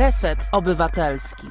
Reset 0.00 0.38
Obywatelski. 0.52 1.46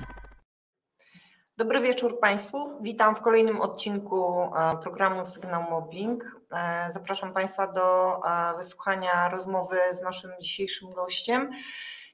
Dobry 1.57 1.81
wieczór 1.81 2.19
Państwu. 2.19 2.81
Witam 2.81 3.15
w 3.15 3.21
kolejnym 3.21 3.61
odcinku 3.61 4.41
e, 4.43 4.77
programu 4.81 5.25
Sygnał 5.25 5.63
Mobbing. 5.69 6.41
E, 6.51 6.91
zapraszam 6.91 7.33
Państwa 7.33 7.67
do 7.67 8.15
e, 8.25 8.57
wysłuchania 8.57 9.29
rozmowy 9.29 9.77
z 9.91 10.01
naszym 10.01 10.31
dzisiejszym 10.41 10.89
gościem. 10.89 11.51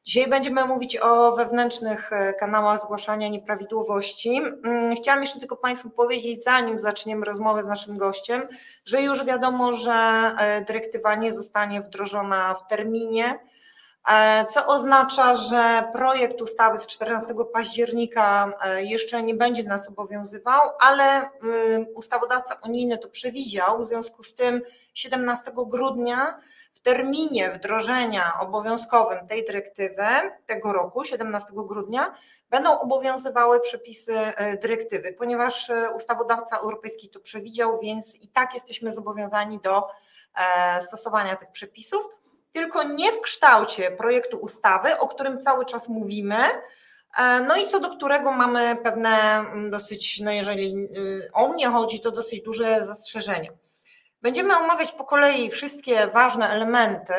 Dzisiaj 0.06 0.30
będziemy 0.30 0.66
mówić 0.66 0.98
o 0.98 1.36
wewnętrznych 1.36 2.12
kanałach 2.40 2.82
zgłaszania 2.82 3.30
nieprawidłowości. 3.30 4.42
Mm, 4.64 4.96
chciałam 4.96 5.22
jeszcze 5.22 5.40
tylko 5.40 5.56
Państwu 5.56 5.90
powiedzieć, 5.90 6.44
zanim 6.44 6.80
zaczniemy 6.80 7.26
rozmowę 7.26 7.64
z 7.64 7.68
naszym 7.68 7.98
gościem, 7.98 8.48
że 8.86 9.02
już 9.02 9.26
wiadomo, 9.26 9.74
że 9.74 10.32
dyrektywa 10.68 11.16
nie 11.16 11.34
zostanie 11.34 11.82
wdrożona 11.82 12.54
w 12.54 12.68
terminie 12.68 13.40
co 14.50 14.66
oznacza, 14.66 15.36
że 15.36 15.84
projekt 15.94 16.42
ustawy 16.42 16.78
z 16.78 16.88
14 16.88 17.34
października 17.54 18.54
e, 18.62 18.84
jeszcze 18.84 19.24
nie 19.24 19.36
będzie 19.36 19.64
nas 19.64 19.90
obowiązywał, 19.90 20.62
ale 20.80 21.30
ustawodawca 21.96 22.56
unijny 22.64 22.98
to 22.98 23.10
przewidział, 23.10 23.80
w 23.80 23.84
związku 23.84 24.24
z 24.24 24.36
tym 24.36 24.62
17 24.94 25.52
grudnia 25.56 26.40
w 26.74 26.80
terminie 26.80 27.52
wdrożenia 27.52 28.34
obowiązkowym 28.40 29.28
tej 29.28 29.46
dyrektywy 29.46 30.06
tego 30.46 30.74
roku, 30.74 31.06
17 31.06 31.48
grudnia, 31.56 32.16
będą 32.50 32.80
obowiązywały 32.80 33.60
przepisy 33.60 34.18
e, 34.18 34.58
dyrektywy, 34.58 35.14
ponieważ 35.14 35.72
ustawodawca 35.96 36.58
europejski 36.58 37.10
to 37.10 37.20
przewidział, 37.20 37.80
więc 37.80 38.22
i 38.22 38.28
tak 38.28 38.54
jesteśmy 38.54 38.92
zobowiązani 38.92 39.60
do 39.60 39.88
stosowania 40.80 41.36
tych 41.36 41.52
przepisów 41.52 42.10
tylko 42.56 42.84
nie 42.84 43.12
w 43.12 43.22
kształcie 43.22 43.92
projektu 43.92 44.38
ustawy, 44.38 44.98
o 44.98 45.08
którym 45.08 45.40
cały 45.40 45.66
czas 45.66 45.90
mówimy, 45.90 46.36
e, 47.18 47.40
no 47.48 47.56
i 47.56 47.68
co 47.68 47.80
do 47.80 47.90
którego 47.90 48.32
mamy 48.32 48.76
pewne 48.84 49.10
mm, 49.10 49.72
dosyć, 49.72 50.20
no 50.20 50.32
jeżeli 50.32 50.76
y, 50.98 51.30
o 51.34 51.48
mnie 51.48 51.68
chodzi, 51.68 52.02
to 52.02 52.12
dosyć 52.12 52.42
duże 52.42 52.86
zastrzeżenia. 52.86 53.52
Będziemy 54.22 54.58
omawiać 54.58 54.92
po 54.92 55.06
kolei 55.06 55.52
wszystkie 55.52 56.08
ważne 56.08 56.50
elementy 56.50 57.14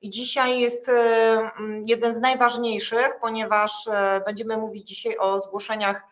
i 0.00 0.10
dzisiaj 0.10 0.60
jest 0.60 0.88
y, 0.88 0.92
mm, 0.92 1.84
jeden 1.86 2.14
z 2.14 2.20
najważniejszych, 2.20 3.18
ponieważ 3.20 3.88
e, 3.88 4.22
będziemy 4.26 4.56
mówić 4.56 4.88
dzisiaj 4.88 5.16
o 5.18 5.40
zgłoszeniach 5.40 6.02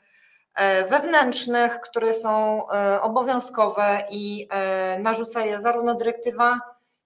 e, 0.54 0.84
wewnętrznych, 0.84 1.80
które 1.80 2.12
są 2.12 2.66
obowiązkowe 3.00 4.04
i 4.10 4.48
narzuca 4.98 5.44
je 5.44 5.58
zarówno 5.58 5.94
dyrektywa 5.94 6.60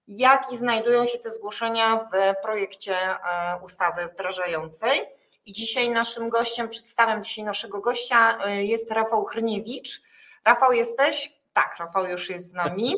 jak 0.07 0.51
i 0.51 0.57
znajdują 0.57 1.07
się 1.07 1.19
te 1.19 1.31
zgłoszenia 1.31 1.97
w 1.97 2.41
projekcie 2.41 2.97
e, 2.97 3.19
ustawy 3.63 4.07
wdrażającej. 4.07 5.01
I 5.45 5.53
dzisiaj 5.53 5.89
naszym 5.89 6.29
gościem, 6.29 6.69
przedstawiam 6.69 7.23
dzisiaj 7.23 7.45
naszego 7.45 7.81
gościa, 7.81 8.37
e, 8.45 8.63
jest 8.65 8.91
Rafał 8.91 9.25
Chrniewicz. 9.25 10.01
Rafał 10.45 10.71
jesteś? 10.71 11.33
Tak, 11.53 11.77
Rafał 11.79 12.07
już 12.07 12.29
jest 12.29 12.49
z 12.49 12.53
nami. 12.53 12.93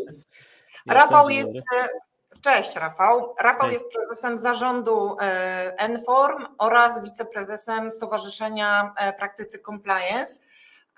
Rafał 0.87 1.29
jest. 1.29 1.55
E, 1.55 1.87
cześć 2.41 2.75
Rafał. 2.75 3.35
Rafał 3.39 3.61
Cześć. 3.61 3.73
jest 3.73 3.93
prezesem 3.93 4.37
zarządu 4.37 5.17
Enform 5.77 6.45
oraz 6.57 7.03
wiceprezesem 7.03 7.91
Stowarzyszenia 7.91 8.93
Praktycy 9.17 9.59
Compliance. 9.59 10.39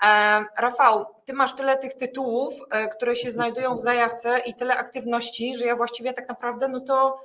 E, 0.04 0.46
Rafał, 0.58 1.06
ty 1.26 1.34
masz 1.34 1.56
tyle 1.56 1.78
tych 1.78 1.94
tytułów, 1.94 2.54
e, 2.72 2.88
które 2.88 3.16
się 3.16 3.30
znajdują 3.32 3.76
w 3.76 3.82
zajawce 3.82 4.42
i 4.46 4.54
tyle 4.54 4.78
aktywności, 4.78 5.58
że 5.58 5.66
ja 5.66 5.76
właściwie 5.76 6.14
tak 6.14 6.30
naprawdę, 6.30 6.68
no 6.68 6.80
to, 6.80 7.18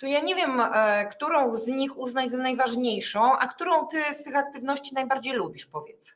to 0.00 0.06
ja 0.06 0.20
nie 0.20 0.34
wiem, 0.34 0.60
e, 0.60 1.06
którą 1.10 1.54
z 1.54 1.66
nich 1.66 1.98
uznać 1.98 2.30
za 2.30 2.38
najważniejszą, 2.38 3.32
a 3.38 3.48
którą 3.48 3.86
ty 3.86 4.14
z 4.14 4.24
tych 4.24 4.36
aktywności 4.36 4.94
najbardziej 4.94 5.32
lubisz, 5.32 5.66
powiedz. 5.66 6.12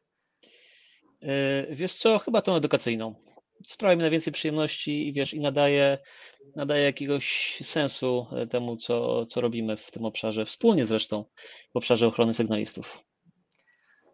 Wiesz 1.70 1.94
co, 1.94 2.18
chyba 2.18 2.42
tą 2.42 2.56
edukacyjną. 2.56 3.14
Sprawia 3.66 3.96
mi 3.96 4.02
najwięcej 4.02 4.32
przyjemności 4.32 5.08
i 5.08 5.12
wiesz, 5.12 5.34
i 5.34 5.40
nadaje, 5.40 5.98
nadaje 6.56 6.84
jakiegoś 6.84 7.58
sensu 7.62 8.26
temu, 8.50 8.76
co, 8.76 9.26
co 9.26 9.40
robimy 9.40 9.76
w 9.76 9.90
tym 9.90 10.04
obszarze, 10.04 10.44
wspólnie 10.44 10.86
zresztą 10.86 11.24
w 11.74 11.76
obszarze 11.76 12.06
ochrony 12.06 12.34
sygnalistów. 12.34 13.04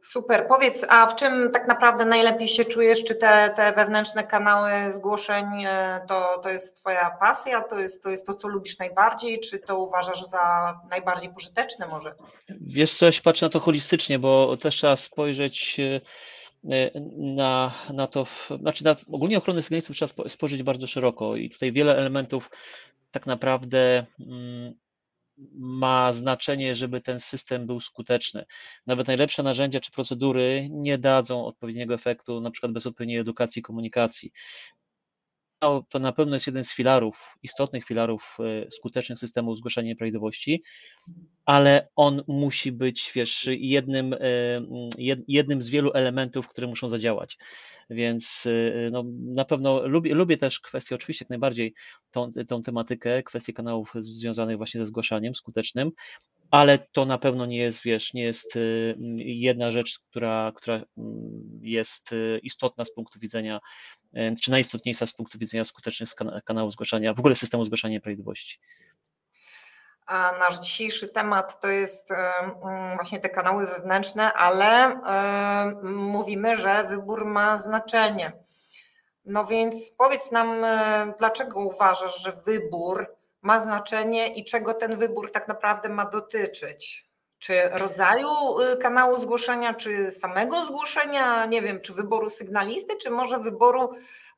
Super. 0.02 0.46
Powiedz, 0.48 0.86
a 0.88 1.06
w 1.06 1.16
czym 1.16 1.50
tak 1.52 1.68
naprawdę 1.68 2.04
najlepiej 2.04 2.48
się 2.48 2.64
czujesz? 2.64 3.04
Czy 3.04 3.14
te, 3.14 3.52
te 3.56 3.72
wewnętrzne 3.72 4.24
kanały 4.24 4.70
zgłoszeń 4.90 5.44
e, 5.64 6.00
to, 6.08 6.40
to 6.42 6.50
jest 6.50 6.80
Twoja 6.80 7.10
pasja? 7.20 7.60
To 7.60 7.78
jest, 7.78 8.02
to 8.02 8.10
jest 8.10 8.26
to, 8.26 8.34
co 8.34 8.48
lubisz 8.48 8.78
najbardziej? 8.78 9.40
Czy 9.40 9.58
to 9.58 9.78
uważasz 9.78 10.22
za 10.22 10.74
najbardziej 10.90 11.30
pożyteczne 11.30 11.86
może? 11.86 12.14
Wiesz 12.60 12.94
coś, 12.94 13.20
patrzę 13.20 13.46
na 13.46 13.50
to 13.50 13.60
holistycznie, 13.60 14.18
bo 14.18 14.56
też 14.56 14.76
trzeba 14.76 14.96
spojrzeć 14.96 15.80
e, 15.80 16.00
na, 17.16 17.72
na 17.92 18.06
to, 18.06 18.26
znaczy 18.60 18.84
na 18.84 18.96
ogólnie 19.12 19.38
ochronę 19.38 19.62
sygnalistów 19.62 19.96
trzeba 19.96 20.28
spojrzeć 20.28 20.62
bardzo 20.62 20.86
szeroko 20.86 21.36
i 21.36 21.50
tutaj 21.50 21.72
wiele 21.72 21.96
elementów 21.96 22.50
tak 23.10 23.26
naprawdę 23.26 24.06
mm, 24.20 24.74
ma 25.54 26.12
znaczenie, 26.12 26.74
żeby 26.74 27.00
ten 27.00 27.20
system 27.20 27.66
był 27.66 27.80
skuteczny. 27.80 28.44
Nawet 28.86 29.06
najlepsze 29.06 29.42
narzędzia 29.42 29.80
czy 29.80 29.90
procedury 29.90 30.68
nie 30.70 30.98
dadzą 30.98 31.46
odpowiedniego 31.46 31.94
efektu, 31.94 32.40
na 32.40 32.50
przykład 32.50 32.72
bez 32.72 32.86
odpowiedniej 32.86 33.18
edukacji 33.18 33.60
i 33.60 33.62
komunikacji. 33.62 34.32
No, 35.62 35.84
to 35.88 35.98
na 35.98 36.12
pewno 36.12 36.36
jest 36.36 36.46
jeden 36.46 36.64
z 36.64 36.72
filarów, 36.72 37.36
istotnych 37.42 37.84
filarów 37.84 38.36
e, 38.40 38.70
skutecznych 38.70 39.18
systemów 39.18 39.58
zgłaszania 39.58 39.88
nieprawidłowości, 39.88 40.62
ale 41.44 41.88
on 41.96 42.22
musi 42.28 42.72
być, 42.72 43.12
wiesz, 43.14 43.48
jednym, 43.50 44.12
e, 44.12 44.18
jednym 45.28 45.62
z 45.62 45.68
wielu 45.68 45.92
elementów, 45.94 46.48
które 46.48 46.66
muszą 46.66 46.88
zadziałać. 46.88 47.38
Więc 47.90 48.44
e, 48.46 48.90
no, 48.90 49.04
na 49.34 49.44
pewno 49.44 49.86
lubię, 49.86 50.14
lubię 50.14 50.36
też 50.36 50.60
kwestię, 50.60 50.94
oczywiście 50.94 51.24
jak 51.24 51.30
najbardziej 51.30 51.74
tą, 52.10 52.30
tą 52.48 52.62
tematykę, 52.62 53.22
kwestię 53.22 53.52
kanałów 53.52 53.92
związanych 54.00 54.56
właśnie 54.56 54.80
ze 54.80 54.86
zgłaszaniem 54.86 55.34
skutecznym, 55.34 55.90
ale 56.50 56.78
to 56.92 57.04
na 57.04 57.18
pewno 57.18 57.46
nie 57.46 57.58
jest, 57.58 57.82
wiesz, 57.82 58.14
nie 58.14 58.22
jest 58.22 58.58
jedna 59.16 59.70
rzecz, 59.70 59.98
która, 60.10 60.52
która 60.56 60.82
jest 61.60 62.10
istotna 62.42 62.84
z 62.84 62.94
punktu 62.94 63.18
widzenia 63.20 63.60
czy 64.42 64.50
najistotniejsza 64.50 65.06
z 65.06 65.12
punktu 65.12 65.38
widzenia 65.38 65.64
skutecznych 65.64 66.08
kanałów 66.44 66.72
zgłaszania, 66.72 67.14
w 67.14 67.18
ogóle 67.18 67.34
systemu 67.34 67.64
zgłaszania 67.64 67.94
nieprawidłowości. 67.94 68.60
A 70.06 70.32
nasz 70.38 70.58
dzisiejszy 70.58 71.08
temat 71.08 71.60
to 71.60 71.68
jest 71.68 72.10
e, 72.10 72.32
właśnie 72.94 73.20
te 73.20 73.28
kanały 73.28 73.66
wewnętrzne, 73.66 74.32
ale 74.32 74.86
e, 74.86 75.82
mówimy, 75.84 76.56
że 76.56 76.84
wybór 76.84 77.26
ma 77.26 77.56
znaczenie. 77.56 78.32
No 79.24 79.44
więc 79.44 79.90
powiedz 79.90 80.30
nam, 80.30 80.64
dlaczego 81.18 81.60
uważasz, 81.60 82.22
że 82.22 82.32
wybór 82.32 83.06
ma 83.42 83.58
znaczenie 83.58 84.34
i 84.34 84.44
czego 84.44 84.74
ten 84.74 84.96
wybór 84.96 85.32
tak 85.32 85.48
naprawdę 85.48 85.88
ma 85.88 86.04
dotyczyć? 86.04 87.11
Czy 87.42 87.68
rodzaju 87.72 88.28
y, 88.60 88.76
kanału 88.76 89.18
zgłoszenia, 89.18 89.74
czy 89.74 90.10
samego 90.10 90.66
zgłoszenia, 90.66 91.46
nie 91.46 91.62
wiem, 91.62 91.80
czy 91.80 91.92
wyboru 91.92 92.30
sygnalisty, 92.30 92.96
czy 92.96 93.10
może 93.10 93.38
wyboru 93.38 93.92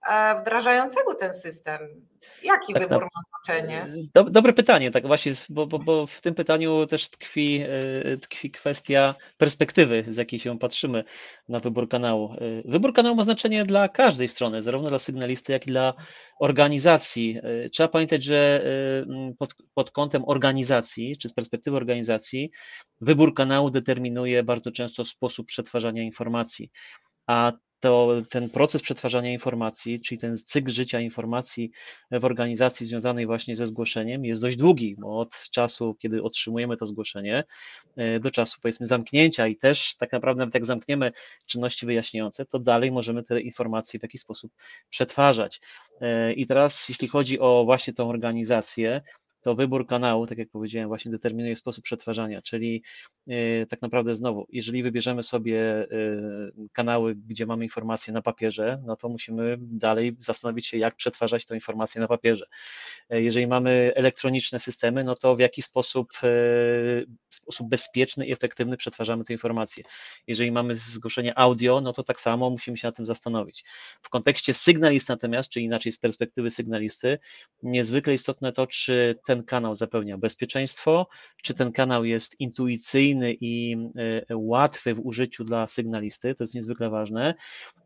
e, 0.06 0.40
wdrażającego 0.40 1.14
ten 1.14 1.34
system? 1.34 1.80
Jaki 2.44 2.72
tak, 2.72 2.82
wybór 2.82 3.00
tak. 3.00 3.08
ma 3.14 3.20
znaczenie? 3.28 3.86
Dobre 4.30 4.52
pytanie, 4.52 4.90
tak 4.90 5.06
właśnie, 5.06 5.32
bo, 5.48 5.66
bo, 5.66 5.78
bo 5.78 6.06
w 6.06 6.20
tym 6.20 6.34
pytaniu 6.34 6.86
też 6.86 7.10
tkwi, 7.10 7.64
e, 8.02 8.16
tkwi 8.16 8.50
kwestia 8.50 9.14
perspektywy, 9.36 10.04
z 10.08 10.16
jakiej 10.16 10.38
się 10.38 10.58
patrzymy 10.58 11.04
na 11.48 11.60
wybór 11.60 11.88
kanału. 11.88 12.32
E, 12.32 12.38
wybór 12.64 12.94
kanału 12.94 13.16
ma 13.16 13.22
znaczenie 13.22 13.64
dla 13.64 13.88
każdej 13.88 14.28
strony, 14.28 14.62
zarówno 14.62 14.88
dla 14.88 14.98
sygnalisty, 14.98 15.52
jak 15.52 15.66
i 15.66 15.70
dla 15.70 15.94
organizacji. 16.40 17.38
Trzeba 17.72 17.88
pamiętać, 17.88 18.24
że 18.24 18.64
pod, 19.38 19.54
pod 19.74 19.90
kątem 19.90 20.22
organizacji, 20.26 21.16
czy 21.18 21.28
z 21.28 21.34
perspektywy 21.34 21.76
organizacji, 21.76 22.50
wybór 23.00 23.34
kanału 23.34 23.70
determinuje 23.70 24.42
bardzo 24.42 24.72
często 24.72 25.04
sposób 25.04 25.46
przetwarzania 25.46 26.02
informacji. 26.02 26.70
A 27.26 27.52
to 27.84 28.22
ten 28.30 28.50
proces 28.50 28.82
przetwarzania 28.82 29.32
informacji, 29.32 30.00
czyli 30.00 30.18
ten 30.18 30.36
cykl 30.36 30.70
życia 30.70 31.00
informacji 31.00 31.70
w 32.10 32.24
organizacji 32.24 32.86
związanej 32.86 33.26
właśnie 33.26 33.56
ze 33.56 33.66
zgłoszeniem 33.66 34.24
jest 34.24 34.42
dość 34.42 34.56
długi, 34.56 34.96
bo 34.98 35.18
od 35.18 35.30
czasu, 35.50 35.94
kiedy 35.94 36.22
otrzymujemy 36.22 36.76
to 36.76 36.86
zgłoszenie, 36.86 37.44
e, 37.96 38.20
do 38.20 38.30
czasu 38.30 38.58
powiedzmy 38.62 38.86
zamknięcia 38.86 39.46
i 39.46 39.56
też 39.56 39.96
tak 39.96 40.12
naprawdę 40.12 40.40
nawet 40.40 40.54
jak 40.54 40.64
zamkniemy 40.64 41.12
czynności 41.46 41.86
wyjaśniające, 41.86 42.46
to 42.46 42.58
dalej 42.58 42.92
możemy 42.92 43.22
te 43.22 43.40
informacje 43.40 44.00
w 44.00 44.02
jakiś 44.02 44.20
sposób 44.20 44.52
przetwarzać. 44.90 45.60
E, 46.00 46.32
I 46.32 46.46
teraz 46.46 46.88
jeśli 46.88 47.08
chodzi 47.08 47.40
o 47.40 47.64
właśnie 47.64 47.92
tą 47.94 48.08
organizację, 48.08 49.00
to 49.44 49.54
wybór 49.54 49.86
kanału, 49.86 50.26
tak 50.26 50.38
jak 50.38 50.50
powiedziałem, 50.50 50.88
właśnie 50.88 51.10
determinuje 51.10 51.56
sposób 51.56 51.84
przetwarzania, 51.84 52.42
czyli 52.42 52.82
y, 53.28 53.66
tak 53.70 53.82
naprawdę 53.82 54.14
znowu, 54.14 54.46
jeżeli 54.52 54.82
wybierzemy 54.82 55.22
sobie 55.22 55.86
y, 55.92 56.52
kanały, 56.72 57.14
gdzie 57.14 57.46
mamy 57.46 57.64
informacje 57.64 58.12
na 58.12 58.22
papierze, 58.22 58.82
no 58.86 58.96
to 58.96 59.08
musimy 59.08 59.56
dalej 59.60 60.16
zastanowić 60.18 60.66
się, 60.66 60.78
jak 60.78 60.96
przetwarzać 60.96 61.46
tę 61.46 61.54
informację 61.54 62.00
na 62.00 62.08
papierze. 62.08 62.46
E, 63.10 63.22
jeżeli 63.22 63.46
mamy 63.46 63.92
elektroniczne 63.94 64.60
systemy, 64.60 65.04
no 65.04 65.14
to 65.14 65.36
w 65.36 65.38
jaki 65.38 65.62
sposób, 65.62 66.12
sposób 67.28 67.68
bezpieczny 67.68 68.26
i 68.26 68.32
efektywny 68.32 68.76
przetwarzamy 68.76 69.24
te 69.24 69.32
informacje. 69.32 69.84
Jeżeli 70.26 70.52
mamy 70.52 70.74
zgłoszenie 70.74 71.38
audio, 71.38 71.80
no 71.80 71.92
to 71.92 72.02
tak 72.02 72.20
samo 72.20 72.50
musimy 72.50 72.76
się 72.76 72.88
na 72.88 72.92
tym 72.92 73.06
zastanowić. 73.06 73.64
W 74.02 74.08
kontekście 74.08 74.54
sygnalist 74.54 75.08
natomiast, 75.08 75.48
czy 75.48 75.60
inaczej 75.60 75.92
z 75.92 75.98
perspektywy 75.98 76.50
sygnalisty, 76.50 77.18
niezwykle 77.62 78.12
istotne 78.12 78.52
to, 78.52 78.66
czy 78.66 79.18
ten 79.34 79.44
kanał 79.44 79.74
zapewnia 79.74 80.18
bezpieczeństwo, 80.18 81.06
czy 81.42 81.54
ten 81.54 81.72
kanał 81.72 82.04
jest 82.04 82.40
intuicyjny 82.40 83.34
i 83.40 83.76
e, 84.28 84.36
łatwy 84.36 84.94
w 84.94 85.06
użyciu 85.06 85.44
dla 85.44 85.66
sygnalisty, 85.66 86.34
to 86.34 86.44
jest 86.44 86.54
niezwykle 86.54 86.90
ważne, 86.90 87.34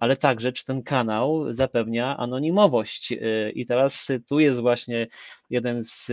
ale 0.00 0.16
także, 0.16 0.52
czy 0.52 0.64
ten 0.64 0.82
kanał 0.82 1.52
zapewnia 1.52 2.16
anonimowość. 2.16 3.12
E, 3.12 3.50
I 3.50 3.66
teraz 3.66 4.08
tu 4.28 4.40
jest 4.40 4.60
właśnie 4.60 5.06
jeden 5.50 5.84
z, 5.84 6.06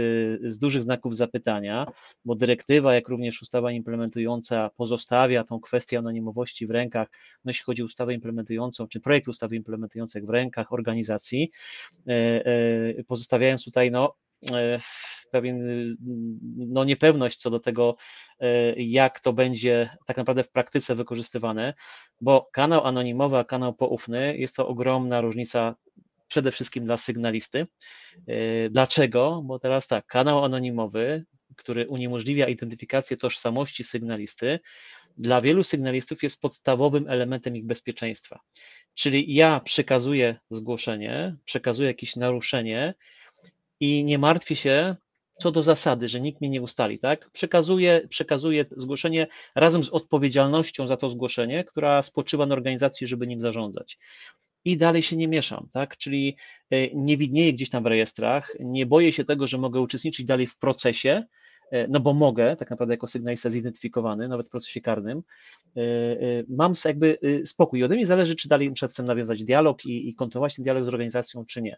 z 0.44 0.58
dużych 0.58 0.82
znaków 0.82 1.16
zapytania, 1.16 1.88
bo 2.26 2.36
dyrektywa, 2.36 2.94
jak 2.94 3.10
również 3.10 3.42
ustawa 3.42 3.72
implementująca 3.72 4.70
pozostawia 4.78 5.44
tą 5.44 5.60
kwestię 5.60 6.00
anonimowości 6.00 6.68
w 6.68 6.72
rękach, 6.72 7.08
no 7.46 7.50
jeśli 7.50 7.64
chodzi 7.64 7.82
o 7.82 7.86
ustawę 7.86 8.14
implementującą, 8.14 8.88
czy 8.88 9.00
projekt 9.00 9.28
ustawy 9.28 9.56
implementującej 9.56 10.22
w 10.22 10.30
rękach 10.30 10.74
organizacji, 10.74 11.52
e, 12.08 12.12
e, 12.46 13.04
pozostawiając 13.04 13.64
tutaj 13.64 13.92
no, 13.92 14.14
e, 14.14 14.25
pewien 15.32 15.86
no, 16.58 16.84
niepewność 16.84 17.40
co 17.40 17.50
do 17.50 17.60
tego, 17.60 17.96
jak 18.78 19.20
to 19.20 19.34
będzie 19.34 19.90
tak 20.06 20.18
naprawdę 20.18 20.44
w 20.44 20.52
praktyce 20.52 20.96
wykorzystywane, 20.96 21.74
bo 22.22 22.50
kanał 22.54 22.86
anonimowy, 22.86 23.38
a 23.38 23.44
kanał 23.44 23.74
poufny 23.74 24.38
jest 24.38 24.56
to 24.56 24.68
ogromna 24.68 25.22
różnica 25.22 25.76
przede 26.28 26.52
wszystkim 26.52 26.86
dla 26.86 26.98
sygnalisty. 26.98 27.68
E, 28.28 28.70
dlaczego? 28.70 29.42
Bo 29.46 29.60
teraz 29.60 29.88
tak, 29.88 30.06
kanał 30.06 30.46
anonimowy, 30.46 31.26
który 31.56 31.88
uniemożliwia 31.88 32.48
identyfikację 32.48 33.18
tożsamości 33.18 33.84
sygnalisty, 33.84 34.60
dla 35.18 35.42
wielu 35.42 35.64
sygnalistów 35.64 36.24
jest 36.24 36.42
podstawowym 36.42 37.10
elementem 37.10 37.56
ich 37.56 37.66
bezpieczeństwa. 37.66 38.40
Czyli 38.94 39.36
ja 39.36 39.60
przekazuję 39.60 40.40
zgłoszenie, 40.50 41.36
przekazuję 41.46 41.88
jakieś 41.88 42.16
naruszenie 42.16 42.94
i 43.80 44.04
nie 44.04 44.18
martwię 44.18 44.56
się 44.56 44.96
co 45.42 45.52
do 45.52 45.64
zasady, 45.64 46.08
że 46.08 46.22
nikt 46.22 46.42
mnie 46.42 46.50
nie 46.50 46.62
ustali, 46.62 47.00
tak? 47.00 47.30
Przekazuję, 47.32 48.08
przekazuję 48.10 48.66
zgłoszenie 48.78 49.28
razem 49.56 49.84
z 49.84 49.90
odpowiedzialnością 49.90 50.88
za 50.88 50.98
to 50.98 51.10
zgłoszenie, 51.10 51.64
która 51.64 52.02
spoczywa 52.02 52.46
na 52.46 52.56
organizacji, 52.56 53.08
żeby 53.08 53.28
nim 53.28 53.42
zarządzać 53.42 53.98
i 54.66 54.78
dalej 54.78 55.02
się 55.02 55.18
nie 55.18 55.28
mieszam, 55.28 55.70
tak? 55.74 55.98
Czyli 55.98 56.38
e, 56.72 56.96
nie 56.96 57.18
widnieję 57.18 57.54
gdzieś 57.54 57.70
tam 57.70 57.84
w 57.84 57.88
rejestrach, 57.88 58.54
nie 58.60 58.86
boję 58.86 59.12
się 59.12 59.26
tego, 59.26 59.48
że 59.48 59.58
mogę 59.58 59.82
uczestniczyć 59.82 60.26
dalej 60.26 60.48
w 60.48 60.58
procesie, 60.58 61.24
e, 61.72 61.88
no 61.88 62.00
bo 62.00 62.14
mogę, 62.14 62.56
tak 62.56 62.70
naprawdę 62.70 62.94
jako 62.94 63.08
sygnalista 63.08 63.50
zidentyfikowany, 63.50 64.28
nawet 64.28 64.48
w 64.48 64.50
procesie 64.50 64.82
karnym, 64.82 65.24
e, 65.78 65.82
mam 66.50 66.74
jakby 66.86 67.18
spokój. 67.46 67.80
I 67.80 67.84
ode 67.84 67.96
mnie 67.96 68.06
zależy, 68.06 68.36
czy 68.36 68.48
dalej 68.48 68.74
chcę 68.90 69.04
nawiązać 69.04 69.44
dialog 69.44 69.86
i, 69.86 70.10
i 70.10 70.16
kontynuować 70.16 70.56
ten 70.56 70.64
dialog 70.64 70.86
z 70.86 70.88
organizacją, 70.88 71.46
czy 71.46 71.62
nie. 71.62 71.78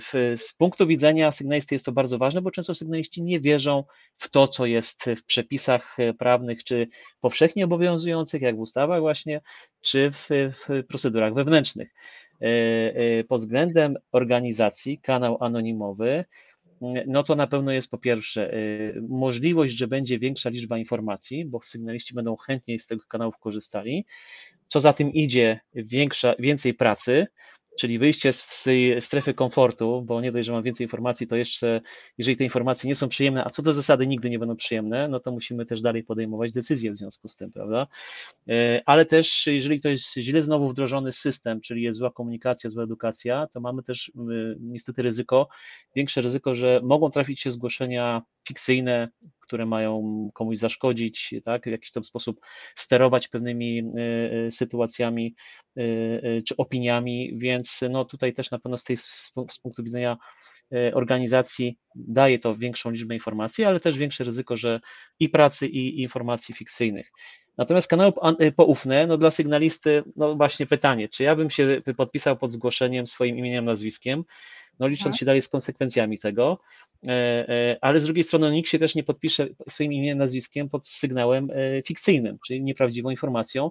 W, 0.00 0.34
z 0.36 0.54
punktu 0.54 0.86
widzenia 0.86 1.32
sygnalisty 1.32 1.74
jest 1.74 1.84
to 1.84 1.92
bardzo 1.92 2.18
ważne, 2.18 2.42
bo 2.42 2.50
często 2.50 2.74
sygnaliści 2.74 3.22
nie 3.22 3.40
wierzą 3.40 3.84
w 4.16 4.30
to, 4.30 4.48
co 4.48 4.66
jest 4.66 5.04
w 5.16 5.24
przepisach 5.24 5.96
prawnych, 6.18 6.64
czy 6.64 6.88
powszechnie 7.20 7.64
obowiązujących, 7.64 8.42
jak 8.42 8.56
w 8.56 8.60
ustawach 8.60 9.00
właśnie, 9.00 9.40
czy 9.80 10.10
w, 10.10 10.28
w 10.30 10.86
procedurach 10.88 11.34
wewnętrznych. 11.34 11.94
E, 12.40 12.46
e, 12.94 13.24
pod 13.24 13.40
względem 13.40 13.96
organizacji, 14.12 14.98
kanał 14.98 15.38
anonimowy, 15.40 16.24
no 17.06 17.22
to 17.22 17.34
na 17.34 17.46
pewno 17.46 17.72
jest 17.72 17.90
po 17.90 17.98
pierwsze 17.98 18.52
e, 18.52 18.58
możliwość, 19.08 19.72
że 19.72 19.88
będzie 19.88 20.18
większa 20.18 20.50
liczba 20.50 20.78
informacji, 20.78 21.44
bo 21.44 21.60
sygnaliści 21.62 22.14
będą 22.14 22.36
chętniej 22.36 22.78
z 22.78 22.86
tych 22.86 23.06
kanałów 23.06 23.34
korzystali. 23.40 24.06
Co 24.66 24.80
za 24.80 24.92
tym 24.92 25.12
idzie, 25.12 25.60
większa, 25.74 26.34
więcej 26.38 26.74
pracy, 26.74 27.26
czyli 27.78 27.98
wyjście 27.98 28.32
z 28.32 28.62
tej 28.62 29.02
strefy 29.02 29.34
komfortu, 29.34 30.02
bo 30.02 30.20
nie 30.20 30.32
dość, 30.32 30.46
że 30.46 30.52
mam 30.52 30.62
więcej 30.62 30.84
informacji, 30.84 31.26
to 31.26 31.36
jeszcze, 31.36 31.80
jeżeli 32.18 32.36
te 32.36 32.44
informacje 32.44 32.88
nie 32.88 32.94
są 32.94 33.08
przyjemne, 33.08 33.44
a 33.44 33.50
co 33.50 33.62
do 33.62 33.74
zasady 33.74 34.06
nigdy 34.06 34.30
nie 34.30 34.38
będą 34.38 34.56
przyjemne, 34.56 35.08
no 35.08 35.20
to 35.20 35.32
musimy 35.32 35.66
też 35.66 35.82
dalej 35.82 36.04
podejmować 36.04 36.52
decyzje 36.52 36.92
w 36.92 36.96
związku 36.96 37.28
z 37.28 37.36
tym, 37.36 37.52
prawda? 37.52 37.86
E, 38.48 38.82
ale 38.86 39.06
też, 39.06 39.46
jeżeli 39.46 39.80
to 39.80 39.88
jest 39.88 40.12
źle 40.14 40.42
znowu 40.42 40.68
wdrożony 40.68 41.12
system, 41.12 41.60
czyli 41.60 41.82
jest 41.82 41.98
zła 41.98 42.10
komunikacja, 42.10 42.70
zła 42.70 42.82
edukacja, 42.82 43.46
to 43.52 43.60
mamy 43.60 43.82
też 43.82 44.12
niestety 44.60 45.02
ryzyko, 45.02 45.48
większe 45.96 46.20
ryzyko, 46.20 46.54
że 46.54 46.80
mogą 46.82 47.10
trafić 47.10 47.40
się 47.40 47.50
zgłoszenia 47.50 48.22
fikcyjne, 48.48 49.08
które 49.48 49.66
mają 49.66 50.30
komuś 50.34 50.58
zaszkodzić, 50.58 51.34
tak, 51.44 51.64
w 51.64 51.70
jakiś 51.70 51.90
tam 51.90 52.04
sposób 52.04 52.40
sterować 52.76 53.28
pewnymi 53.28 53.78
e, 53.78 53.82
e, 54.46 54.50
sytuacjami 54.50 55.34
e, 55.76 55.82
czy 56.42 56.56
opiniami, 56.56 57.32
więc 57.38 57.84
no 57.90 58.04
tutaj 58.04 58.32
też 58.32 58.50
na 58.50 58.58
pewno 58.58 58.76
z, 58.76 58.84
tej, 58.84 58.96
z 58.96 59.32
punktu 59.62 59.84
widzenia 59.84 60.16
organizacji 60.94 61.78
daje 61.94 62.38
to 62.38 62.56
większą 62.56 62.90
liczbę 62.90 63.14
informacji, 63.14 63.64
ale 63.64 63.80
też 63.80 63.98
większe 63.98 64.24
ryzyko, 64.24 64.56
że 64.56 64.80
i 65.20 65.28
pracy, 65.28 65.66
i 65.66 66.02
informacji 66.02 66.54
fikcyjnych. 66.54 67.10
Natomiast 67.58 67.88
kanały 67.88 68.12
poufne, 68.56 69.06
no 69.06 69.18
dla 69.18 69.30
sygnalisty, 69.30 70.02
no 70.16 70.36
właśnie 70.36 70.66
pytanie, 70.66 71.08
czy 71.08 71.22
ja 71.22 71.36
bym 71.36 71.50
się 71.50 71.82
podpisał 71.96 72.36
pod 72.36 72.52
zgłoszeniem 72.52 73.06
swoim 73.06 73.38
imieniem, 73.38 73.64
nazwiskiem, 73.64 74.24
no 74.80 74.88
licząc 74.88 75.16
się 75.16 75.26
dalej 75.26 75.42
z 75.42 75.48
konsekwencjami 75.48 76.18
tego, 76.18 76.58
e, 77.06 77.10
e, 77.48 77.76
ale 77.80 78.00
z 78.00 78.04
drugiej 78.04 78.24
strony 78.24 78.50
nikt 78.50 78.68
się 78.68 78.78
też 78.78 78.94
nie 78.94 79.02
podpisze 79.02 79.48
swoim 79.68 79.92
imieniem, 79.92 80.18
nazwiskiem 80.18 80.68
pod 80.68 80.88
sygnałem 80.88 81.50
e, 81.50 81.82
fikcyjnym, 81.82 82.38
czyli 82.46 82.62
nieprawdziwą 82.62 83.10
informacją, 83.10 83.70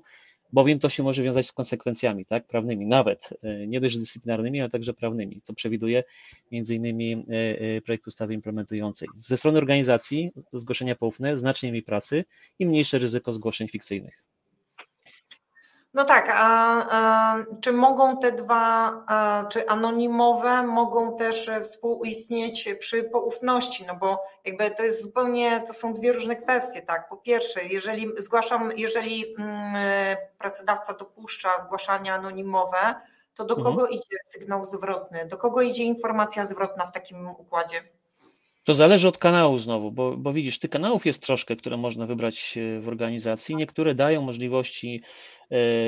bowiem 0.54 0.80
to 0.80 0.90
się 0.90 1.04
może 1.04 1.24
wiązać 1.24 1.48
z 1.48 1.52
konsekwencjami 1.52 2.26
tak, 2.26 2.48
prawnymi, 2.48 2.86
nawet 2.86 3.30
nie 3.68 3.82
dość 3.82 3.98
dyscyplinarnymi, 3.98 4.62
ale 4.62 4.70
także 4.70 4.94
prawnymi, 4.94 5.42
co 5.42 5.54
przewiduje 5.54 6.04
między 6.52 6.76
innymi 6.76 7.26
projekt 7.86 8.08
ustawy 8.08 8.34
implementującej. 8.34 9.08
Ze 9.16 9.38
strony 9.38 9.58
organizacji 9.58 10.32
zgłoszenia 10.54 10.96
poufne 10.96 11.38
znacznie 11.38 11.70
mniej 11.70 11.84
pracy 11.84 12.26
i 12.60 12.66
mniejsze 12.66 13.00
ryzyko 13.00 13.34
zgłoszeń 13.34 13.68
fikcyjnych. 13.68 14.24
No 15.94 16.04
tak, 16.04 16.30
a, 16.34 16.86
a, 16.90 17.38
czy 17.62 17.72
mogą 17.72 18.18
te 18.18 18.32
dwa, 18.32 19.04
a, 19.08 19.46
czy 19.50 19.68
anonimowe 19.68 20.64
mogą 20.64 21.18
też 21.18 21.52
współistnieć 21.64 22.70
przy 22.80 23.04
poufności? 23.04 23.86
No 23.88 23.96
bo 23.96 24.24
jakby 24.46 24.72
to 24.72 24.84
jest 24.84 25.02
zupełnie, 25.02 25.64
to 25.68 25.74
są 25.74 25.94
dwie 25.94 26.14
różne 26.14 26.36
kwestie, 26.36 26.82
tak? 26.82 27.10
Po 27.10 27.18
pierwsze, 27.18 27.64
jeżeli 27.64 28.08
zgłaszam, 28.18 28.72
jeżeli 28.78 29.36
mm, 29.40 30.18
pracodawca 30.38 30.94
dopuszcza 30.94 31.58
zgłaszania 31.58 32.14
anonimowe, 32.14 32.96
to 33.34 33.46
do 33.46 33.56
mhm. 33.56 33.76
kogo 33.76 33.88
idzie 33.88 34.18
sygnał 34.26 34.66
zwrotny? 34.66 35.26
Do 35.26 35.38
kogo 35.38 35.62
idzie 35.62 35.84
informacja 35.84 36.46
zwrotna 36.46 36.86
w 36.86 36.92
takim 36.92 37.30
układzie? 37.30 37.84
To 38.64 38.76
zależy 38.76 39.08
od 39.08 39.18
kanału 39.18 39.58
znowu, 39.58 39.92
bo, 39.92 40.18
bo 40.18 40.34
widzisz, 40.34 40.60
tych 40.60 40.70
kanałów 40.70 41.06
jest 41.06 41.24
troszkę, 41.24 41.56
które 41.56 41.78
można 41.78 42.06
wybrać 42.06 42.58
e, 42.58 42.80
w 42.80 42.88
organizacji. 42.88 43.56
Niektóre 43.56 43.96
dają 43.96 44.22
możliwości 44.22 45.02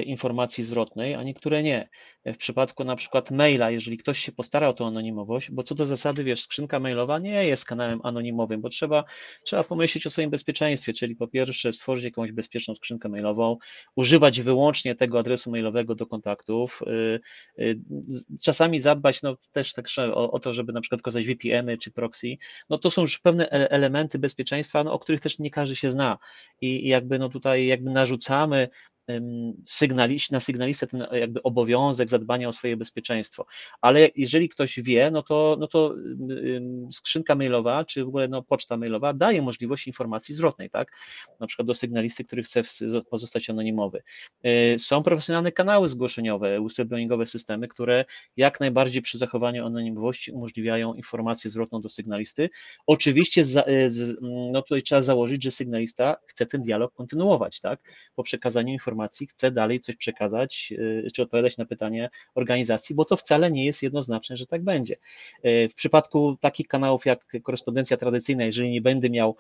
informacji 0.05 0.63
zwrotnej, 0.63 1.15
a 1.15 1.23
niektóre 1.23 1.63
nie. 1.63 1.89
W 2.25 2.37
przypadku 2.37 2.83
na 2.83 2.95
przykład 2.95 3.31
maila, 3.31 3.71
jeżeli 3.71 3.97
ktoś 3.97 4.19
się 4.19 4.31
postara 4.31 4.67
o 4.67 4.73
tą 4.73 4.87
anonimowość, 4.87 5.51
bo 5.51 5.63
co 5.63 5.75
do 5.75 5.85
zasady, 5.85 6.23
wiesz, 6.23 6.41
skrzynka 6.41 6.79
mailowa 6.79 7.19
nie 7.19 7.45
jest 7.45 7.65
kanałem 7.65 7.99
anonimowym, 8.03 8.61
bo 8.61 8.69
trzeba, 8.69 9.03
trzeba 9.43 9.63
pomyśleć 9.63 10.07
o 10.07 10.09
swoim 10.09 10.29
bezpieczeństwie, 10.29 10.93
czyli 10.93 11.15
po 11.15 11.27
pierwsze 11.27 11.73
stworzyć 11.73 12.05
jakąś 12.05 12.31
bezpieczną 12.31 12.75
skrzynkę 12.75 13.09
mailową, 13.09 13.57
używać 13.95 14.41
wyłącznie 14.41 14.95
tego 14.95 15.19
adresu 15.19 15.51
mailowego 15.51 15.95
do 15.95 16.05
kontaktów, 16.05 16.81
y, 16.87 17.19
y, 17.63 17.79
czasami 18.41 18.79
zadbać 18.79 19.21
no, 19.21 19.37
też 19.51 19.73
tak 19.73 19.85
o, 20.13 20.31
o 20.31 20.39
to, 20.39 20.53
żeby 20.53 20.73
na 20.73 20.81
przykład 20.81 21.01
korzystać 21.01 21.35
VPN-y 21.35 21.77
czy 21.77 21.91
proxy, 21.91 22.37
no 22.69 22.77
to 22.77 22.91
są 22.91 23.01
już 23.01 23.19
pewne 23.19 23.49
elementy 23.49 24.19
bezpieczeństwa, 24.19 24.83
no, 24.83 24.93
o 24.93 24.99
których 24.99 25.21
też 25.21 25.39
nie 25.39 25.51
każdy 25.51 25.75
się 25.75 25.91
zna 25.91 26.17
i 26.61 26.87
jakby 26.87 27.19
no 27.19 27.29
tutaj 27.29 27.65
jakby 27.65 27.89
narzucamy 27.89 28.69
sygnaliści, 29.65 30.33
na 30.33 30.39
sygnalistę 30.39 30.87
ten 30.87 31.05
jakby 31.11 31.43
obowiązek 31.43 32.09
zadbania 32.09 32.47
o 32.47 32.53
swoje 32.53 32.77
bezpieczeństwo. 32.77 33.45
Ale 33.81 34.09
jeżeli 34.15 34.49
ktoś 34.49 34.79
wie, 34.79 35.11
no 35.11 35.23
to, 35.23 35.57
no 35.59 35.67
to 35.67 35.95
skrzynka 36.91 37.35
mailowa, 37.35 37.85
czy 37.85 38.05
w 38.05 38.07
ogóle 38.07 38.27
no, 38.27 38.43
poczta 38.43 38.77
mailowa 38.77 39.13
daje 39.13 39.41
możliwość 39.41 39.87
informacji 39.87 40.35
zwrotnej, 40.35 40.69
tak? 40.69 40.91
Na 41.39 41.47
przykład 41.47 41.67
do 41.67 41.73
sygnalisty, 41.73 42.23
który 42.23 42.43
chce 42.43 42.61
pozostać 43.09 43.49
anonimowy. 43.49 44.03
Y, 44.45 44.79
są 44.79 45.03
profesjonalne 45.03 45.51
kanały 45.51 45.89
zgłoszeniowe, 45.89 46.61
whistleblowingowe 46.61 47.25
systemy, 47.25 47.67
które 47.67 48.05
jak 48.37 48.59
najbardziej 48.59 49.01
przy 49.01 49.17
zachowaniu 49.17 49.65
anonimowości 49.65 50.31
umożliwiają 50.31 50.93
informację 50.93 51.51
zwrotną 51.51 51.81
do 51.81 51.89
sygnalisty. 51.89 52.49
Oczywiście 52.87 53.41
y, 53.41 53.89
no 54.51 54.61
tutaj 54.61 54.83
trzeba 54.83 55.01
założyć, 55.01 55.43
że 55.43 55.51
sygnalista 55.51 56.17
chce 56.27 56.45
ten 56.45 56.63
dialog 56.63 56.93
kontynuować, 56.93 57.59
tak? 57.59 57.79
Po 58.15 58.23
przekazaniu 58.23 58.73
informacji 58.73 58.98
chce 59.07 59.51
dalej 59.51 59.79
coś 59.79 59.95
przekazać, 59.95 60.73
y, 61.05 61.11
czy 61.13 61.21
odpowiadać 61.21 61.57
na 61.57 61.65
pytanie 61.65 62.09
organizacji, 62.35 62.95
bo 62.95 63.05
to 63.05 63.17
wcale 63.17 63.51
nie 63.51 63.65
jest 63.65 63.83
jednoznaczne, 63.83 64.37
że 64.37 64.45
tak 64.45 64.63
będzie. 64.63 64.95
W 65.43 65.73
przypadku 65.75 66.37
takich 66.41 66.67
kanałów 66.67 67.05
jak 67.05 67.25
korespondencja 67.43 67.97
tradycyjna, 67.97 68.43
jeżeli 68.43 68.71
nie 68.71 68.81
będę 68.81 69.09
miał 69.09 69.35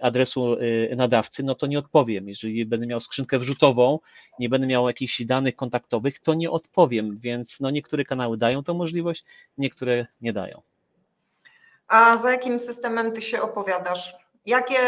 adresu 0.00 0.56
nadawcy, 0.96 1.42
no 1.42 1.54
to 1.54 1.66
nie 1.66 1.78
odpowiem. 1.78 2.28
Jeżeli 2.28 2.66
będę 2.66 2.86
miał 2.86 3.00
skrzynkę 3.00 3.38
wrzutową, 3.38 3.98
nie 4.38 4.48
będę 4.48 4.66
miał 4.66 4.88
jakichś 4.88 5.24
danych 5.24 5.56
kontaktowych, 5.56 6.18
to 6.18 6.34
nie 6.34 6.50
odpowiem, 6.50 7.18
więc 7.18 7.60
no 7.60 7.70
niektóre 7.70 8.04
kanały 8.04 8.36
dają 8.36 8.64
tą 8.64 8.74
możliwość, 8.74 9.24
niektóre 9.58 10.06
nie 10.20 10.32
dają. 10.32 10.62
A 11.88 12.16
za 12.16 12.30
jakim 12.30 12.58
systemem 12.58 13.12
ty 13.12 13.22
się 13.22 13.42
opowiadasz? 13.42 14.25
Jakie, 14.46 14.78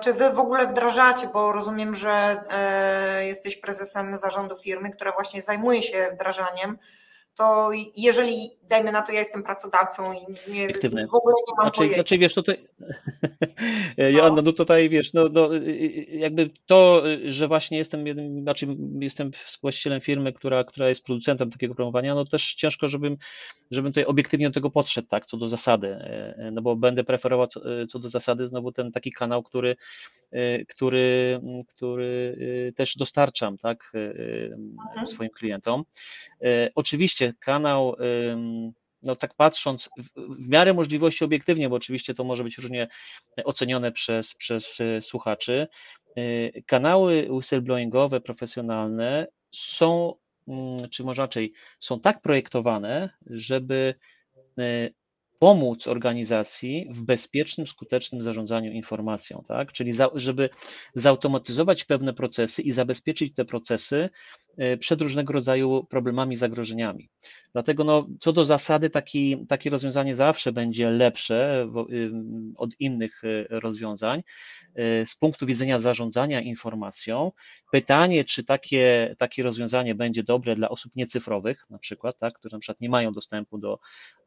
czy 0.00 0.12
wy 0.12 0.30
w 0.30 0.40
ogóle 0.40 0.66
wdrażacie, 0.66 1.28
bo 1.32 1.52
rozumiem, 1.52 1.94
że 1.94 2.44
e, 2.50 3.26
jesteś 3.26 3.56
prezesem 3.56 4.16
zarządu 4.16 4.56
firmy, 4.56 4.90
która 4.90 5.12
właśnie 5.12 5.42
zajmuje 5.42 5.82
się 5.82 6.10
wdrażaniem 6.14 6.78
to 7.36 7.70
jeżeli, 7.96 8.50
dajmy 8.68 8.92
na 8.92 9.02
to, 9.02 9.12
ja 9.12 9.18
jestem 9.18 9.42
pracodawcą 9.42 10.12
i 10.12 10.50
nie, 10.52 10.68
w 10.68 11.14
ogóle 11.14 11.34
nie 11.48 11.54
mam 11.56 11.64
znaczy, 11.64 11.76
pojęcia. 11.76 11.94
Znaczy, 11.94 12.18
wiesz, 12.18 12.34
tutaj, 12.34 12.66
ja, 14.16 14.30
no. 14.30 14.42
no 14.42 14.52
tutaj, 14.52 14.88
wiesz, 14.88 15.12
no, 15.12 15.28
no, 15.32 15.50
jakby 16.10 16.50
to, 16.66 17.02
że 17.28 17.48
właśnie 17.48 17.78
jestem, 17.78 18.06
jednym, 18.06 18.42
znaczy 18.42 18.66
jestem 19.00 19.30
właścicielem 19.62 20.00
firmy, 20.00 20.32
która, 20.32 20.64
która 20.64 20.88
jest 20.88 21.04
producentem 21.04 21.50
takiego 21.50 21.74
promowania, 21.74 22.14
no 22.14 22.24
też 22.24 22.54
ciężko, 22.54 22.88
żebym, 22.88 23.16
żebym 23.70 23.92
tutaj 23.92 24.04
obiektywnie 24.04 24.48
do 24.48 24.54
tego 24.54 24.70
podszedł, 24.70 25.08
tak, 25.08 25.26
co 25.26 25.36
do 25.36 25.48
zasady, 25.48 25.98
no 26.52 26.62
bo 26.62 26.76
będę 26.76 27.04
preferował 27.04 27.46
co, 27.46 27.60
co 27.88 27.98
do 27.98 28.08
zasady 28.08 28.48
znowu 28.48 28.72
ten 28.72 28.92
taki 28.92 29.12
kanał, 29.12 29.42
który, 29.42 29.76
który, 30.68 31.40
który 31.68 32.36
też 32.76 32.96
dostarczam, 32.96 33.58
tak, 33.58 33.92
mhm. 33.94 35.06
swoim 35.06 35.30
klientom. 35.30 35.84
Oczywiście 36.74 37.32
kanał, 37.40 37.96
no 39.06 39.16
tak 39.16 39.34
patrząc, 39.34 39.90
w 40.16 40.48
miarę 40.48 40.74
możliwości 40.74 41.24
obiektywnie, 41.24 41.68
bo 41.68 41.76
oczywiście 41.76 42.14
to 42.14 42.24
może 42.24 42.44
być 42.44 42.58
różnie 42.58 42.88
ocenione 43.44 43.92
przez, 43.92 44.34
przez 44.34 44.80
e, 44.80 45.02
słuchaczy, 45.02 45.66
e, 46.16 46.62
kanały 46.62 47.28
whistleblowingowe, 47.30 48.20
profesjonalne 48.20 49.26
są, 49.54 50.14
mm, 50.48 50.90
czy 50.90 51.04
może 51.04 51.22
raczej, 51.22 51.52
są 51.78 52.00
tak 52.00 52.22
projektowane, 52.22 53.10
żeby 53.26 53.94
e, 54.58 54.90
pomóc 55.38 55.86
organizacji 55.86 56.88
w 56.90 57.02
bezpiecznym, 57.02 57.66
skutecznym 57.66 58.22
zarządzaniu 58.22 58.72
informacją, 58.72 59.44
tak? 59.48 59.72
Czyli 59.72 59.92
za, 59.92 60.10
żeby 60.14 60.50
zautomatyzować 60.94 61.84
pewne 61.84 62.14
procesy 62.14 62.62
i 62.62 62.72
zabezpieczyć 62.72 63.34
te 63.34 63.44
procesy 63.44 64.08
przed 64.80 65.00
różnego 65.00 65.32
rodzaju 65.32 65.84
problemami, 65.84 66.36
zagrożeniami. 66.36 67.08
Dlatego 67.56 67.84
no, 67.84 68.06
co 68.20 68.32
do 68.32 68.44
zasady 68.44 68.90
taki, 68.90 69.46
takie 69.48 69.70
rozwiązanie 69.70 70.14
zawsze 70.14 70.52
będzie 70.52 70.90
lepsze 70.90 71.68
od 72.56 72.70
innych 72.80 73.22
e, 73.24 73.60
rozwiązań 73.60 74.22
e, 74.74 75.06
z 75.06 75.16
punktu 75.16 75.46
widzenia 75.46 75.80
zarządzania 75.80 76.40
informacją. 76.40 77.32
Pytanie, 77.72 78.24
czy 78.24 78.44
takie, 78.44 79.14
takie 79.18 79.42
rozwiązanie 79.42 79.94
będzie 79.94 80.22
dobre 80.22 80.56
dla 80.56 80.68
osób 80.68 80.96
niecyfrowych, 80.96 81.66
na 81.70 81.78
przykład, 81.78 82.18
tak, 82.18 82.34
które 82.34 82.56
na 82.56 82.60
przykład 82.60 82.80
nie 82.80 82.88
mają 82.88 83.12
dostępu 83.12 83.58
do, 83.58 83.78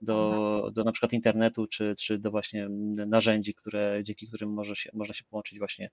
do, 0.02 0.34
mhm. 0.56 0.74
do 0.74 0.84
na 0.84 0.92
przykład 0.92 1.14
internetu, 1.14 1.68
czy, 1.68 1.96
czy 2.00 2.18
do 2.18 2.32
właśnie 2.32 2.68
narzędzi, 3.08 3.54
które, 3.54 4.00
dzięki 4.04 4.28
którym 4.28 4.54
może 4.54 4.76
się, 4.76 4.90
można 4.94 5.14
się 5.14 5.24
połączyć 5.24 5.60
właśnie 5.60 5.90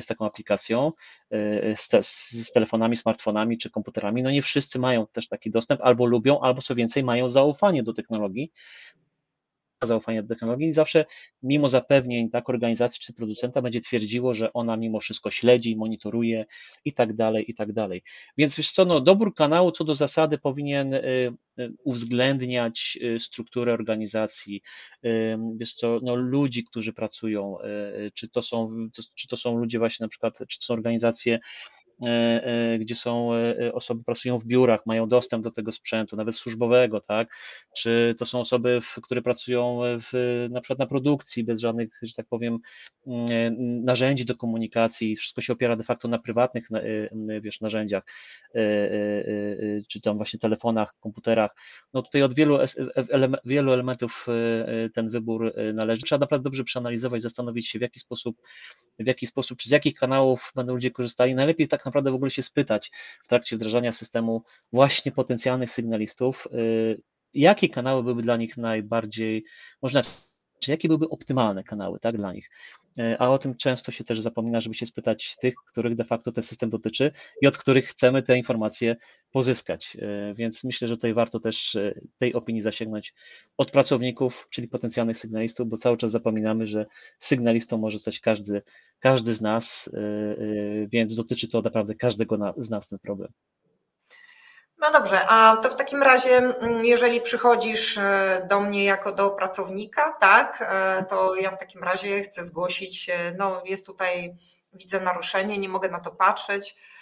z 0.00 0.06
taką 0.06 0.26
aplikacją, 0.26 0.92
z, 1.76 1.88
te, 1.88 2.02
z 2.02 2.52
telefonami, 2.54 2.96
smartfonami 2.96 3.58
czy 3.58 3.65
komputerami. 3.70 4.22
No 4.22 4.30
nie 4.30 4.42
wszyscy 4.42 4.78
mają 4.78 5.06
też 5.06 5.28
taki 5.28 5.50
dostęp, 5.50 5.80
albo 5.80 6.06
lubią, 6.06 6.40
albo 6.40 6.62
co 6.62 6.74
więcej, 6.74 7.04
mają 7.04 7.28
zaufanie 7.28 7.82
do 7.82 7.92
technologii, 7.92 8.52
zaufania 9.82 10.22
do 10.22 10.28
technologii 10.28 10.66
i 10.68 10.72
zawsze 10.72 11.04
mimo 11.42 11.68
zapewnień 11.68 12.30
tak 12.30 12.48
organizacji 12.48 13.00
czy 13.00 13.12
producenta 13.12 13.62
będzie 13.62 13.80
twierdziło, 13.80 14.34
że 14.34 14.52
ona 14.52 14.76
mimo 14.76 15.00
wszystko 15.00 15.30
śledzi, 15.30 15.76
monitoruje 15.76 16.46
i 16.84 16.92
tak 16.92 17.16
dalej, 17.16 17.50
i 17.50 17.54
tak 17.54 17.72
dalej. 17.72 18.02
Więc 18.36 18.56
wiesz 18.56 18.72
co, 18.72 18.84
no, 18.84 19.00
dobór 19.00 19.34
kanału 19.34 19.72
co 19.72 19.84
do 19.84 19.94
zasady 19.94 20.38
powinien 20.38 20.94
y, 20.94 21.00
y, 21.58 21.72
uwzględniać 21.84 22.98
y, 23.02 23.20
strukturę 23.20 23.72
organizacji, 23.72 24.62
wiesz 25.56 25.74
co, 25.74 26.00
no, 26.02 26.14
ludzi, 26.14 26.64
którzy 26.64 26.92
pracują, 26.92 27.56
czy 28.14 28.28
to 28.28 28.42
są, 28.42 28.88
czy 29.14 29.28
to 29.28 29.36
są 29.36 29.58
ludzie 29.58 29.78
właśnie 29.78 30.04
na 30.04 30.08
przykład, 30.08 30.38
czy 30.48 30.58
to 30.58 30.64
są 30.64 30.74
organizacje 30.74 31.38
gdzie 32.78 32.94
są 32.94 33.34
e, 33.34 33.72
osoby 33.72 34.04
pracują 34.04 34.38
w 34.38 34.44
biurach, 34.44 34.86
mają 34.86 35.08
dostęp 35.08 35.44
do 35.44 35.50
tego 35.50 35.72
sprzętu, 35.72 36.16
nawet 36.16 36.36
służbowego, 36.36 37.00
tak? 37.00 37.28
Czy 37.76 38.14
to 38.18 38.26
są 38.26 38.40
osoby, 38.40 38.80
które 39.02 39.22
pracują 39.22 39.80
w, 39.82 40.46
na 40.50 40.60
przykład 40.60 40.78
na 40.78 40.86
produkcji 40.86 41.44
bez 41.44 41.60
żadnych, 41.60 41.98
że 42.02 42.14
tak 42.14 42.26
powiem, 42.26 42.58
mm, 43.06 43.84
narzędzi 43.84 44.24
do 44.24 44.36
komunikacji, 44.36 45.16
wszystko 45.16 45.40
się 45.40 45.52
opiera 45.52 45.76
de 45.76 45.84
facto 45.84 46.08
na 46.08 46.18
prywatnych, 46.18 46.68
wiesz, 47.40 47.60
narzędziach, 47.60 48.02
czy 49.88 50.00
tam 50.02 50.16
właśnie 50.16 50.38
telefonach, 50.38 50.94
komputerach. 51.00 51.50
No 51.94 52.02
tutaj 52.02 52.22
od 52.22 52.34
wielu, 52.34 52.58
wielu 53.44 53.72
elementów 53.72 54.26
ten 54.94 55.10
wybór 55.10 55.54
należy. 55.74 56.02
Trzeba 56.02 56.18
naprawdę 56.18 56.44
dobrze 56.44 56.64
przeanalizować, 56.64 57.22
zastanowić 57.22 57.68
się, 57.68 57.78
w 57.78 57.82
jaki 57.82 58.00
sposób, 58.00 58.42
w 58.98 59.06
jaki 59.06 59.26
sposób, 59.26 59.58
czy 59.58 59.68
z 59.68 59.72
jakich 59.72 59.94
kanałów 59.94 60.52
będą 60.54 60.74
ludzie 60.74 60.90
korzystali. 60.90 61.34
Najlepiej 61.34 61.68
tak 61.68 61.85
naprawdę 61.86 62.10
w 62.10 62.14
ogóle 62.14 62.30
się 62.30 62.42
spytać 62.42 62.92
w 63.24 63.28
trakcie 63.28 63.56
wdrażania 63.56 63.92
systemu 63.92 64.44
właśnie 64.72 65.12
potencjalnych 65.12 65.70
sygnalistów, 65.70 66.48
y, 66.54 67.02
jakie 67.34 67.68
kanały 67.68 68.02
byłyby 68.02 68.22
dla 68.22 68.36
nich 68.36 68.56
najbardziej, 68.56 69.44
można 69.82 70.02
czy 70.60 70.70
jakie 70.70 70.88
byłyby 70.88 71.08
optymalne 71.08 71.64
kanały 71.64 72.00
tak, 72.00 72.16
dla 72.16 72.32
nich. 72.32 72.50
Y, 72.98 73.18
a 73.18 73.28
o 73.28 73.38
tym 73.38 73.56
często 73.56 73.92
się 73.92 74.04
też 74.04 74.20
zapomina, 74.20 74.60
żeby 74.60 74.74
się 74.74 74.86
spytać 74.86 75.36
tych, 75.36 75.54
których 75.54 75.96
de 75.96 76.04
facto 76.04 76.32
ten 76.32 76.44
system 76.44 76.70
dotyczy 76.70 77.12
i 77.42 77.46
od 77.46 77.58
których 77.58 77.86
chcemy 77.86 78.22
te 78.22 78.38
informacje 78.38 78.96
pozyskać. 79.32 79.96
Y, 79.96 80.34
więc 80.34 80.64
myślę, 80.64 80.88
że 80.88 80.96
tutaj 80.96 81.14
warto 81.14 81.40
też 81.40 81.76
tej 82.18 82.34
opinii 82.34 82.62
zasięgnąć 82.62 83.14
od 83.56 83.70
pracowników, 83.70 84.48
czyli 84.50 84.68
potencjalnych 84.68 85.18
sygnalistów, 85.18 85.68
bo 85.68 85.76
cały 85.76 85.96
czas 85.96 86.10
zapominamy, 86.10 86.66
że 86.66 86.86
sygnalistą 87.18 87.78
może 87.78 87.98
zostać 87.98 88.20
każdy 88.20 88.62
każdy 89.00 89.34
z 89.34 89.40
nas, 89.40 89.90
więc 90.88 91.14
dotyczy 91.14 91.48
to 91.48 91.62
naprawdę 91.62 91.94
każdego 91.94 92.54
z 92.56 92.70
nas 92.70 92.88
ten 92.88 92.98
problem. 92.98 93.32
No 94.78 94.90
dobrze, 94.90 95.26
a 95.28 95.56
to 95.56 95.70
w 95.70 95.76
takim 95.76 96.02
razie, 96.02 96.36
mm, 96.36 96.84
jeżeli 96.84 97.20
przychodzisz 97.20 97.96
y, 97.96 98.00
do 98.48 98.60
mnie 98.60 98.84
jako 98.84 99.12
do 99.12 99.30
pracownika, 99.30 100.12
tak, 100.20 100.72
to 101.08 101.34
ja 101.34 101.50
w 101.50 101.58
takim 101.58 101.84
razie 101.84 102.22
chcę 102.22 102.42
zgłosić, 102.42 103.10
no 103.38 103.62
jest 103.64 103.86
tutaj, 103.86 104.36
widzę 104.72 105.00
naruszenie, 105.00 105.58
nie 105.58 105.68
mogę 105.68 105.88
na 105.88 106.00
to 106.00 106.10
patrzeć, 106.10 106.76
E, 106.76 106.95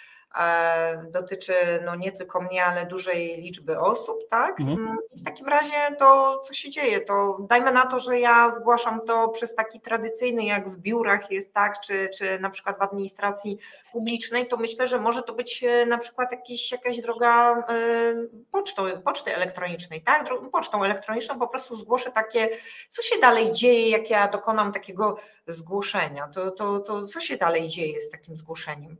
dotyczy 1.11 1.53
no 1.85 1.95
nie 1.95 2.11
tylko 2.11 2.41
mnie, 2.41 2.65
ale 2.65 2.85
dużej 2.85 3.41
liczby 3.41 3.79
osób, 3.79 4.17
tak? 4.29 4.59
Mhm. 4.59 4.79
Mm, 4.79 4.97
w 5.11 5.23
takim 5.23 5.47
razie 5.47 5.95
to 5.99 6.39
co 6.39 6.53
się 6.53 6.69
dzieje? 6.69 7.01
To 7.01 7.37
dajmy 7.49 7.71
na 7.71 7.85
to, 7.85 7.99
że 7.99 8.19
ja 8.19 8.49
zgłaszam 8.49 9.01
to 9.07 9.29
przez 9.29 9.55
taki 9.55 9.79
tradycyjny, 9.79 10.45
jak 10.45 10.69
w 10.69 10.77
biurach 10.77 11.31
jest, 11.31 11.53
tak, 11.53 11.79
czy, 11.79 12.09
czy 12.17 12.39
na 12.39 12.49
przykład 12.49 12.79
w 12.79 12.81
administracji 12.81 13.57
publicznej, 13.91 14.47
to 14.47 14.57
myślę, 14.57 14.87
że 14.87 14.99
może 14.99 15.23
to 15.23 15.33
być 15.33 15.63
e, 15.63 15.85
na 15.85 15.97
przykład 15.97 16.31
jakiś, 16.31 16.71
jakaś 16.71 17.01
droga 17.01 17.63
e, 17.69 18.13
pocztą, 18.51 18.83
poczty 19.01 19.35
elektronicznej, 19.35 20.01
tak? 20.01 20.29
Pocztą 20.51 20.83
elektroniczną 20.83 21.39
po 21.39 21.47
prostu 21.47 21.75
zgłoszę 21.75 22.11
takie, 22.11 22.49
co 22.89 23.01
się 23.01 23.19
dalej 23.19 23.51
dzieje, 23.51 23.89
jak 23.89 24.09
ja 24.09 24.27
dokonam 24.27 24.73
takiego 24.73 25.17
zgłoszenia, 25.47 26.27
to, 26.27 26.51
to, 26.51 26.79
to 26.79 27.05
co 27.05 27.19
się 27.19 27.37
dalej 27.37 27.67
dzieje 27.67 28.01
z 28.01 28.09
takim 28.11 28.37
zgłoszeniem? 28.37 28.97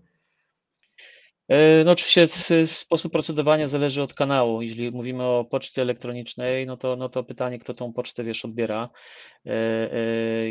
E, 1.48 1.84
no 1.84 1.92
oczywiście 1.92 2.28
sposób 2.66 3.12
procedowania 3.12 3.68
zależy 3.68 4.04
od 4.04 4.14
kanału. 4.14 4.62
Jeśli 4.62 4.92
mówimy 4.92 5.24
o 5.24 5.46
poczcie 5.52 5.82
elektronicznej, 5.82 6.66
no 6.66 6.78
to, 6.78 6.96
no 6.96 7.10
to 7.10 7.24
pytanie, 7.24 7.60
kto 7.60 7.74
tą 7.74 7.94
pocztę, 7.94 8.24
wiesz, 8.24 8.46
odbiera. 8.46 8.90
E, 9.46 9.52
e, 9.52 9.98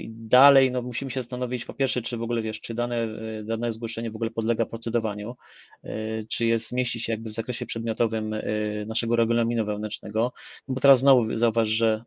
dalej, 0.08 0.70
no 0.70 0.82
musimy 0.82 1.10
się 1.10 1.22
zastanowić 1.22 1.64
po 1.64 1.74
pierwsze, 1.74 2.02
czy 2.02 2.16
w 2.16 2.22
ogóle, 2.22 2.42
wiesz, 2.42 2.60
czy 2.60 2.74
dane, 2.74 3.08
dane 3.44 3.72
zgłoszenie 3.72 4.10
w 4.10 4.16
ogóle 4.16 4.30
podlega 4.30 4.66
procedowaniu, 4.66 5.36
czy 6.28 6.46
jest, 6.46 6.72
mieści 6.72 7.00
się 7.00 7.12
jakby 7.12 7.30
w 7.30 7.34
zakresie 7.34 7.66
przedmiotowym 7.66 8.34
naszego 8.86 9.16
regulaminu 9.16 9.64
wewnętrznego, 9.64 10.32
no 10.68 10.74
bo 10.74 10.80
teraz 10.80 10.98
znowu 10.98 11.36
zauważ, 11.36 11.68
że 11.68 12.04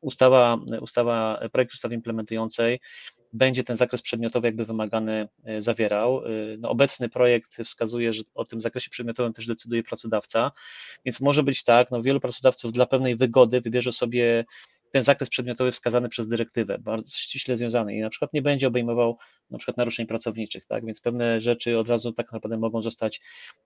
ustawa, 0.00 0.58
ustawa, 0.80 1.40
projekt 1.52 1.72
ustawy 1.72 1.94
implementującej 1.94 2.80
będzie 3.36 3.64
ten 3.64 3.76
zakres 3.76 4.02
przedmiotowy 4.02 4.48
jakby 4.48 4.64
wymagany 4.64 5.28
e, 5.44 5.60
zawierał. 5.60 6.26
E, 6.26 6.30
no, 6.58 6.70
obecny 6.70 7.08
projekt 7.08 7.56
wskazuje, 7.64 8.12
że 8.12 8.22
o 8.34 8.44
tym 8.44 8.60
zakresie 8.60 8.90
przedmiotowym 8.90 9.32
też 9.32 9.46
decyduje 9.46 9.82
pracodawca, 9.82 10.52
więc 11.04 11.20
może 11.20 11.42
być 11.42 11.64
tak, 11.64 11.90
no 11.90 12.02
wielu 12.02 12.20
pracodawców 12.20 12.72
dla 12.72 12.86
pewnej 12.86 13.16
wygody 13.16 13.60
wybierze 13.60 13.92
sobie 13.92 14.44
ten 14.92 15.02
zakres 15.02 15.28
przedmiotowy 15.28 15.72
wskazany 15.72 16.08
przez 16.08 16.28
dyrektywę, 16.28 16.78
bardzo 16.78 17.16
ściśle 17.16 17.56
związany. 17.56 17.96
I 17.96 18.00
na 18.00 18.10
przykład 18.10 18.32
nie 18.32 18.42
będzie 18.42 18.68
obejmował 18.68 19.18
na 19.50 19.58
przykład 19.58 19.76
naruszeń 19.76 20.06
pracowniczych, 20.06 20.66
tak, 20.66 20.86
więc 20.86 21.00
pewne 21.00 21.40
rzeczy 21.40 21.78
od 21.78 21.88
razu 21.88 22.12
tak 22.12 22.32
naprawdę 22.32 22.58
mogą 22.58 22.82
zostać 22.82 23.20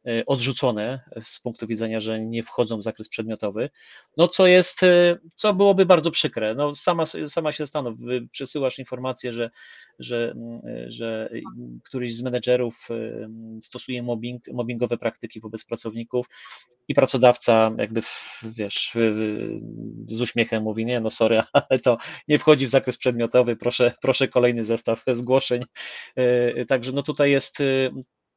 e, 0.06 0.26
odrzucone 0.26 1.00
z 1.22 1.40
punktu 1.40 1.66
widzenia, 1.66 2.00
że 2.00 2.20
nie 2.20 2.42
wchodzą 2.42 2.78
w 2.78 2.82
zakres 2.82 3.08
przedmiotowy, 3.08 3.70
no 4.16 4.28
co 4.28 4.46
jest, 4.46 4.82
e, 4.82 5.18
co 5.34 5.54
byłoby 5.54 5.86
bardzo 5.86 6.10
przykre, 6.10 6.54
no 6.54 6.76
sama, 6.76 7.06
sama 7.06 7.52
się 7.52 7.62
zastanów, 7.62 7.98
przesyłasz 8.30 8.78
informację, 8.78 9.32
że, 9.32 9.50
że, 9.98 10.32
mm, 10.36 10.60
e, 10.66 10.92
że 10.92 11.30
któryś 11.84 12.16
z 12.16 12.22
menedżerów 12.22 12.88
stosuje 13.62 14.02
mobbing, 14.02 14.48
mobbingowe 14.52 14.98
praktyki 14.98 15.40
wobec 15.40 15.64
pracowników 15.64 16.26
i 16.88 16.94
pracodawca 16.94 17.70
jakby, 17.78 18.02
wiesz, 18.42 18.92
z 20.08 20.20
uśmiechem 20.20 20.62
mówi, 20.62 20.84
nie, 20.84 21.00
no 21.00 21.09
sorry, 21.10 21.42
ale 21.70 21.80
to 21.80 21.98
nie 22.28 22.38
wchodzi 22.38 22.66
w 22.66 22.70
zakres 22.70 22.96
przedmiotowy, 22.96 23.56
proszę, 23.56 23.92
proszę 24.02 24.28
kolejny 24.28 24.64
zestaw 24.64 25.04
zgłoszeń. 25.14 25.64
E, 26.16 26.66
także 26.66 26.92
no 26.92 27.02
tutaj 27.02 27.30
jest 27.30 27.60
e, 27.60 27.90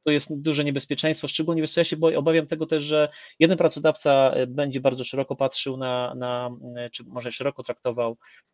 to 0.04 0.10
jest 0.10 0.42
duże 0.42 0.64
niebezpieczeństwo, 0.64 1.28
szczególnie 1.28 1.62
wiesz, 1.62 1.76
ja 1.76 1.84
się 1.84 1.96
boję, 1.96 2.18
obawiam 2.18 2.46
tego 2.46 2.66
też, 2.66 2.82
że 2.82 3.08
jeden 3.38 3.58
pracodawca 3.58 4.30
e, 4.30 4.46
będzie 4.46 4.80
bardzo 4.80 5.04
szeroko 5.04 5.36
patrzył 5.36 5.76
na, 5.76 6.14
na 6.14 6.50
czy 6.92 7.04
może 7.04 7.32
szeroko 7.32 7.62
traktował 7.62 8.16
E, 8.16 8.16
e, 8.16 8.53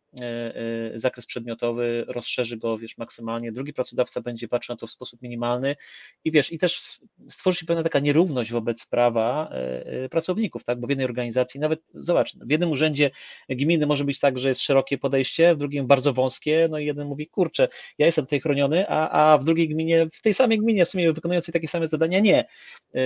zakres 0.95 1.25
przedmiotowy, 1.25 2.05
rozszerzy 2.07 2.57
go, 2.57 2.77
wiesz, 2.77 2.97
maksymalnie, 2.97 3.51
drugi 3.51 3.73
pracodawca 3.73 4.21
będzie 4.21 4.47
patrzył 4.47 4.73
na 4.73 4.77
to 4.77 4.87
w 4.87 4.91
sposób 4.91 5.21
minimalny 5.21 5.75
i 6.23 6.31
wiesz, 6.31 6.51
i 6.51 6.57
też 6.57 6.99
stworzy 7.29 7.57
się 7.57 7.65
pewna 7.65 7.83
taka 7.83 7.99
nierówność 7.99 8.51
wobec 8.51 8.85
prawa 8.85 9.49
e, 9.51 10.09
pracowników, 10.09 10.63
tak, 10.63 10.79
bo 10.79 10.87
w 10.87 10.89
jednej 10.89 11.05
organizacji, 11.05 11.59
nawet, 11.59 11.81
zobacz, 11.93 12.35
w 12.35 12.51
jednym 12.51 12.71
urzędzie 12.71 13.11
gminy 13.49 13.87
może 13.87 14.03
być 14.03 14.19
tak, 14.19 14.39
że 14.39 14.49
jest 14.49 14.61
szerokie 14.61 14.97
podejście, 14.97 15.55
w 15.55 15.57
drugim 15.57 15.87
bardzo 15.87 16.13
wąskie, 16.13 16.67
no 16.71 16.79
i 16.79 16.85
jeden 16.85 17.07
mówi, 17.07 17.27
kurczę, 17.27 17.67
ja 17.97 18.05
jestem 18.05 18.25
tutaj 18.25 18.39
chroniony, 18.39 18.89
a, 18.89 19.09
a 19.33 19.37
w 19.37 19.43
drugiej 19.43 19.69
gminie, 19.69 20.07
w 20.13 20.21
tej 20.21 20.33
samej 20.33 20.59
gminie 20.59 20.85
w 20.85 20.89
sumie 20.89 21.13
wykonującej 21.13 21.53
takie 21.53 21.67
same 21.67 21.87
zadania 21.87 22.19
nie, 22.19 22.45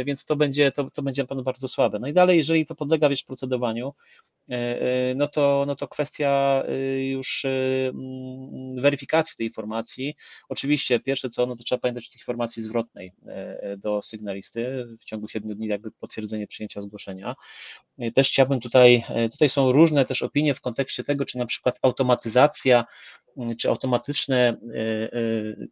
więc 0.06 0.26
to 0.26 0.36
będzie, 0.36 0.72
to, 0.72 0.92
to 0.92 1.02
będzie 1.02 1.24
na 1.24 1.28
pewno 1.28 1.44
bardzo 1.44 1.68
słabe. 1.68 2.00
No 2.00 2.08
i 2.08 2.14
dalej, 2.14 2.38
jeżeli 2.38 2.66
to 2.66 2.76
podlega, 2.76 3.10
wiesz, 3.10 3.24
procedowaniu, 3.24 3.94
no 5.16 5.28
to, 5.28 5.64
no 5.68 5.76
to 5.76 5.88
kwestia 5.88 6.64
już 7.04 7.46
y, 7.46 7.92
mm, 7.94 8.82
weryfikacji 8.82 9.38
tej 9.38 9.48
informacji. 9.48 10.16
Oczywiście 10.50 11.00
pierwsze 11.00 11.30
co, 11.30 11.46
no 11.46 11.56
to 11.56 11.64
trzeba 11.64 11.80
pamiętać 11.80 12.08
o 12.08 12.12
tej 12.12 12.20
informacji 12.20 12.64
zwrotnej 12.64 13.14
e, 13.28 13.32
e, 13.62 13.78
do 13.78 14.02
sygnalisty 14.02 14.86
w 15.00 15.06
ciągu 15.06 15.28
7 15.28 15.56
dni 15.56 15.68
jakby 15.68 15.92
potwierdzenie 15.92 16.48
przyjęcia 16.48 16.82
zgłoszenia. 16.82 17.36
E, 18.00 18.12
też 18.12 18.30
chciałbym 18.30 18.60
tutaj, 18.60 19.04
tutaj 19.32 19.50
są 19.50 19.72
różne 19.72 20.06
też 20.06 20.22
opinie 20.22 20.54
w 20.54 20.62
kontekście 20.62 21.04
tego, 21.04 21.25
czy 21.25 21.38
na 21.38 21.46
przykład 21.46 21.80
automatyzacja 21.82 22.86
czy 23.58 23.70
automatyczne 23.70 24.58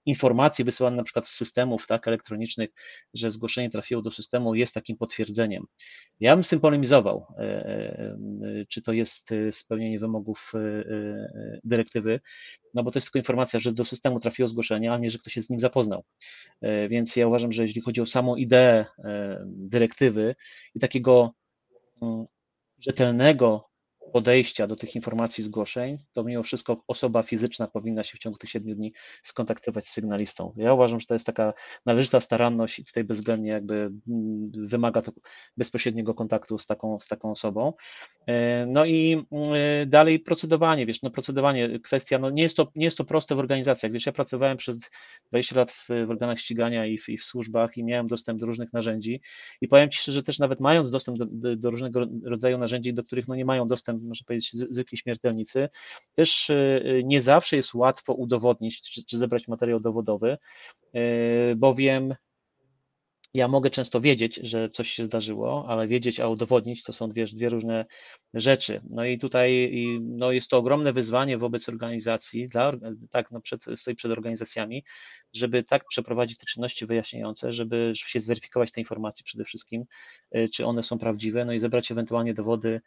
informacje 0.05 0.65
wysyłane 0.65 0.97
na 0.97 1.03
przykład 1.03 1.27
z 1.27 1.35
systemów 1.35 1.87
tak, 1.87 2.07
elektronicznych, 2.07 2.69
że 3.13 3.31
zgłoszenie 3.31 3.69
trafiło 3.69 4.01
do 4.01 4.11
systemu 4.11 4.55
jest 4.55 4.73
takim 4.73 4.97
potwierdzeniem. 4.97 5.65
Ja 6.19 6.35
bym 6.35 6.43
z 6.43 6.49
tym 6.49 6.59
polemizował, 6.59 7.27
czy 8.69 8.81
to 8.81 8.93
jest 8.93 9.29
spełnienie 9.51 9.99
wymogów 9.99 10.53
dyrektywy, 11.63 12.19
no 12.73 12.83
bo 12.83 12.91
to 12.91 12.97
jest 12.97 13.07
tylko 13.07 13.19
informacja, 13.19 13.59
że 13.59 13.73
do 13.73 13.85
systemu 13.85 14.19
trafiło 14.19 14.47
zgłoszenie, 14.47 14.93
a 14.93 14.97
nie, 14.97 15.11
że 15.11 15.17
ktoś 15.17 15.33
się 15.33 15.41
z 15.41 15.49
nim 15.49 15.59
zapoznał. 15.59 16.03
E, 16.61 16.89
więc 16.89 17.15
ja 17.15 17.27
uważam, 17.27 17.51
że 17.51 17.63
jeśli 17.63 17.81
chodzi 17.81 18.01
o 18.01 18.05
samą 18.05 18.35
ideę 18.35 18.85
e, 19.03 19.43
dyrektywy 19.45 20.35
i 20.75 20.79
takiego 20.79 21.33
mm, 22.01 22.25
rzetelnego 22.79 23.69
podejścia 24.13 24.67
do 24.67 24.75
tych 24.75 24.95
informacji 24.95 25.43
zgłoszeń, 25.43 25.97
to 26.13 26.23
mimo 26.23 26.43
wszystko 26.43 26.83
osoba 26.87 27.23
fizyczna 27.23 27.67
powinna 27.67 28.03
się 28.03 28.17
w 28.17 28.19
ciągu 28.19 28.37
tych 28.37 28.49
siedmiu 28.49 28.75
dni 28.75 28.93
skontaktować 29.23 29.87
z 29.87 29.93
sygnalistą. 29.93 30.53
Ja 30.57 30.73
uważam, 30.73 30.99
że 30.99 31.05
to 31.05 31.13
jest 31.13 31.25
taka 31.25 31.53
należyta 31.85 32.19
staranność 32.19 32.79
i 32.79 32.85
tutaj 32.85 33.03
bezwzględnie 33.03 33.49
jakby 33.49 33.75
mm, 33.75 34.51
wymaga 34.55 35.01
to 35.01 35.11
bezpośredniego 35.57 36.13
kontaktu 36.13 36.59
z 36.59 36.65
taką, 36.65 36.99
z 36.99 37.07
taką 37.07 37.31
osobą. 37.31 37.73
E, 38.27 38.65
no 38.65 38.85
i 38.85 39.25
e, 39.55 39.85
dalej 39.85 40.19
procedowanie, 40.19 40.85
wiesz, 40.85 41.01
no 41.01 41.09
procedowanie, 41.11 41.79
kwestia, 41.79 42.19
no 42.19 42.29
nie 42.29 42.43
jest 42.43 42.57
to, 42.57 42.71
nie 42.75 42.85
jest 42.85 42.97
to 42.97 43.05
proste 43.05 43.35
w 43.35 43.39
organizacjach, 43.39 43.91
wiesz, 43.91 44.05
ja 44.05 44.11
pracowałem 44.11 44.57
przez 44.57 44.79
20 45.29 45.55
lat 45.55 45.71
w, 45.71 45.87
w 45.87 46.09
organach 46.09 46.39
ścigania 46.39 46.85
i 46.85 46.97
w, 46.97 47.09
i 47.09 47.17
w 47.17 47.25
służbach 47.25 47.77
i 47.77 47.83
miałem 47.83 48.07
dostęp 48.07 48.39
do 48.39 48.45
różnych 48.45 48.73
narzędzi 48.73 49.21
i 49.61 49.67
powiem 49.67 49.89
Ci 49.89 49.99
szczerze, 49.99 50.23
też 50.23 50.39
nawet 50.39 50.59
mając 50.59 50.91
dostęp 50.91 51.17
do, 51.17 51.25
do, 51.25 51.55
do 51.55 51.69
różnego 51.69 52.05
rodzaju 52.23 52.57
narzędzi, 52.57 52.93
do 52.93 53.03
których 53.03 53.27
no 53.27 53.35
nie 53.35 53.45
mają 53.45 53.67
dostęp 53.67 54.02
można 54.03 54.25
powiedzieć, 54.25 54.51
zwykli 54.51 54.97
śmiertelnicy, 54.97 55.69
też 56.15 56.49
e, 56.49 56.81
nie 57.03 57.21
zawsze 57.21 57.55
jest 57.55 57.73
łatwo 57.73 58.13
udowodnić, 58.13 58.81
czy, 58.81 59.05
czy 59.05 59.17
zebrać 59.17 59.47
materiał 59.47 59.79
dowodowy, 59.79 60.37
e, 60.93 61.55
bowiem 61.55 62.15
ja 63.33 63.47
mogę 63.47 63.69
często 63.69 64.01
wiedzieć, 64.01 64.35
że 64.35 64.69
coś 64.69 64.89
się 64.89 65.05
zdarzyło, 65.05 65.65
ale 65.67 65.87
wiedzieć, 65.87 66.19
a 66.19 66.27
udowodnić 66.27 66.83
to 66.83 66.93
są 66.93 67.09
dwie, 67.09 67.25
dwie 67.25 67.49
różne 67.49 67.85
rzeczy. 68.33 68.81
No 68.89 69.05
i 69.05 69.19
tutaj 69.19 69.73
no 70.01 70.31
jest 70.31 70.49
to 70.49 70.57
ogromne 70.57 70.93
wyzwanie 70.93 71.37
wobec 71.37 71.69
organizacji, 71.69 72.49
dla, 72.49 72.71
tak, 73.11 73.31
no 73.31 73.41
przed, 73.41 73.65
stoi 73.75 73.95
przed 73.95 74.11
organizacjami, 74.11 74.83
żeby 75.33 75.63
tak 75.63 75.85
przeprowadzić 75.87 76.37
te 76.37 76.45
czynności 76.45 76.85
wyjaśniające, 76.85 77.53
żeby, 77.53 77.91
żeby 77.95 78.09
się 78.09 78.19
zweryfikować 78.19 78.71
te 78.71 78.81
informacje 78.81 79.23
przede 79.23 79.43
wszystkim, 79.43 79.85
e, 80.31 80.49
czy 80.49 80.65
one 80.65 80.83
są 80.83 80.99
prawdziwe, 80.99 81.45
no 81.45 81.53
i 81.53 81.59
zebrać 81.59 81.91
ewentualnie 81.91 82.33
dowody 82.33 82.81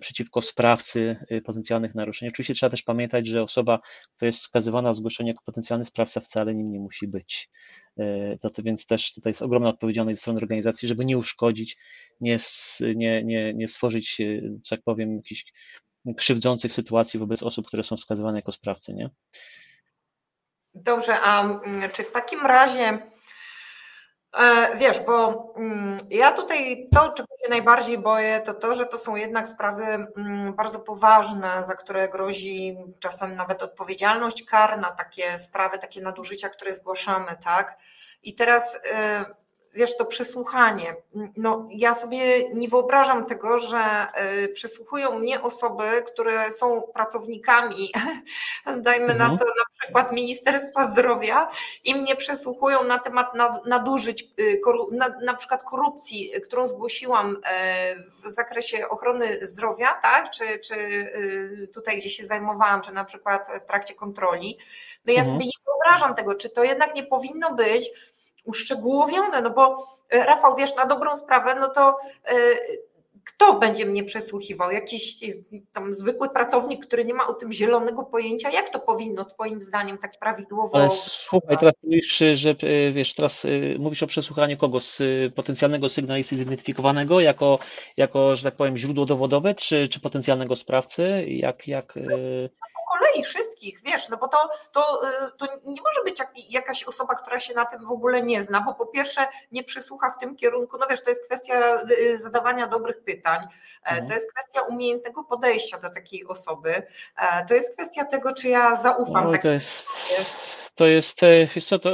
przeciwko 0.00 0.42
sprawcy 0.42 1.16
e, 1.28 1.40
potencjalnych 1.40 1.94
naruszeń. 1.94 2.28
Oczywiście 2.28 2.54
trzeba 2.54 2.70
też 2.70 2.82
pamiętać, 2.82 3.26
że 3.26 3.42
osoba, 3.42 3.80
która 4.16 4.26
jest 4.26 4.38
wskazywana 4.38 4.92
w 4.92 4.96
zgłoszeniu 4.96 5.28
jako 5.28 5.42
potencjalny 5.44 5.84
sprawca 5.84 6.20
wcale 6.20 6.54
nim 6.54 6.72
nie 6.72 6.80
musi 6.80 7.08
być. 7.08 7.50
E, 7.98 8.38
to, 8.38 8.62
więc 8.62 8.86
też 8.86 9.14
tutaj 9.14 9.30
jest 9.30 9.42
ogromna 9.42 9.68
odpowiedzialność 9.68 10.18
ze 10.18 10.20
strony 10.20 10.38
organizacji, 10.38 10.88
żeby 10.88 11.04
nie 11.04 11.18
uszkodzić, 11.18 11.76
nie, 12.20 12.38
nie, 12.80 13.24
nie, 13.24 13.54
nie 13.54 13.68
stworzyć, 13.68 14.16
że 14.64 14.70
tak 14.70 14.82
powiem, 14.84 15.16
jakichś 15.16 15.44
krzywdzących 16.16 16.72
sytuacji 16.72 17.20
wobec 17.20 17.42
osób, 17.42 17.66
które 17.66 17.84
są 17.84 17.96
wskazywane 17.96 18.38
jako 18.38 18.52
sprawcy, 18.52 18.94
nie? 18.94 19.10
Dobrze, 20.74 21.20
a 21.20 21.42
mm, 21.42 21.90
czy 21.90 22.04
w 22.04 22.12
takim 22.12 22.46
razie 22.46 22.82
E, 22.88 23.15
wiesz, 24.76 25.00
bo 25.00 25.46
mm, 25.56 25.96
ja 26.10 26.32
tutaj 26.32 26.88
to, 26.94 27.12
czego 27.12 27.28
się 27.44 27.50
najbardziej 27.50 27.98
boję, 27.98 28.40
to 28.40 28.54
to, 28.54 28.74
że 28.74 28.86
to 28.86 28.98
są 28.98 29.16
jednak 29.16 29.48
sprawy 29.48 29.84
mm, 29.84 30.54
bardzo 30.54 30.78
poważne, 30.78 31.62
za 31.62 31.74
które 31.74 32.08
grozi 32.08 32.76
czasem 32.98 33.36
nawet 33.36 33.62
odpowiedzialność 33.62 34.44
karna, 34.44 34.90
takie 34.90 35.38
sprawy, 35.38 35.78
takie 35.78 36.02
nadużycia, 36.02 36.48
które 36.48 36.72
zgłaszamy, 36.72 37.36
tak? 37.44 37.78
I 38.22 38.34
teraz 38.34 38.80
e, 38.92 39.24
wiesz, 39.76 39.96
to 39.96 40.04
przesłuchanie. 40.04 40.96
No, 41.36 41.68
ja 41.70 41.94
sobie 41.94 42.54
nie 42.54 42.68
wyobrażam 42.68 43.26
tego, 43.26 43.58
że 43.58 44.06
y, 44.44 44.48
przesłuchują 44.48 45.18
mnie 45.18 45.42
osoby, 45.42 46.02
które 46.06 46.50
są 46.50 46.82
pracownikami, 46.94 47.92
dajmy 48.76 49.12
mhm. 49.12 49.18
na 49.18 49.38
to 49.38 49.44
na 49.44 49.64
przykład 49.80 50.12
Ministerstwa 50.12 50.84
Zdrowia 50.84 51.48
i 51.84 51.94
mnie 51.94 52.16
przesłuchują 52.16 52.84
na 52.84 52.98
temat 52.98 53.26
nadużyć, 53.66 54.24
y, 54.40 54.60
na, 54.92 55.08
na 55.24 55.34
przykład 55.34 55.62
korupcji, 55.62 56.30
którą 56.44 56.66
zgłosiłam 56.66 57.36
e, 57.44 57.96
w 58.24 58.30
zakresie 58.30 58.88
ochrony 58.88 59.46
zdrowia, 59.46 59.94
tak, 60.02 60.30
czy, 60.30 60.58
czy 60.58 60.74
y, 60.74 61.70
tutaj, 61.74 61.96
gdzie 61.96 62.10
się 62.10 62.24
zajmowałam, 62.24 62.80
czy 62.80 62.92
na 62.92 63.04
przykład 63.04 63.48
w 63.62 63.64
trakcie 63.64 63.94
kontroli. 63.94 64.58
No 65.06 65.12
ja 65.12 65.18
mhm. 65.18 65.34
sobie 65.34 65.46
nie 65.46 65.64
wyobrażam 65.66 66.14
tego, 66.14 66.34
czy 66.34 66.50
to 66.50 66.64
jednak 66.64 66.94
nie 66.94 67.02
powinno 67.02 67.54
być 67.54 67.90
uszczegółowione, 68.46 69.42
no 69.42 69.50
bo 69.50 69.86
e, 70.10 70.24
Rafał, 70.24 70.56
wiesz, 70.56 70.76
na 70.76 70.86
dobrą 70.86 71.16
sprawę, 71.16 71.54
no 71.60 71.68
to 71.68 71.96
e, 72.24 72.34
kto 73.24 73.58
będzie 73.58 73.86
mnie 73.86 74.04
przesłuchiwał? 74.04 74.70
Jakiś 74.70 75.16
tam 75.72 75.92
zwykły 75.92 76.28
pracownik, 76.28 76.86
który 76.86 77.04
nie 77.04 77.14
ma 77.14 77.26
o 77.26 77.32
tym 77.32 77.52
zielonego 77.52 78.02
pojęcia? 78.02 78.50
Jak 78.50 78.70
to 78.70 78.78
powinno 78.78 79.24
Twoim 79.24 79.60
zdaniem 79.60 79.98
tak 79.98 80.18
prawidłowo? 80.18 80.78
Ale 80.78 80.90
słuchaj, 80.90 81.58
teraz 81.58 81.74
mówisz, 81.82 82.22
że 82.34 82.50
e, 82.50 82.92
wiesz, 82.92 83.14
teraz 83.14 83.46
mówisz 83.78 84.02
o 84.02 84.06
przesłuchaniu 84.06 84.56
kogo? 84.56 84.80
Z 84.80 85.02
potencjalnego 85.34 85.88
sygnalisty 85.88 86.36
zidentyfikowanego 86.36 87.20
jako, 87.20 87.58
jako, 87.96 88.36
że 88.36 88.42
tak 88.42 88.56
powiem, 88.56 88.76
źródło 88.76 89.06
dowodowe, 89.06 89.54
czy, 89.54 89.88
czy 89.88 90.00
potencjalnego 90.00 90.56
sprawcy? 90.56 91.24
Jak, 91.28 91.68
jak... 91.68 91.94
Kolei 92.98 93.24
wszystkich, 93.24 93.80
wiesz, 93.82 94.08
no 94.08 94.16
bo 94.16 94.28
to, 94.28 94.38
to, 94.72 95.00
to 95.38 95.46
nie 95.46 95.82
może 95.82 96.04
być 96.04 96.18
jak, 96.18 96.50
jakaś 96.50 96.84
osoba, 96.84 97.14
która 97.14 97.38
się 97.38 97.54
na 97.54 97.64
tym 97.64 97.86
w 97.86 97.90
ogóle 97.90 98.22
nie 98.22 98.42
zna, 98.42 98.60
bo 98.60 98.74
po 98.74 98.86
pierwsze 98.86 99.26
nie 99.52 99.64
przysłucha 99.64 100.10
w 100.10 100.18
tym 100.18 100.36
kierunku, 100.36 100.78
no 100.78 100.86
wiesz, 100.90 101.02
to 101.02 101.10
jest 101.10 101.26
kwestia 101.26 101.82
zadawania 102.14 102.66
dobrych 102.66 103.04
pytań, 103.04 103.46
mhm. 103.84 104.08
to 104.08 104.14
jest 104.14 104.32
kwestia 104.32 104.60
umiejętnego 104.62 105.24
podejścia 105.24 105.78
do 105.78 105.90
takiej 105.90 106.26
osoby, 106.26 106.82
to 107.48 107.54
jest 107.54 107.74
kwestia 107.74 108.04
tego, 108.04 108.34
czy 108.34 108.48
ja 108.48 108.76
zaufam. 108.76 109.32
No, 109.32 109.38
to 109.38 109.48
jest 109.48 109.88
to 110.76 110.86
jest, 110.86 111.20
wiesz 111.54 111.64
co, 111.64 111.78
to 111.78 111.90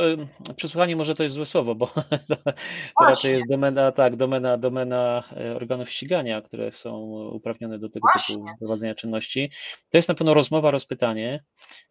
przesłuchanie 0.57 0.97
może 0.97 1.15
to 1.15 1.23
jest 1.23 1.35
złe 1.35 1.47
słowo, 1.47 1.75
bo 1.75 1.87
to 2.99 3.05
raczej 3.05 3.33
jest 3.33 3.49
domena, 3.49 3.93
tak, 3.93 4.17
domena, 4.17 4.57
domena 4.59 5.25
e, 5.37 5.57
organów 5.57 5.91
ścigania, 5.91 6.43
które 6.43 6.73
są 6.73 6.97
uprawnione 7.33 7.79
do 7.79 7.89
tego 7.89 8.09
Właśnie. 8.15 8.37
typu 8.37 8.59
prowadzenia 8.59 8.95
czynności. 8.95 9.51
To 9.91 9.99
jest 9.99 10.09
na 10.09 10.15
pewno 10.15 10.35
rozmowa, 10.35 10.71
rozpytanie 10.71 10.92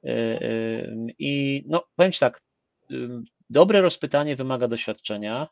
e, 0.04 0.96
i 1.20 1.64
no 1.68 1.84
powiem 1.96 2.12
Ci 2.12 2.20
tak, 2.20 2.42
dobre 3.50 3.82
rozpytanie 3.82 4.36
wymaga 4.36 4.68
doświadczenia, 4.68 5.48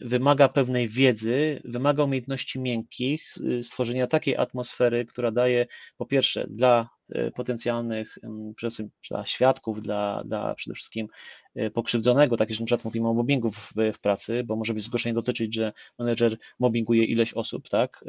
wymaga 0.00 0.48
pewnej 0.48 0.88
wiedzy, 0.88 1.60
wymaga 1.64 2.04
umiejętności 2.04 2.60
miękkich, 2.60 3.34
stworzenia 3.62 4.06
takiej 4.06 4.36
atmosfery, 4.36 5.04
która 5.04 5.30
daje 5.30 5.66
po 5.96 6.06
pierwsze 6.06 6.46
dla 6.50 6.88
potencjalnych 7.34 8.18
dla 9.10 9.26
świadków, 9.26 9.82
dla, 9.82 10.22
dla 10.24 10.54
przede 10.54 10.74
wszystkim 10.74 11.08
e, 11.54 11.70
pokrzywdzonego, 11.70 12.36
tak 12.36 12.48
jeżeli 12.48 12.62
na 12.62 12.66
przykład 12.66 12.84
mówimy 12.84 13.08
o 13.08 13.14
mobbingu 13.14 13.50
w, 13.50 13.72
w, 13.94 13.98
pracy, 13.98 14.44
bo 14.44 14.56
może 14.56 14.74
być 14.74 14.84
zgłoszenie 14.84 15.14
dotyczyć, 15.14 15.54
że 15.54 15.72
menedżer 15.98 16.36
mobbinguje 16.58 17.04
ileś 17.04 17.34
osób, 17.34 17.68
tak, 17.68 18.04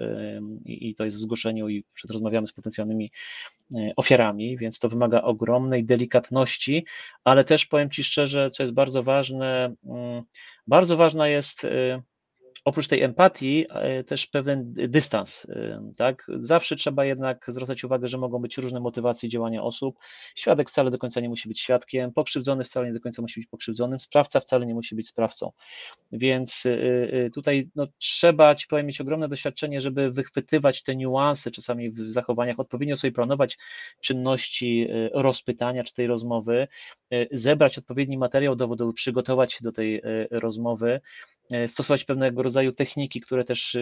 I, 0.65 0.89
i 0.89 0.95
to 0.95 1.05
jest 1.05 1.17
w 1.17 1.21
zgłoszeniu 1.21 1.69
i 1.69 1.83
przed 1.93 2.11
rozmawiamy 2.11 2.47
z 2.47 2.53
potencjalnymi 2.53 3.11
e, 3.75 3.93
ofiarami, 3.95 4.57
więc 4.57 4.79
to 4.79 4.89
wymaga 4.89 5.21
ogromnej 5.21 5.85
delikatności, 5.85 6.85
ale 7.23 7.43
też 7.43 7.65
powiem 7.65 7.89
Ci 7.89 8.03
szczerze, 8.03 8.51
co 8.51 8.63
jest 8.63 8.73
bardzo 8.73 9.03
ważne, 9.03 9.73
bardzo 10.67 10.97
ważna 10.97 11.27
jest 11.27 11.67
oprócz 12.65 12.87
tej 12.87 13.01
empatii 13.01 13.65
e, 13.69 14.03
też 14.03 14.27
pewien 14.27 14.73
dystans, 14.73 15.47
e, 15.49 15.91
tak? 15.97 16.27
Zawsze 16.37 16.75
trzeba 16.75 17.05
jednak 17.05 17.45
zwracać 17.47 17.83
uwagę, 17.83 18.07
że 18.07 18.17
mogą 18.17 18.39
być 18.39 18.57
różne 18.57 18.79
motywacje 18.79 19.29
działania 19.29 19.63
osób. 19.63 19.99
Świadek 20.35 20.69
wcale 20.69 20.91
do 20.91 20.97
końca 20.97 21.19
nie 21.19 21.29
musi 21.29 21.47
być 21.47 21.59
świadkiem, 21.59 22.11
pokrzywdzony 22.11 22.63
wcale 22.63 22.87
nie 22.87 22.93
do 22.93 22.99
końca 22.99 23.21
musi 23.21 23.39
być 23.39 23.49
pokrzywdzonym, 23.49 23.99
sprawca 23.99 24.39
wcale 24.39 24.65
nie 24.65 24.73
musi 24.73 24.95
być 24.95 25.07
sprawcą. 25.07 25.51
Więc 26.11 26.63
e, 26.65 27.29
tutaj 27.29 27.69
no, 27.75 27.87
trzeba, 27.97 28.55
ci 28.55 28.67
powiem, 28.67 28.85
mieć 28.85 29.01
ogromne 29.01 29.27
doświadczenie, 29.27 29.81
żeby 29.81 30.11
wychwytywać 30.11 30.83
te 30.83 30.95
niuanse 30.95 31.51
czasami 31.51 31.91
w 31.91 32.11
zachowaniach, 32.11 32.59
odpowiednio 32.59 32.97
sobie 32.97 33.11
planować 33.11 33.57
czynności 34.01 34.87
rozpytania 35.13 35.83
czy 35.83 35.93
tej 35.93 36.07
rozmowy, 36.07 36.67
zebrać 37.31 37.77
odpowiedni 37.77 38.17
materiał 38.17 38.55
dowodowy, 38.55 38.93
przygotować 38.93 39.53
się 39.53 39.59
do 39.63 39.71
tej 39.71 40.01
rozmowy, 40.31 41.01
stosować 41.67 42.05
pewnego 42.05 42.43
rodzaju 42.43 42.71
techniki, 42.71 43.21
które 43.21 43.43
też 43.43 43.75
e, 43.75 43.79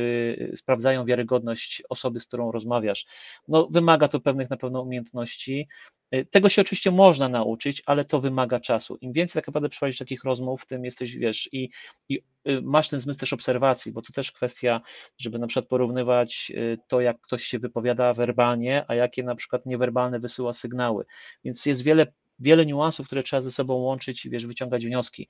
sprawdzają 0.57 1.05
wiarygodność 1.05 1.83
osoby, 1.89 2.19
z 2.19 2.27
którą 2.27 2.51
rozmawiasz. 2.51 3.05
No, 3.47 3.67
wymaga 3.71 4.07
to 4.07 4.19
pewnych 4.19 4.49
na 4.49 4.57
pewno 4.57 4.81
umiejętności. 4.81 5.67
E, 6.11 6.25
tego 6.25 6.49
się 6.49 6.61
oczywiście 6.61 6.91
można 6.91 7.29
nauczyć, 7.29 7.83
ale 7.85 8.05
to 8.05 8.21
wymaga 8.21 8.59
czasu. 8.59 8.97
Im 9.01 9.13
więcej 9.13 9.41
tak 9.41 9.47
naprawdę 9.47 9.69
przeprowadzisz 9.69 9.99
takich 9.99 10.23
rozmów, 10.23 10.65
tym 10.65 10.85
jesteś, 10.85 11.17
wiesz, 11.17 11.49
i, 11.51 11.69
i 12.09 12.23
masz 12.63 12.89
ten 12.89 12.99
zmysł 12.99 13.19
też 13.19 13.33
obserwacji, 13.33 13.91
bo 13.91 14.01
to 14.01 14.13
też 14.13 14.31
kwestia, 14.31 14.81
żeby 15.17 15.39
na 15.39 15.47
przykład 15.47 15.69
porównywać 15.69 16.51
to, 16.87 17.01
jak 17.01 17.21
ktoś 17.21 17.43
się 17.43 17.59
wypowiada 17.59 18.13
werbalnie, 18.13 18.85
a 18.87 18.95
jakie 18.95 19.23
na 19.23 19.35
przykład 19.35 19.65
niewerbalne 19.65 20.19
wysyła 20.19 20.53
sygnały. 20.53 21.05
Więc 21.43 21.65
jest 21.65 21.83
wiele 21.83 22.07
wiele 22.39 22.65
niuansów, 22.65 23.07
które 23.07 23.23
trzeba 23.23 23.41
ze 23.41 23.51
sobą 23.51 23.73
łączyć 23.73 24.25
i 24.25 24.29
wiesz, 24.29 24.45
wyciągać 24.45 24.85
wnioski. 24.85 25.27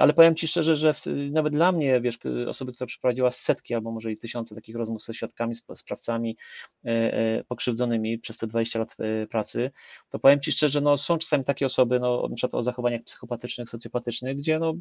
Ale 0.00 0.12
powiem 0.12 0.34
Ci 0.34 0.48
szczerze, 0.48 0.76
że 0.76 0.94
nawet 1.30 1.52
dla 1.52 1.72
mnie, 1.72 2.00
wiesz, 2.00 2.18
osoby, 2.48 2.72
która 2.72 2.86
przeprowadziła 2.86 3.30
setki 3.30 3.74
albo 3.74 3.92
może 3.92 4.12
i 4.12 4.16
tysiące 4.16 4.54
takich 4.54 4.76
rozmów 4.76 5.02
ze 5.02 5.14
świadkami, 5.14 5.54
sprawcami 5.74 6.36
e, 6.84 6.88
e, 6.88 7.44
pokrzywdzonymi 7.44 8.18
przez 8.18 8.38
te 8.38 8.46
20 8.46 8.78
lat 8.78 8.96
e, 8.98 9.26
pracy, 9.26 9.70
to 10.08 10.18
powiem 10.18 10.40
Ci 10.40 10.52
szczerze, 10.52 10.80
no 10.80 10.96
są 10.96 11.18
czasami 11.18 11.44
takie 11.44 11.66
osoby, 11.66 12.00
no 12.00 12.28
na 12.30 12.36
przykład 12.36 12.54
o 12.54 12.62
zachowaniach 12.62 13.02
psychopatycznych, 13.02 13.70
socjopatycznych, 13.70 14.36
gdzie 14.36 14.58
no 14.58 14.74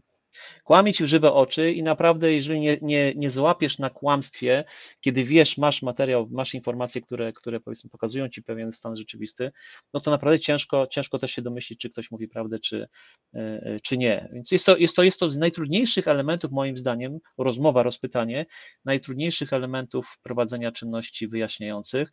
Kłamie 0.63 0.93
ci 0.93 1.04
w 1.04 1.08
żywe 1.08 1.34
oczy 1.34 1.71
i 1.71 1.84
naprawdę, 1.84 2.34
jeżeli 2.34 2.60
nie, 2.60 2.78
nie, 2.82 3.13
nie 3.15 3.30
złapiesz 3.30 3.80
na 3.80 3.89
kłamstwie, 3.89 4.63
kiedy 5.02 5.24
wiesz, 5.24 5.58
masz 5.58 5.82
materiał, 5.82 6.28
masz 6.32 6.54
informacje, 6.54 7.02
które, 7.02 7.34
które 7.34 7.60
powiedzmy 7.60 7.89
pokazują 7.89 8.30
ci 8.30 8.43
pewien 8.43 8.71
stan 8.71 8.95
rzeczywisty, 8.95 9.52
no 9.93 10.00
to 10.00 10.12
naprawdę 10.12 10.39
ciężko, 10.39 10.88
ciężko 10.88 11.19
też 11.19 11.32
się 11.32 11.41
domyślić, 11.41 11.80
czy 11.80 11.89
ktoś 11.89 12.12
mówi 12.12 12.28
prawdę, 12.28 12.60
czy, 12.60 12.88
e, 13.34 13.39
e, 13.39 13.80
czy 13.80 13.98
nie. 13.98 14.30
Więc 14.34 14.52
jest 14.52 14.65
to, 14.65 14.78
jest, 14.78 14.95
to, 14.95 15.04
jest 15.04 15.19
to 15.19 15.30
z 15.30 15.38
najtrudniejszych 15.38 16.08
elementów, 16.08 16.52
moim 16.52 16.78
zdaniem, 16.78 17.19
rozmowa, 17.38 17.84
rozpytanie, 17.84 18.45
najtrudniejszych 18.86 19.54
elementów 19.54 20.17
prowadzenia 20.24 20.71
czynności 20.71 21.28
wyjaśniających. 21.28 22.12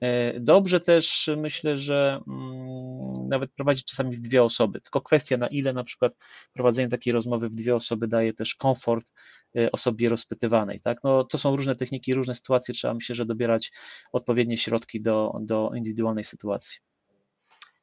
E, 0.00 0.40
dobrze 0.40 0.80
też 0.80 1.30
myślę, 1.36 1.76
że 1.76 2.20
mm, 2.28 3.28
nawet 3.28 3.52
prowadzić 3.52 3.84
czasami 3.84 4.16
w 4.16 4.20
dwie 4.20 4.42
osoby, 4.42 4.80
tylko 4.80 5.00
kwestia 5.00 5.36
na 5.36 5.46
ile 5.46 5.72
na 5.72 5.84
przykład 5.84 6.12
prowadzenie 6.52 6.88
takiej 6.88 7.12
rozmowy 7.12 7.48
w 7.48 7.54
dwie 7.54 7.74
osoby 7.74 8.08
daje 8.08 8.32
też 8.32 8.54
komfort 8.54 9.06
e, 9.56 9.72
osobie 9.72 10.08
rozpytywanej, 10.08 10.80
tak? 10.80 10.98
No, 11.04 11.24
to 11.24 11.38
są 11.38 11.56
różne 11.56 11.76
techniki, 11.76 12.14
różne 12.14 12.34
sytuacje, 12.34 12.74
trzeba 12.74 12.94
myślę, 12.94 13.14
że 13.14 13.26
dobierać 13.26 13.72
odpowiednie 14.12 14.58
środki 14.58 15.00
do, 15.00 15.34
do 15.40 15.70
indywidualnej 15.74 16.24
sytuacji. 16.24 16.78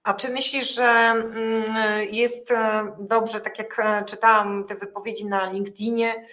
A 0.04 0.14
czy 0.14 0.30
myślisz, 0.30 0.76
że 0.76 0.84
mm, 0.86 1.64
jest 2.12 2.52
e, 2.52 2.96
dobrze, 3.00 3.42
tak 3.42 3.60
jak 3.60 3.82
czytałam 4.06 4.66
te 4.68 4.76
wypowiedzi 4.76 5.26
na 5.26 5.52
LinkedInie, 5.52 6.26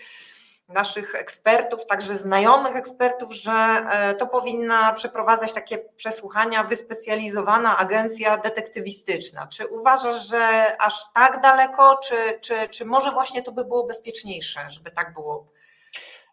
naszych 0.68 1.14
ekspertów, 1.14 1.86
także 1.86 2.16
znajomych 2.16 2.76
ekspertów, 2.76 3.34
że 3.34 3.52
e, 3.52 4.14
to 4.14 4.26
powinna 4.26 4.92
przeprowadzać 4.92 5.52
takie 5.52 5.78
przesłuchania 5.96 6.64
wyspecjalizowana 6.64 7.78
agencja 7.78 8.38
detektywistyczna. 8.38 9.46
Czy 9.46 9.66
uważasz, 9.66 10.28
że 10.28 10.76
aż 10.80 10.94
tak 11.14 11.42
daleko, 11.42 11.98
czy, 12.04 12.14
czy, 12.40 12.68
czy 12.68 12.84
może 12.84 13.12
właśnie 13.12 13.42
to 13.42 13.52
by 13.52 13.64
było 13.64 13.86
bezpieczniejsze, 13.86 14.70
żeby 14.70 14.90
tak 14.90 15.14
było? 15.14 15.52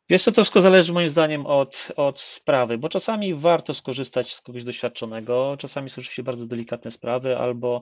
Wiesz 0.09 0.23
to 0.23 0.31
wszystko 0.31 0.61
zależy 0.61 0.93
moim 0.93 1.09
zdaniem 1.09 1.45
od, 1.45 1.87
od 1.95 2.21
sprawy, 2.21 2.77
bo 2.77 2.89
czasami 2.89 3.35
warto 3.35 3.73
skorzystać 3.73 4.33
z 4.33 4.41
kogoś 4.41 4.63
doświadczonego, 4.63 5.55
czasami 5.59 5.89
są 5.89 5.93
oczywiście 5.93 6.23
bardzo 6.23 6.45
delikatne 6.45 6.91
sprawy, 6.91 7.37
albo 7.37 7.81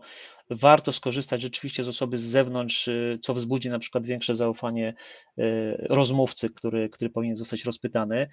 warto 0.50 0.92
skorzystać 0.92 1.42
rzeczywiście 1.42 1.84
z 1.84 1.88
osoby 1.88 2.18
z 2.18 2.22
zewnątrz, 2.22 2.88
y, 2.88 3.20
co 3.22 3.34
wzbudzi 3.34 3.70
na 3.70 3.80
przykład 3.80 4.06
większe 4.06 4.36
zaufanie 4.36 4.94
y, 5.40 5.44
rozmówcy, 5.80 6.50
który, 6.50 6.90
który 6.90 7.10
powinien 7.10 7.36
zostać 7.36 7.66
rozpytany. 7.66 8.28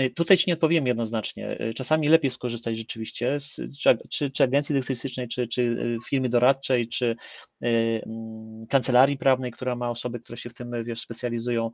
Y, 0.00 0.10
tutaj 0.10 0.38
Ci 0.38 0.44
nie 0.46 0.54
odpowiem 0.54 0.86
jednoznacznie. 0.86 1.58
Czasami 1.76 2.08
lepiej 2.08 2.30
skorzystać 2.30 2.76
rzeczywiście 2.76 3.40
z 3.40 3.60
czy, 4.10 4.30
czy 4.30 4.44
agencji 4.44 4.74
detektywistycznej, 4.74 5.28
czy, 5.28 5.48
czy 5.48 5.76
firmy 6.08 6.28
doradczej, 6.28 6.88
czy 6.88 7.16
kancelarii 8.68 9.18
prawnej, 9.18 9.50
która 9.50 9.76
ma 9.76 9.90
osoby, 9.90 10.20
które 10.20 10.36
się 10.36 10.50
w 10.50 10.54
tym 10.54 10.84
wiesz, 10.84 11.00
specjalizują. 11.00 11.70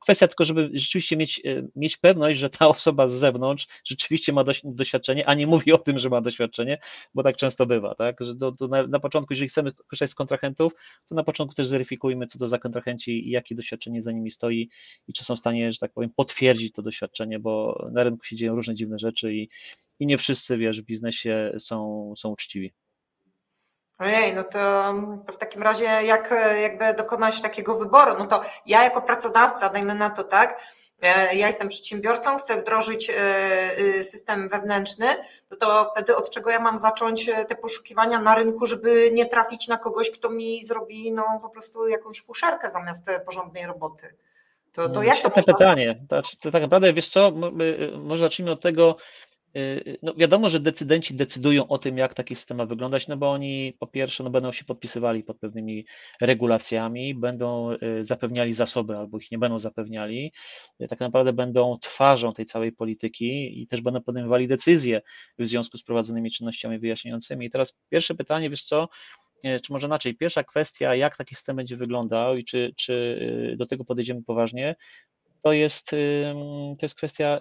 Kwestia 0.00 0.28
tylko, 0.28 0.44
żeby 0.44 0.70
rzeczywiście 0.74 1.16
mieć, 1.16 1.42
mieć 1.76 1.96
pewność, 1.96 2.38
że 2.38 2.50
ta 2.50 2.68
osoba 2.76 3.08
z 3.08 3.12
zewnątrz 3.12 3.66
rzeczywiście 3.84 4.32
ma 4.32 4.44
doświadczenie, 4.64 5.28
a 5.28 5.34
nie 5.34 5.46
mówi 5.46 5.72
o 5.72 5.78
tym, 5.78 5.98
że 5.98 6.08
ma 6.08 6.20
doświadczenie, 6.20 6.78
bo 7.14 7.22
tak 7.22 7.36
często 7.36 7.66
bywa, 7.66 7.94
tak? 7.94 8.16
Że 8.20 8.34
do, 8.34 8.52
do 8.52 8.68
na, 8.68 8.86
na, 8.86 9.00
początku, 9.00 9.32
jeżeli 9.32 9.48
chcemy 9.48 9.72
korzystać 9.72 10.10
z 10.10 10.14
kontrahentów, 10.14 10.72
to 11.08 11.14
na 11.14 11.24
początku 11.24 11.54
też 11.54 11.66
zweryfikujmy, 11.66 12.26
co 12.26 12.38
to 12.38 12.48
za 12.48 12.58
kontrahenci 12.58 13.28
i 13.28 13.30
jakie 13.30 13.54
doświadczenie 13.54 14.02
za 14.02 14.12
nimi 14.12 14.30
stoi 14.30 14.68
i 15.08 15.12
czy 15.12 15.24
są 15.24 15.36
w 15.36 15.38
stanie, 15.38 15.72
że 15.72 15.78
tak 15.78 15.92
powiem, 15.92 16.10
potwierdzić 16.16 16.72
to 16.72 16.82
doświadczenie 16.82 17.36
bo 17.46 17.86
na 17.92 18.04
rynku 18.04 18.24
się 18.24 18.36
dzieją 18.36 18.54
różne 18.54 18.74
dziwne 18.74 18.98
rzeczy 18.98 19.34
i, 19.34 19.48
i 20.00 20.06
nie 20.06 20.18
wszyscy, 20.18 20.58
wiesz, 20.58 20.82
w 20.82 20.84
biznesie 20.84 21.52
są, 21.58 22.14
są 22.16 22.28
uczciwi. 22.28 22.72
Ojej, 23.98 24.34
no 24.34 24.44
to, 24.44 24.94
to, 25.26 25.32
w 25.32 25.36
takim 25.36 25.62
razie 25.62 25.84
jak 25.84 26.34
jakby 26.62 26.94
dokonać 26.94 27.42
takiego 27.42 27.78
wyboru? 27.78 28.14
No 28.18 28.26
to 28.26 28.40
ja 28.66 28.84
jako 28.84 29.02
pracodawca, 29.02 29.68
dajmy 29.68 29.94
na 29.94 30.10
to 30.10 30.24
tak, 30.24 30.60
e, 31.02 31.34
ja 31.36 31.46
jestem 31.46 31.68
przedsiębiorcą, 31.68 32.36
chcę 32.38 32.60
wdrożyć 32.60 33.10
e, 33.10 33.14
e, 33.98 34.02
system 34.02 34.48
wewnętrzny, 34.48 35.06
no 35.50 35.56
to 35.56 35.90
wtedy 35.92 36.16
od 36.16 36.30
czego 36.30 36.50
ja 36.50 36.60
mam 36.60 36.78
zacząć 36.78 37.30
te 37.48 37.54
poszukiwania 37.54 38.20
na 38.20 38.34
rynku, 38.34 38.66
żeby 38.66 39.10
nie 39.12 39.26
trafić 39.26 39.68
na 39.68 39.76
kogoś, 39.76 40.10
kto 40.10 40.30
mi 40.30 40.64
zrobi 40.64 41.12
no 41.12 41.24
po 41.42 41.48
prostu 41.48 41.88
jakąś 41.88 42.22
fuszerkę 42.22 42.70
zamiast 42.70 43.06
porządnej 43.26 43.66
roboty? 43.66 44.14
To, 44.72 44.88
to 44.88 45.02
jak 45.02 45.14
to 45.14 45.30
Świetne 45.30 45.42
pytanie. 45.42 46.00
To 46.42 46.50
tak 46.50 46.62
naprawdę, 46.62 46.92
wiesz 46.92 47.08
co, 47.08 47.32
może 47.98 48.24
zacznijmy 48.24 48.52
od 48.52 48.60
tego, 48.60 48.96
no 50.02 50.14
wiadomo, 50.14 50.48
że 50.48 50.60
decydenci 50.60 51.14
decydują 51.14 51.68
o 51.68 51.78
tym, 51.78 51.98
jak 51.98 52.14
taki 52.14 52.34
system 52.34 52.56
ma 52.56 52.66
wyglądać, 52.66 53.08
no 53.08 53.16
bo 53.16 53.30
oni 53.30 53.76
po 53.78 53.86
pierwsze 53.86 54.24
no 54.24 54.30
będą 54.30 54.52
się 54.52 54.64
podpisywali 54.64 55.22
pod 55.22 55.38
pewnymi 55.38 55.86
regulacjami, 56.20 57.14
będą 57.14 57.72
y, 57.72 58.04
zapewniali 58.04 58.52
zasoby 58.52 58.96
albo 58.96 59.18
ich 59.18 59.30
nie 59.30 59.38
będą 59.38 59.58
zapewniali, 59.58 60.32
y, 60.80 60.88
tak 60.88 61.00
naprawdę 61.00 61.32
będą 61.32 61.78
twarzą 61.78 62.32
tej 62.32 62.46
całej 62.46 62.72
polityki 62.72 63.62
i 63.62 63.66
też 63.66 63.80
będą 63.80 64.02
podejmowali 64.02 64.48
decyzje 64.48 65.02
w 65.38 65.46
związku 65.46 65.78
z 65.78 65.82
prowadzonymi 65.82 66.30
czynnościami 66.30 66.78
wyjaśniającymi. 66.78 67.46
I 67.46 67.50
teraz 67.50 67.78
pierwsze 67.88 68.14
pytanie, 68.14 68.50
wiesz 68.50 68.64
co, 68.64 68.88
czy 69.42 69.72
może 69.72 69.86
inaczej, 69.86 70.14
pierwsza 70.14 70.44
kwestia, 70.44 70.94
jak 70.94 71.16
taki 71.16 71.34
system 71.34 71.56
będzie 71.56 71.76
wyglądał 71.76 72.36
i 72.36 72.44
czy, 72.44 72.72
czy 72.76 73.54
do 73.58 73.66
tego 73.66 73.84
podejdziemy 73.84 74.22
poważnie, 74.22 74.74
to 75.46 75.52
jest, 75.52 75.90
to 76.78 76.78
jest 76.82 76.94
kwestia, 76.94 77.38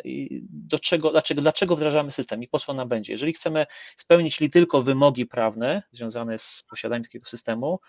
do 0.50 0.80
czego, 0.80 1.12
dlaczego, 1.12 1.41
dlaczego 1.41 1.76
wdrażamy 1.76 2.12
system 2.12 2.44
i 2.44 2.48
po 2.48 2.60
co 2.60 2.74
nam 2.74 2.88
będzie. 2.88 3.13
Jeżeli 3.13 3.34
chcemy 3.34 3.65
spełnić 3.98 4.39
li 4.39 4.50
tylko 4.50 4.82
wymogi 4.82 5.26
prawne 5.26 5.84
związane 5.91 6.38
z 6.38 6.63
posiadaniem 6.70 7.04
takiego 7.04 7.26
systemu, 7.26 7.80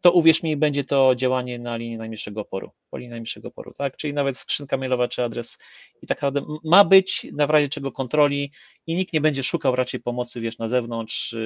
to 0.00 0.12
uwierz 0.12 0.42
mi, 0.42 0.56
będzie 0.56 0.84
to 0.84 1.14
działanie 1.14 1.58
na 1.58 1.76
linii 1.76 1.96
najmniejszego 1.96 2.40
oporu, 2.40 2.70
po 2.90 2.98
linii 2.98 3.10
najmniejszego 3.10 3.48
oporu, 3.48 3.72
tak? 3.72 3.96
Czyli 3.96 4.14
nawet 4.14 4.38
skrzynka 4.38 4.76
mailowa 4.76 5.08
czy 5.08 5.22
adres 5.22 5.58
i 6.02 6.06
tak 6.06 6.22
naprawdę 6.22 6.56
ma 6.64 6.84
być 6.84 7.26
na 7.32 7.46
razie 7.46 7.68
czego 7.68 7.92
kontroli 7.92 8.52
i 8.86 8.94
nikt 8.94 9.12
nie 9.12 9.20
będzie 9.20 9.42
szukał 9.42 9.76
raczej 9.76 10.00
pomocy, 10.00 10.40
wiesz, 10.40 10.58
na 10.58 10.68
zewnątrz, 10.68 11.32
y, 11.32 11.38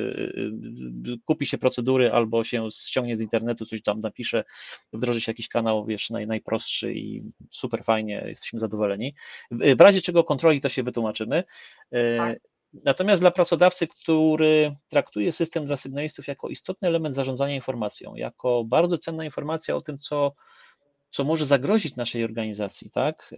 y, 1.07 1.13
y, 1.13 1.19
kupi 1.25 1.47
się 1.47 1.59
procedury 1.59 2.13
albo 2.13 2.45
się 2.45 2.69
ściągnie 2.71 3.17
z 3.17 3.21
internetu, 3.21 3.67
coś 3.67 3.83
tam 3.83 4.01
napisze, 4.01 4.45
wdroży 4.93 5.21
się 5.21 5.31
jakiś 5.31 5.49
kanał, 5.49 5.87
wiesz, 5.87 6.11
naj, 6.11 6.27
najprostszy 6.27 6.95
i 6.95 7.23
super 7.51 7.85
fajnie, 7.85 8.25
jesteśmy 8.27 8.59
zadowoleni. 8.59 9.15
W 9.51 9.81
razie 9.81 10.01
czego 10.01 10.25
kontroli 10.25 10.61
to 10.61 10.69
się 10.69 10.83
wytłumaczymy. 10.83 11.45
Tak. 12.19 12.54
Natomiast 12.85 13.23
dla 13.23 13.31
pracodawcy, 13.31 13.87
który 13.87 14.77
traktuje 14.89 15.33
system 15.33 15.67
dla 15.67 15.77
sygnalistów 15.77 16.29
jako 16.29 16.49
istotny 16.49 16.89
element 16.89 17.15
zarządzania 17.15 17.55
informacją, 17.55 18.15
jako 18.15 18.65
bardzo 18.65 18.99
cenna 18.99 19.25
informacja 19.25 19.77
o 19.77 19.81
tym, 19.81 19.99
co, 19.99 20.35
co 21.11 21.25
może 21.25 21.47
zagrozić 21.47 21.97
naszej 21.97 22.25
organizacji, 22.25 22.91
tak? 22.91 23.35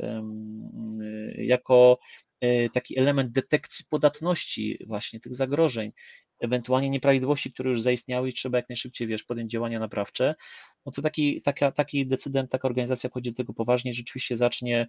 Jako 1.34 1.98
e, 2.40 2.70
taki 2.70 2.98
element 2.98 3.32
detekcji 3.32 3.84
podatności 3.88 4.78
właśnie 4.86 5.20
tych 5.20 5.34
zagrożeń, 5.34 5.92
ewentualnie 6.40 6.90
nieprawidłowości, 6.90 7.52
które 7.52 7.70
już 7.70 7.80
zaistniały 7.80 8.28
i 8.28 8.32
trzeba 8.32 8.58
jak 8.58 8.68
najszybciej, 8.68 9.08
wiesz, 9.08 9.24
podjąć 9.24 9.50
działania 9.52 9.80
naprawcze, 9.80 10.34
no 10.86 10.92
to 10.92 11.02
taki, 11.02 11.42
taka, 11.42 11.72
taki 11.72 12.06
decydent, 12.06 12.50
taka 12.50 12.68
organizacja 12.68 13.10
podejdzie 13.10 13.30
do 13.30 13.36
tego 13.36 13.52
poważnie, 13.52 13.92
rzeczywiście 13.92 14.36
zacznie 14.36 14.86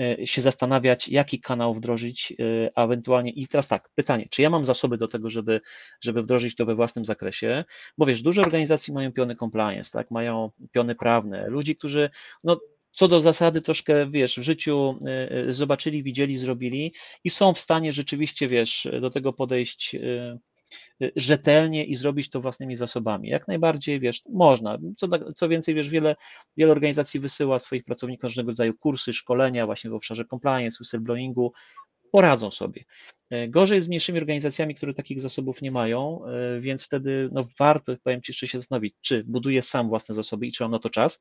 e, 0.00 0.26
się 0.26 0.42
zastanawiać, 0.42 1.08
jaki 1.08 1.40
kanał 1.40 1.74
wdrożyć, 1.74 2.32
e, 2.32 2.70
a 2.74 2.84
ewentualnie, 2.84 3.30
i 3.30 3.48
teraz 3.48 3.68
tak, 3.68 3.88
pytanie, 3.94 4.26
czy 4.30 4.42
ja 4.42 4.50
mam 4.50 4.64
zasoby 4.64 4.98
do 4.98 5.08
tego, 5.08 5.30
żeby, 5.30 5.60
żeby 6.00 6.22
wdrożyć 6.22 6.56
to 6.56 6.66
we 6.66 6.74
własnym 6.74 7.04
zakresie, 7.04 7.64
bo 7.98 8.06
wiesz, 8.06 8.22
duże 8.22 8.42
organizacje 8.42 8.94
mają 8.94 9.12
piony 9.12 9.36
compliance, 9.36 9.90
tak, 9.90 10.10
mają 10.10 10.50
piony 10.72 10.94
prawne, 10.94 11.48
ludzi, 11.48 11.76
którzy, 11.76 12.10
no, 12.44 12.60
co 12.92 13.08
do 13.08 13.20
zasady 13.20 13.62
troszkę, 13.62 14.10
wiesz, 14.10 14.38
w 14.38 14.42
życiu 14.42 14.98
e, 15.06 15.52
zobaczyli, 15.52 16.02
widzieli, 16.02 16.36
zrobili 16.36 16.94
i 17.24 17.30
są 17.30 17.54
w 17.54 17.60
stanie 17.60 17.92
rzeczywiście, 17.92 18.48
wiesz, 18.48 18.88
do 19.00 19.10
tego 19.10 19.32
podejść 19.32 19.96
rzetelnie 21.16 21.84
i 21.84 21.94
zrobić 21.94 22.30
to 22.30 22.40
własnymi 22.40 22.76
zasobami. 22.76 23.28
Jak 23.28 23.48
najbardziej, 23.48 24.00
wiesz, 24.00 24.22
można. 24.28 24.78
Co, 24.96 25.08
co 25.34 25.48
więcej, 25.48 25.74
wiesz, 25.74 25.90
wiele, 25.90 26.16
wiele 26.56 26.72
organizacji 26.72 27.20
wysyła 27.20 27.58
swoich 27.58 27.84
pracowników 27.84 28.24
różnego 28.24 28.50
rodzaju 28.50 28.74
kursy, 28.78 29.12
szkolenia 29.12 29.66
właśnie 29.66 29.90
w 29.90 29.94
obszarze 29.94 30.24
compliance, 30.24 30.76
whistleblowingu, 30.80 31.52
poradzą 32.12 32.50
sobie. 32.50 32.84
E, 33.30 33.48
gorzej 33.48 33.80
z 33.80 33.88
mniejszymi 33.88 34.18
organizacjami, 34.18 34.74
które 34.74 34.94
takich 34.94 35.20
zasobów 35.20 35.62
nie 35.62 35.70
mają, 35.70 36.24
e, 36.24 36.60
więc 36.60 36.84
wtedy 36.84 37.28
no, 37.32 37.46
warto, 37.58 37.96
powiem 38.02 38.22
Ci, 38.22 38.30
jeszcze 38.30 38.46
się 38.48 38.58
zastanowić, 38.58 38.94
czy 39.00 39.24
buduję 39.24 39.62
sam 39.62 39.88
własne 39.88 40.14
zasoby 40.14 40.46
i 40.46 40.52
czy 40.52 40.64
mam 40.64 40.72
na 40.72 40.78
to 40.78 40.90
czas 40.90 41.20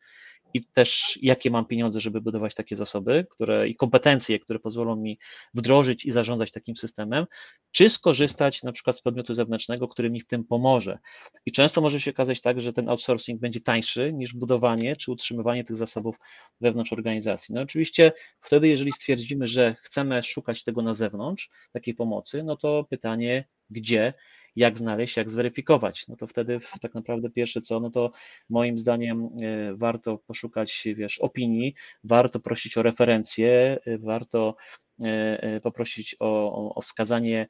i 0.53 0.65
też 0.65 1.19
jakie 1.21 1.51
mam 1.51 1.65
pieniądze, 1.65 1.99
żeby 1.99 2.21
budować 2.21 2.55
takie 2.55 2.75
zasoby 2.75 3.25
które, 3.29 3.67
i 3.67 3.75
kompetencje, 3.75 4.39
które 4.39 4.59
pozwolą 4.59 4.95
mi 4.95 5.19
wdrożyć 5.53 6.05
i 6.05 6.11
zarządzać 6.11 6.51
takim 6.51 6.75
systemem, 6.75 7.25
czy 7.71 7.89
skorzystać 7.89 8.63
na 8.63 8.71
przykład 8.71 8.97
z 8.97 9.01
podmiotu 9.01 9.33
zewnętrznego, 9.33 9.87
który 9.87 10.09
mi 10.09 10.21
w 10.21 10.27
tym 10.27 10.43
pomoże. 10.43 10.99
I 11.45 11.51
często 11.51 11.81
może 11.81 12.01
się 12.01 12.11
okazać 12.11 12.41
tak, 12.41 12.61
że 12.61 12.73
ten 12.73 12.89
outsourcing 12.89 13.41
będzie 13.41 13.61
tańszy 13.61 14.13
niż 14.13 14.33
budowanie 14.33 14.95
czy 14.95 15.11
utrzymywanie 15.11 15.63
tych 15.63 15.75
zasobów 15.75 16.15
wewnątrz 16.61 16.93
organizacji. 16.93 17.55
No 17.55 17.61
oczywiście 17.61 18.11
wtedy, 18.41 18.67
jeżeli 18.67 18.91
stwierdzimy, 18.91 19.47
że 19.47 19.75
chcemy 19.81 20.23
szukać 20.23 20.63
tego 20.63 20.81
na 20.81 20.93
zewnątrz, 20.93 21.49
takiej 21.71 21.94
pomocy, 21.95 22.43
no 22.43 22.57
to 22.57 22.85
pytanie, 22.89 23.45
gdzie, 23.69 24.13
jak 24.55 24.77
znaleźć, 24.77 25.17
jak 25.17 25.29
zweryfikować. 25.29 26.07
No 26.07 26.15
to 26.15 26.27
wtedy 26.27 26.59
tak 26.81 26.93
naprawdę 26.93 27.29
pierwsze 27.29 27.61
co, 27.61 27.79
no 27.79 27.89
to 27.89 28.11
moim 28.49 28.77
zdaniem 28.77 29.29
e, 29.43 29.75
warto 29.75 30.17
poszukać, 30.17 30.87
wiesz, 30.95 31.19
opinii, 31.19 31.73
warto 32.03 32.39
prosić 32.39 32.77
o 32.77 32.83
referencje, 32.83 33.79
e, 33.85 33.97
warto 33.97 34.55
e, 35.03 35.61
poprosić 35.61 36.15
o, 36.19 36.75
o 36.75 36.81
wskazanie 36.81 37.47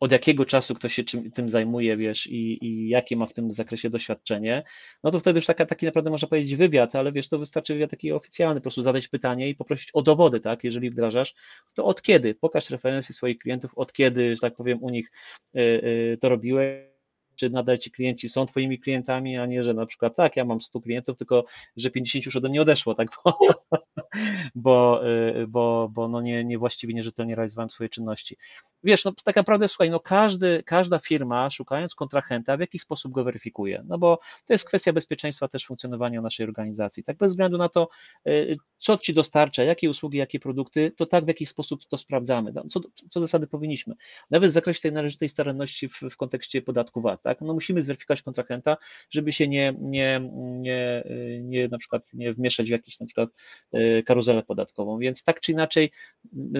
od 0.00 0.12
jakiego 0.12 0.44
czasu 0.44 0.74
ktoś 0.74 0.94
się 0.94 1.04
czym, 1.04 1.30
tym 1.30 1.48
zajmuje, 1.48 1.96
wiesz, 1.96 2.26
i, 2.26 2.64
i 2.64 2.88
jakie 2.88 3.16
ma 3.16 3.26
w 3.26 3.32
tym 3.32 3.52
zakresie 3.52 3.90
doświadczenie, 3.90 4.62
no 5.04 5.10
to 5.10 5.20
wtedy 5.20 5.38
już 5.38 5.46
taka, 5.46 5.66
taki 5.66 5.86
naprawdę 5.86 6.10
można 6.10 6.28
powiedzieć 6.28 6.56
wywiad, 6.56 6.94
ale 6.94 7.12
wiesz, 7.12 7.28
to 7.28 7.38
wystarczy 7.38 7.74
wywiad 7.74 7.90
taki 7.90 8.12
oficjalny, 8.12 8.60
po 8.60 8.62
prostu 8.62 8.82
zadać 8.82 9.08
pytanie 9.08 9.48
i 9.48 9.54
poprosić 9.54 9.90
o 9.92 10.02
dowody, 10.02 10.40
tak, 10.40 10.64
jeżeli 10.64 10.90
wdrażasz, 10.90 11.34
to 11.74 11.84
od 11.84 12.02
kiedy, 12.02 12.34
pokaż 12.34 12.70
referencje 12.70 13.14
swoich 13.14 13.38
klientów, 13.38 13.78
od 13.78 13.92
kiedy, 13.92 14.34
że 14.36 14.40
tak 14.40 14.56
powiem, 14.56 14.82
u 14.82 14.90
nich 14.90 15.10
y, 15.56 15.60
y, 15.60 16.18
to 16.20 16.28
robiłeś, 16.28 16.99
czy 17.40 17.50
nadal 17.50 17.78
ci 17.78 17.90
klienci 17.90 18.28
są 18.28 18.46
twoimi 18.46 18.78
klientami, 18.78 19.38
a 19.38 19.46
nie, 19.46 19.62
że 19.62 19.74
na 19.74 19.86
przykład 19.86 20.16
tak, 20.16 20.36
ja 20.36 20.44
mam 20.44 20.60
100 20.60 20.80
klientów, 20.80 21.16
tylko 21.16 21.44
że 21.76 21.90
50 21.90 22.26
już 22.26 22.36
ode 22.36 22.48
mnie 22.48 22.62
odeszło, 22.62 22.94
tak, 22.94 23.08
bo, 23.24 23.38
bo, 24.54 25.08
y, 25.08 25.46
bo, 25.46 25.88
bo 25.92 26.08
no 26.08 26.20
nie, 26.20 26.44
nie 26.44 26.58
właściwie 26.58 26.94
nierzetelnie 26.94 27.34
realizowałem 27.34 27.70
swoje 27.70 27.88
czynności. 27.88 28.36
Wiesz, 28.84 29.04
no 29.04 29.12
tak 29.24 29.36
naprawdę, 29.36 29.68
słuchaj, 29.68 29.90
no 29.90 30.00
każdy, 30.00 30.62
każda 30.66 30.98
firma 30.98 31.50
szukając 31.50 31.94
kontrahenta 31.94 32.56
w 32.56 32.60
jakiś 32.60 32.82
sposób 32.82 33.12
go 33.12 33.24
weryfikuje, 33.24 33.82
no 33.88 33.98
bo 33.98 34.18
to 34.46 34.54
jest 34.54 34.64
kwestia 34.64 34.92
bezpieczeństwa 34.92 35.48
też 35.48 35.66
funkcjonowania 35.66 36.20
naszej 36.20 36.46
organizacji, 36.46 37.04
tak 37.04 37.16
bez 37.16 37.32
względu 37.32 37.58
na 37.58 37.68
to, 37.68 37.88
y, 38.28 38.56
co 38.78 38.98
ci 38.98 39.14
dostarcza, 39.14 39.64
jakie 39.64 39.90
usługi, 39.90 40.18
jakie 40.18 40.40
produkty, 40.40 40.90
to 40.96 41.06
tak 41.06 41.24
w 41.24 41.28
jakiś 41.28 41.48
sposób 41.48 41.80
to 41.88 41.98
sprawdzamy, 41.98 42.52
no, 42.52 42.64
co, 42.70 42.80
co 43.08 43.20
zasady 43.20 43.46
powinniśmy, 43.46 43.94
nawet 44.30 44.50
w 44.50 44.52
zakresie 44.52 44.80
tej 44.80 44.92
należytej 44.92 45.28
staranności 45.28 45.88
w, 45.88 46.00
w 46.10 46.16
kontekście 46.16 46.62
podatku 46.62 47.00
VAT, 47.00 47.22
tak, 47.22 47.29
no 47.40 47.54
musimy 47.54 47.82
zweryfikować 47.82 48.22
kontrahenta, 48.22 48.76
żeby 49.10 49.32
się 49.32 49.48
nie, 49.48 49.74
nie, 49.80 50.30
nie, 50.60 51.04
nie 51.40 51.68
na 51.68 51.78
przykład 51.78 52.08
nie 52.12 52.32
wmieszać 52.32 52.68
w 52.68 52.70
jakiś 52.70 53.00
na 53.00 53.06
przykład 53.06 53.30
y, 53.74 54.02
karuzelę 54.06 54.42
podatkową, 54.42 54.98
więc 54.98 55.24
tak 55.24 55.40
czy 55.40 55.52
inaczej 55.52 55.90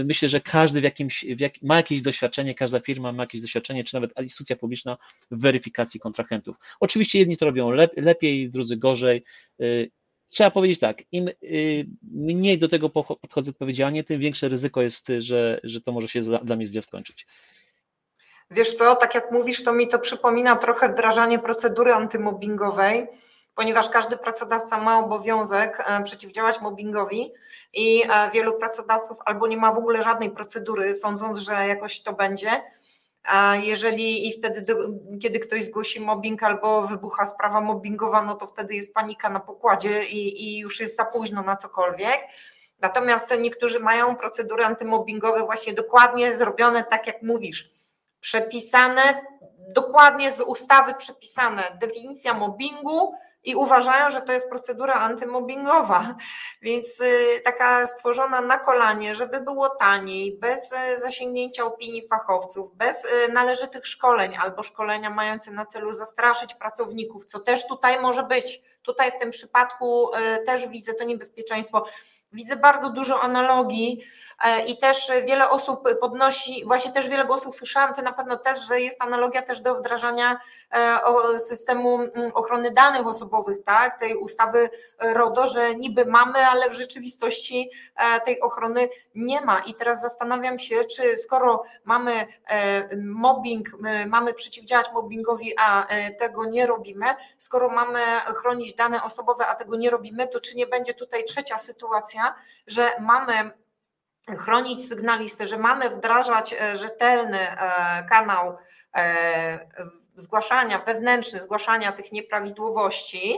myślę, 0.04 0.28
że 0.28 0.40
każdy 0.40 0.80
w 0.80 0.84
jakimś, 0.84 1.24
w 1.36 1.40
jak, 1.40 1.62
ma 1.62 1.76
jakieś 1.76 2.02
doświadczenie, 2.02 2.54
każda 2.54 2.80
firma 2.80 3.12
ma 3.12 3.22
jakieś 3.22 3.40
doświadczenie, 3.40 3.84
czy 3.84 3.94
nawet 3.94 4.20
instytucja 4.22 4.56
publiczna 4.56 4.96
w 5.30 5.40
weryfikacji 5.42 6.00
kontrahentów. 6.00 6.56
Oczywiście 6.80 7.18
jedni 7.18 7.36
to 7.36 7.44
robią 7.46 7.70
lepiej, 7.96 8.50
drudzy 8.50 8.76
gorzej. 8.76 9.22
Y, 9.60 9.90
trzeba 10.26 10.50
powiedzieć 10.50 10.78
tak, 10.78 11.02
im 11.12 11.28
y, 11.28 11.86
mniej 12.02 12.58
do 12.58 12.68
tego 12.68 12.90
podchodzę 12.90 13.50
odpowiedzialnie, 13.50 14.04
tym 14.04 14.20
większe 14.20 14.48
ryzyko 14.48 14.82
jest, 14.82 15.12
że, 15.18 15.60
że 15.64 15.80
to 15.80 15.92
może 15.92 16.08
się 16.08 16.20
dla 16.20 16.56
mnie 16.56 16.66
źle 16.66 16.82
skończyć. 16.82 17.26
Wiesz 18.50 18.74
co, 18.74 18.96
tak 18.96 19.14
jak 19.14 19.32
mówisz, 19.32 19.64
to 19.64 19.72
mi 19.72 19.88
to 19.88 19.98
przypomina 19.98 20.56
trochę 20.56 20.88
wdrażanie 20.88 21.38
procedury 21.38 21.92
antymobbingowej, 21.92 23.06
ponieważ 23.54 23.90
każdy 23.90 24.16
pracodawca 24.16 24.78
ma 24.78 24.98
obowiązek 24.98 25.84
e, 25.86 26.02
przeciwdziałać 26.02 26.60
mobbingowi 26.60 27.32
i 27.72 28.02
e, 28.02 28.30
wielu 28.30 28.52
pracodawców 28.52 29.18
albo 29.24 29.46
nie 29.46 29.56
ma 29.56 29.72
w 29.72 29.78
ogóle 29.78 30.02
żadnej 30.02 30.30
procedury, 30.30 30.92
sądząc, 30.92 31.38
że 31.38 31.52
jakoś 31.52 32.02
to 32.02 32.12
będzie. 32.12 32.62
A 33.24 33.56
jeżeli 33.56 34.28
i 34.28 34.32
wtedy, 34.32 34.74
kiedy 35.22 35.38
ktoś 35.38 35.64
zgłosi 35.64 36.00
mobbing 36.00 36.42
albo 36.42 36.82
wybucha 36.82 37.26
sprawa 37.26 37.60
mobbingowa, 37.60 38.22
no 38.22 38.34
to 38.34 38.46
wtedy 38.46 38.74
jest 38.74 38.94
panika 38.94 39.30
na 39.30 39.40
pokładzie 39.40 40.04
i, 40.04 40.44
i 40.44 40.58
już 40.58 40.80
jest 40.80 40.96
za 40.96 41.04
późno 41.04 41.42
na 41.42 41.56
cokolwiek. 41.56 42.20
Natomiast 42.80 43.38
niektórzy 43.38 43.80
mają 43.80 44.16
procedury 44.16 44.64
antymobbingowe 44.64 45.42
właśnie 45.42 45.72
dokładnie 45.72 46.34
zrobione 46.34 46.84
tak, 46.84 47.06
jak 47.06 47.22
mówisz 47.22 47.79
przepisane, 48.20 49.22
dokładnie 49.68 50.30
z 50.30 50.40
ustawy 50.40 50.94
przepisane, 50.94 51.62
definicja 51.80 52.34
mobbingu 52.34 53.14
i 53.44 53.54
uważają, 53.54 54.10
że 54.10 54.20
to 54.20 54.32
jest 54.32 54.48
procedura 54.48 54.94
antymobbingowa, 54.94 56.14
więc 56.62 57.00
y, 57.00 57.40
taka 57.44 57.86
stworzona 57.86 58.40
na 58.40 58.58
kolanie, 58.58 59.14
żeby 59.14 59.40
było 59.40 59.68
taniej, 59.68 60.38
bez 60.38 60.72
y, 60.72 61.00
zasięgnięcia 61.00 61.64
opinii 61.64 62.08
fachowców, 62.08 62.76
bez 62.76 63.04
y, 63.04 63.32
należytych 63.32 63.86
szkoleń 63.86 64.36
albo 64.36 64.62
szkolenia 64.62 65.10
mające 65.10 65.50
na 65.50 65.66
celu 65.66 65.92
zastraszyć 65.92 66.54
pracowników, 66.54 67.24
co 67.24 67.40
też 67.40 67.66
tutaj 67.66 68.00
może 68.00 68.22
być. 68.22 68.62
Tutaj 68.82 69.12
w 69.12 69.18
tym 69.18 69.30
przypadku 69.30 70.10
też 70.46 70.68
widzę 70.68 70.94
to 70.94 71.04
niebezpieczeństwo 71.04 71.84
widzę 72.32 72.56
bardzo 72.56 72.90
dużo 72.90 73.20
analogii 73.20 74.04
e, 74.44 74.66
i 74.66 74.78
też 74.78 75.12
wiele 75.26 75.50
osób 75.50 75.88
podnosi, 76.00 76.64
właśnie 76.66 76.92
też 76.92 77.08
wiele 77.08 77.24
głosów 77.24 77.54
słyszałam, 77.54 77.94
to 77.94 78.02
na 78.02 78.12
pewno 78.12 78.36
też, 78.36 78.66
że 78.68 78.80
jest 78.80 79.02
analogia 79.02 79.42
też 79.42 79.60
do 79.60 79.74
wdrażania 79.74 80.38
e, 80.70 81.38
systemu 81.38 82.02
mm, 82.02 82.30
ochrony 82.34 82.70
danych 82.70 83.06
osobowych, 83.06 83.64
tak, 83.64 84.00
tej 84.00 84.16
ustawy 84.16 84.70
RODO, 84.98 85.48
że 85.48 85.74
niby 85.74 86.04
mamy, 86.04 86.46
ale 86.46 86.70
w 86.70 86.72
rzeczywistości 86.72 87.70
e, 87.96 88.20
tej 88.20 88.40
ochrony 88.40 88.88
nie 89.14 89.40
ma. 89.40 89.60
I 89.60 89.74
teraz 89.74 90.00
zastanawiam 90.00 90.58
się, 90.58 90.84
czy 90.84 91.16
skoro 91.16 91.62
mamy 91.84 92.26
mobbing, 93.04 93.68
mamy 94.06 94.34
przeciwdziałać 94.34 94.92
mobbingowi, 94.92 95.52
a 95.58 95.86
tego 96.18 96.44
nie 96.44 96.66
robimy, 96.66 97.06
skoro 97.38 97.68
mamy 97.68 98.00
chronić 98.26 98.74
dane 98.74 99.02
osobowe, 99.02 99.46
a 99.46 99.54
tego 99.54 99.76
nie 99.76 99.90
robimy, 99.90 100.28
to 100.28 100.40
czy 100.40 100.56
nie 100.56 100.66
będzie 100.66 100.94
tutaj 100.94 101.24
trzecia 101.24 101.58
sytuacja, 101.58 102.19
że 102.66 102.90
mamy 103.00 103.50
chronić 104.38 104.84
sygnalistę, 104.88 105.46
że 105.46 105.58
mamy 105.58 105.90
wdrażać 105.90 106.52
e, 106.60 106.76
rzetelny 106.76 107.38
e, 107.38 108.04
kanał 108.08 108.56
e, 108.96 109.68
zgłaszania, 110.14 110.78
wewnętrzny 110.78 111.40
zgłaszania 111.40 111.92
tych 111.92 112.12
nieprawidłowości, 112.12 113.34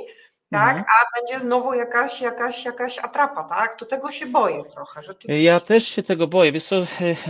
tak, 0.51 0.77
mhm. 0.77 0.85
a 0.85 1.21
będzie 1.21 1.41
znowu 1.41 1.75
jakaś, 1.75 2.21
jakaś, 2.21 2.65
jakaś 2.65 2.99
atrapa, 2.99 3.45
tak? 3.45 3.79
To 3.79 3.87
tego 3.87 4.11
się 4.11 4.27
boję 4.27 4.65
trochę. 4.75 5.03
Rzeczywiście. 5.03 5.43
Ja 5.43 5.61
też 5.61 5.85
się 5.85 6.03
tego 6.03 6.27
boję. 6.27 6.61
Co, 6.61 6.77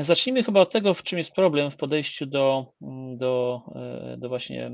zacznijmy 0.03 0.45
chyba 0.45 0.61
od 0.61 0.73
tego, 0.73 0.95
w 0.95 1.03
czym 1.03 1.19
jest 1.19 1.33
problem 1.33 1.71
w 1.71 1.77
podejściu 1.77 2.27
do, 2.27 2.67
do, 3.17 3.61
do 4.19 4.29
właśnie 4.29 4.71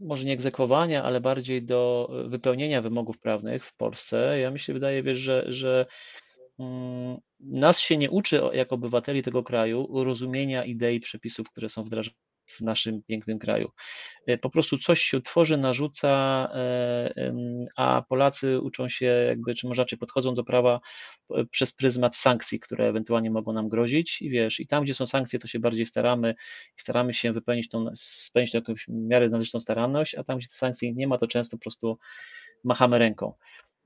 może 0.00 0.24
nie 0.24 0.32
egzekwowania, 0.32 1.02
ale 1.02 1.20
bardziej 1.20 1.62
do 1.62 2.10
wypełnienia 2.26 2.82
wymogów 2.82 3.18
prawnych 3.18 3.66
w 3.66 3.76
Polsce. 3.76 4.38
Ja 4.38 4.50
myślę, 4.50 4.74
wydaje, 4.74 5.02
wiesz, 5.02 5.18
że, 5.18 5.44
że 5.48 5.86
mm, 6.58 7.18
nas 7.40 7.78
się 7.78 7.96
nie 7.96 8.10
uczy 8.10 8.40
jako 8.52 8.74
obywateli 8.74 9.22
tego 9.22 9.42
kraju 9.42 10.04
rozumienia 10.04 10.64
idei 10.64 11.00
przepisów, 11.00 11.50
które 11.50 11.68
są 11.68 11.84
wdrażane 11.84 12.16
w 12.50 12.60
naszym 12.60 13.02
pięknym 13.02 13.38
kraju. 13.38 13.70
E, 14.26 14.38
po 14.38 14.50
prostu 14.50 14.78
coś 14.78 15.02
się 15.02 15.20
tworzy, 15.20 15.56
narzuca, 15.56 16.08
e, 16.54 17.34
a 17.76 18.02
Polacy 18.08 18.60
uczą 18.60 18.88
się 18.88 19.06
jakby, 19.06 19.54
czy 19.54 19.68
może 19.68 19.82
raczej 19.82 19.98
podchodzą 19.98 20.34
do 20.34 20.44
prawa 20.44 20.80
e, 21.30 21.44
przez 21.44 21.72
pryzmat 21.72 22.16
sankcji, 22.16 22.60
które 22.60 22.88
ewentualnie 22.88 23.30
mogą 23.30 23.52
nam 23.52 23.68
grozić 23.68 24.22
i 24.22 24.30
wiesz, 24.30 24.60
i 24.60 24.66
tam, 24.66 24.84
gdzie 24.84 24.94
są 24.94 25.06
sankcje, 25.06 25.38
to 25.38 25.48
się 25.48 25.58
bardziej 25.58 25.86
staramy 25.86 26.34
i 26.78 26.80
staramy 26.80 27.14
się 27.14 27.32
wypełnić 27.32 27.68
tą, 27.68 27.86
spełnić 27.94 28.54
jakąś 28.54 28.86
miarę 28.88 29.28
należytą 29.28 29.60
staranność, 29.60 30.14
a 30.14 30.24
tam, 30.24 30.38
gdzie 30.38 30.48
sankcji 30.48 30.94
nie 30.94 31.06
ma, 31.06 31.18
to 31.18 31.26
często 31.26 31.56
po 31.56 31.62
prostu 31.62 31.98
machamy 32.64 32.98
ręką. 32.98 33.34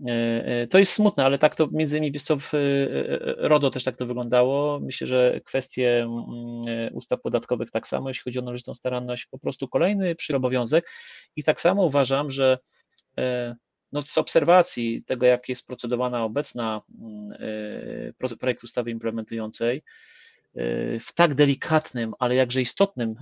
E, 0.00 0.46
e, 0.46 0.66
to 0.66 0.78
jest 0.78 0.92
smutne, 0.92 1.24
ale 1.24 1.38
tak 1.38 1.56
to 1.56 1.68
między 1.72 1.98
innymi 1.98 2.20
co, 2.20 2.38
w 2.38 2.54
e, 2.54 2.58
RODO 3.36 3.70
też 3.70 3.84
tak 3.84 3.96
to 3.96 4.06
wyglądało. 4.06 4.80
Myślę, 4.80 5.06
że 5.06 5.40
kwestie 5.44 6.02
mm, 6.02 6.94
ustaw 6.94 7.20
podatkowych 7.20 7.70
tak 7.70 7.86
samo, 7.86 8.08
jeśli 8.08 8.22
chodzi 8.22 8.38
o 8.38 8.42
należytą 8.42 8.74
staranność, 8.74 9.26
po 9.26 9.38
prostu 9.38 9.68
kolejny 9.68 10.14
przyobowiązek 10.14 10.90
i 11.36 11.44
tak 11.44 11.60
samo 11.60 11.84
uważam, 11.84 12.30
że 12.30 12.58
no, 13.92 14.02
z 14.02 14.18
obserwacji 14.18 15.04
tego, 15.04 15.26
jak 15.26 15.48
jest 15.48 15.66
procedowana 15.66 16.24
obecna 16.24 16.80
mm, 17.00 17.32
projekt 18.40 18.64
ustawy 18.64 18.90
implementującej, 18.90 19.82
w 21.00 21.12
tak 21.14 21.34
delikatnym, 21.34 22.14
ale 22.18 22.34
jakże 22.34 22.60
istotnym 22.60 23.14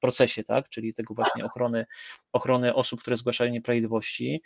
procesie, 0.00 0.44
tak, 0.44 0.68
czyli 0.68 0.94
tego 0.94 1.14
właśnie 1.14 1.44
ochrony, 1.44 1.86
ochrony 2.32 2.74
osób, 2.74 3.00
które 3.00 3.16
zgłaszają 3.16 3.52
nieprawidłowości, 3.52 4.42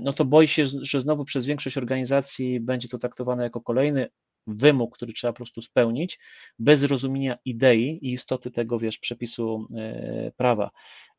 no 0.00 0.12
to 0.12 0.24
boi 0.24 0.48
się, 0.48 0.66
że 0.66 1.00
znowu 1.00 1.24
przez 1.24 1.46
większość 1.46 1.78
organizacji 1.78 2.60
będzie 2.60 2.88
to 2.88 2.98
traktowane 2.98 3.42
jako 3.42 3.60
kolejny 3.60 4.08
wymóg, 4.46 4.94
który 4.96 5.12
trzeba 5.12 5.32
po 5.32 5.36
prostu 5.36 5.62
spełnić, 5.62 6.18
bez 6.58 6.82
rozumienia 6.82 7.38
idei 7.44 7.98
i 8.02 8.12
istoty 8.12 8.50
tego, 8.50 8.78
wiesz, 8.78 8.98
przepisu 8.98 9.66
e, 9.76 10.32
prawa. 10.36 10.70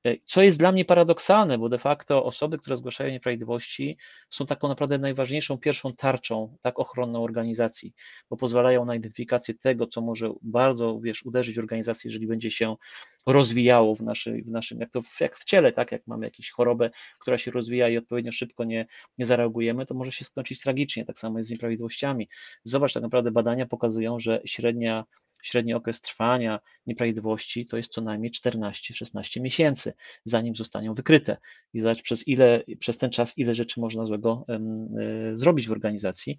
E, 0.06 0.16
co 0.26 0.42
jest 0.42 0.58
dla 0.60 0.72
mnie 0.72 0.86
paradoksalne, 0.86 1.58
bo 1.58 1.70
de 1.70 1.78
facto 1.78 2.26
osoby, 2.26 2.58
które 2.58 2.78
zgłaszają 2.78 3.12
nieprawidłowości, 3.12 3.98
są 4.30 4.46
taką 4.46 4.68
naprawdę 4.68 4.98
najważniejszą 4.98 5.58
pierwszą 5.58 5.94
tarczą, 5.94 6.58
tak 6.62 6.80
ochronną 6.80 7.24
organizacji, 7.24 7.94
bo 8.30 8.38
pozwalają 8.38 8.86
na 8.86 8.96
identyfikację 8.96 9.54
tego, 9.54 9.88
co 9.88 10.02
może 10.02 10.34
bardzo, 10.42 11.00
wiesz, 11.00 11.24
uderzyć 11.24 11.56
w 11.56 11.60
organizację, 11.60 12.08
jeżeli 12.10 12.28
będzie 12.28 12.52
się 12.52 12.76
rozwijało 13.26 13.96
w, 13.96 14.02
naszej, 14.02 14.44
w 14.44 14.50
naszym, 14.50 14.80
jak 14.80 14.92
to 14.92 15.02
w, 15.02 15.22
jak 15.22 15.38
w 15.38 15.44
ciele, 15.44 15.72
tak, 15.72 15.92
jak 15.92 16.08
mamy 16.08 16.26
jakąś 16.26 16.52
chorobę, 16.52 16.90
która 17.20 17.38
się 17.38 17.52
rozwija 17.52 17.90
i 17.90 17.98
odpowiednio 17.98 18.32
szybko 18.32 18.64
nie, 18.64 18.86
nie 19.18 19.26
zareagujemy, 19.26 19.86
to 19.86 19.94
może 19.94 20.12
się 20.12 20.26
skończyć 20.26 20.62
tragicznie, 20.62 21.06
tak 21.06 21.20
samo 21.20 21.38
jest 21.38 21.48
z 21.48 21.52
nieprawidłowościami. 21.52 22.30
Zobacz, 22.64 22.94
tak 22.94 23.04
naprawdę 23.04 23.32
badania 23.32 23.66
pokazują, 23.66 24.20
że 24.20 24.42
średnia 24.46 25.06
średni 25.44 25.74
okres 25.74 26.02
trwania 26.02 26.60
nieprawidłowości 26.88 27.66
to 27.66 27.78
jest 27.78 27.92
co 27.92 28.02
najmniej 28.02 28.32
14-16 28.32 29.42
miesięcy, 29.42 29.94
zanim 30.26 30.56
zostaną 30.56 30.94
wykryte. 30.94 31.38
I 31.74 31.80
zobacz 31.80 32.02
przez 32.02 32.28
ile, 32.28 32.64
przez 32.80 32.98
ten 32.98 33.10
czas, 33.10 33.38
ile 33.38 33.54
rzeczy 33.54 33.80
można 33.80 34.06
złego 34.06 34.46
e, 34.50 34.60
zrobić 35.38 35.68
w 35.68 35.72
organizacji. 35.72 36.38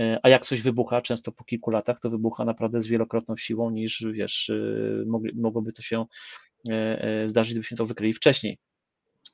E, 0.00 0.18
a 0.22 0.28
jak 0.28 0.46
coś 0.46 0.62
wybucha, 0.62 1.02
często 1.02 1.32
po 1.32 1.44
kilku 1.44 1.70
latach, 1.70 2.00
to 2.00 2.10
wybucha 2.10 2.44
naprawdę 2.44 2.80
z 2.80 2.86
wielokrotną 2.86 3.36
siłą 3.36 3.70
niż, 3.70 4.06
wiesz, 4.12 4.50
e, 4.50 5.04
mogłoby 5.34 5.72
to 5.72 5.82
się 5.82 6.04
zdarzyć, 7.26 7.52
gdybyśmy 7.52 7.76
to 7.76 7.86
wykryli 7.86 8.14
wcześniej. 8.14 8.58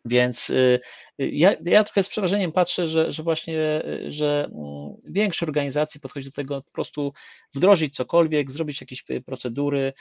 Więc 0.04 0.50
y, 0.50 0.80
y, 1.20 1.30
ja, 1.30 1.54
ja 1.64 1.84
trochę 1.84 2.02
z 2.02 2.08
przerażeniem 2.08 2.52
patrzę, 2.52 2.86
że, 2.86 3.12
że 3.12 3.22
właśnie, 3.22 3.82
y, 3.84 4.12
że 4.12 4.44
mm, 4.44 4.96
większość 5.08 5.42
organizacji 5.42 6.00
podchodzi 6.00 6.26
do 6.26 6.32
tego 6.32 6.62
po 6.62 6.70
prostu 6.70 7.12
wdrożyć 7.54 7.96
cokolwiek, 7.96 8.50
zrobić 8.50 8.80
jakieś 8.80 9.04
procedury, 9.26 9.92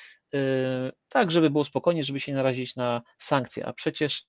tak, 1.10 1.32
żeby 1.32 1.50
było 1.50 1.64
spokojnie, 1.66 2.04
żeby 2.04 2.20
się 2.20 2.32
nie 2.32 2.36
narazić 2.36 2.76
na 2.76 3.02
sankcje, 3.18 3.66
a 3.66 3.74
przecież 3.74 4.26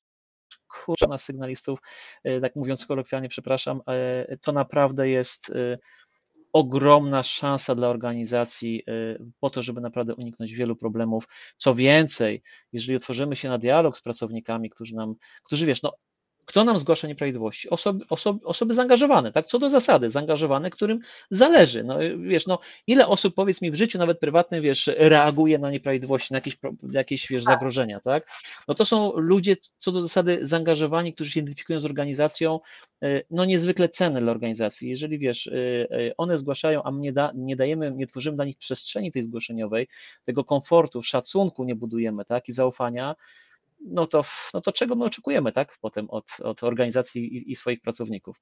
kurczę 0.69 1.07
na 1.09 1.19
sygnalistów, 1.19 1.79
tak 2.43 2.57
mówiąc 2.57 2.87
kolokwialnie, 2.87 3.29
przepraszam, 3.29 3.81
to 4.41 4.53
naprawdę 4.53 5.09
jest 5.09 5.53
ogromna 6.53 7.23
szansa 7.23 7.75
dla 7.75 7.89
organizacji 7.89 8.83
y, 8.89 9.19
po 9.41 9.51
to, 9.51 9.63
żeby 9.63 9.81
naprawdę 9.81 10.15
uniknąć 10.15 10.53
wielu 10.53 10.77
problemów. 10.77 11.29
Co 11.57 11.75
więcej, 11.75 12.43
jeżeli 12.73 12.97
otworzymy 12.97 13.37
się 13.37 13.49
na 13.49 13.59
dialog 13.59 13.97
z 13.97 14.03
pracownikami, 14.03 14.71
którzy 14.71 14.95
nam, 14.95 15.15
którzy 15.45 15.67
wiesz, 15.67 15.83
no 15.83 15.93
kto 16.51 16.65
nam 16.65 16.79
zgłasza 16.79 17.09
nieprawidłowości? 17.09 17.71
Osoby, 17.71 18.05
osoby, 18.09 18.47
osoby 18.47 18.75
zaangażowane, 18.75 19.33
tak? 19.33 19.47
Co 19.47 19.59
do 19.59 19.71
zasady, 19.71 20.11
zaangażowane, 20.11 20.71
którym 20.71 21.01
zależy. 21.31 21.85
No, 21.85 21.99
wiesz, 22.19 22.47
no, 22.47 22.59
ile 22.87 23.09
osób, 23.09 23.35
powiedz 23.35 23.63
mi, 23.63 23.71
w 23.71 23.75
życiu 23.75 23.99
nawet 23.99 24.21
prywatnym, 24.21 24.63
wiesz, 24.63 24.91
reaguje 24.97 25.59
na 25.59 25.71
nieprawidłowości, 25.71 26.33
na 26.33 26.37
jakieś, 26.37 26.59
jakieś 26.93 27.29
wiesz, 27.29 27.45
tak. 27.45 27.55
zagrożenia, 27.55 28.01
tak? 28.01 28.31
No 28.69 28.75
to 28.75 28.85
są 28.85 29.13
ludzie, 29.17 29.57
co 29.79 29.93
do 29.93 30.03
zasady, 30.03 30.47
zaangażowani, 30.47 31.15
którzy 31.15 31.31
się 31.31 31.41
identyfikują 31.41 31.81
z 31.81 31.85
organizacją, 31.85 32.61
e, 33.03 33.23
no 33.31 33.45
niezwykle 33.45 33.89
cenne 33.89 34.21
dla 34.21 34.31
organizacji. 34.31 34.91
Jeżeli, 34.91 35.19
wiesz, 35.19 35.47
e, 35.47 35.53
e, 35.91 36.17
one 36.17 36.39
zgłaszają, 36.39 36.83
a 36.83 36.91
my 36.91 37.01
nie, 37.01 37.13
da, 37.13 37.33
nie 37.35 37.57
dajemy, 37.57 37.93
nie 37.97 38.07
tworzymy 38.07 38.37
dla 38.37 38.45
nich 38.45 38.59
przestrzeni 38.59 39.13
tej 39.13 39.23
zgłoszeniowej, 39.23 39.89
tego 40.25 40.45
komfortu, 40.45 41.03
szacunku 41.03 41.65
nie 41.65 41.75
budujemy, 41.75 42.25
tak? 42.25 42.49
I 42.49 42.53
zaufania, 42.53 43.15
no 43.87 44.07
to, 44.07 44.25
no 44.55 44.61
to 44.61 44.73
czego 44.73 44.95
my 44.95 45.05
oczekujemy, 45.05 45.53
tak, 45.53 45.79
potem 45.81 46.11
od, 46.11 46.25
od 46.43 46.63
organizacji 46.63 47.37
i, 47.37 47.53
i, 47.53 47.57
swoich 47.57 47.81
pracowników. 47.81 48.41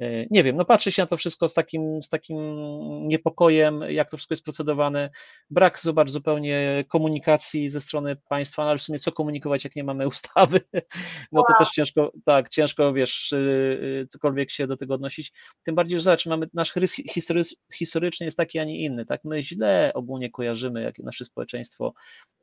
E, 0.00 0.26
nie 0.30 0.44
wiem, 0.44 0.56
no 0.56 0.64
patrzy 0.64 0.92
się 0.92 1.02
na 1.02 1.06
to 1.06 1.16
wszystko 1.16 1.48
z 1.48 1.54
takim, 1.54 2.02
z 2.02 2.08
takim 2.08 2.38
niepokojem, 3.08 3.80
jak 3.88 4.10
to 4.10 4.16
wszystko 4.16 4.32
jest 4.32 4.44
procedowane. 4.44 5.10
Brak, 5.50 5.80
zobacz, 5.80 6.10
zupełnie 6.10 6.84
komunikacji 6.88 7.68
ze 7.68 7.80
strony 7.80 8.16
państwa, 8.28 8.64
no 8.64 8.70
ale 8.70 8.78
w 8.78 8.82
sumie 8.82 8.98
co 8.98 9.12
komunikować, 9.12 9.64
jak 9.64 9.76
nie 9.76 9.84
mamy 9.84 10.06
ustawy, 10.12 10.60
no 11.32 11.42
to 11.48 11.54
też 11.58 11.70
ciężko, 11.70 12.12
tak, 12.24 12.48
ciężko, 12.48 12.92
wiesz, 12.92 13.32
y, 13.32 13.36
y, 14.02 14.06
cokolwiek 14.10 14.50
się 14.50 14.66
do 14.66 14.76
tego 14.76 14.94
odnosić. 14.94 15.32
Tym 15.62 15.74
bardziej, 15.74 15.98
że 15.98 16.02
zobacz, 16.02 16.26
mamy, 16.26 16.46
nasz 16.54 16.76
rys 16.76 16.94
historyczny 17.74 18.26
jest 18.26 18.36
taki, 18.36 18.58
a 18.58 18.64
nie 18.64 18.78
inny, 18.78 19.06
tak, 19.06 19.20
my 19.24 19.42
źle 19.42 19.92
ogólnie 19.94 20.30
kojarzymy, 20.30 20.82
jak 20.82 20.98
nasze 20.98 21.24
społeczeństwo, 21.24 21.94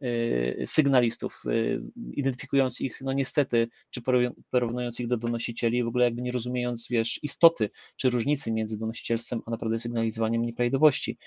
y, 0.04 0.64
sygnalistów, 0.66 1.42
identyfikując 2.28 2.82
ich, 2.82 3.02
no 3.02 3.14
niestety, 3.14 3.68
czy 3.90 4.02
porównując 4.52 5.00
ich 5.00 5.08
do 5.08 5.18
donosicieli, 5.18 5.84
w 5.84 5.88
ogóle 5.88 6.06
jakby 6.06 6.22
nie 6.22 6.32
rozumiejąc, 6.32 6.88
wiesz, 6.90 7.20
istoty 7.24 7.70
czy 7.96 8.10
różnicy 8.10 8.52
między 8.52 8.78
donosicielstwem 8.78 9.42
a 9.46 9.52
naprawdę 9.52 9.80
sygnalizowaniem 9.80 10.42
nieprawidłowości. 10.42 11.18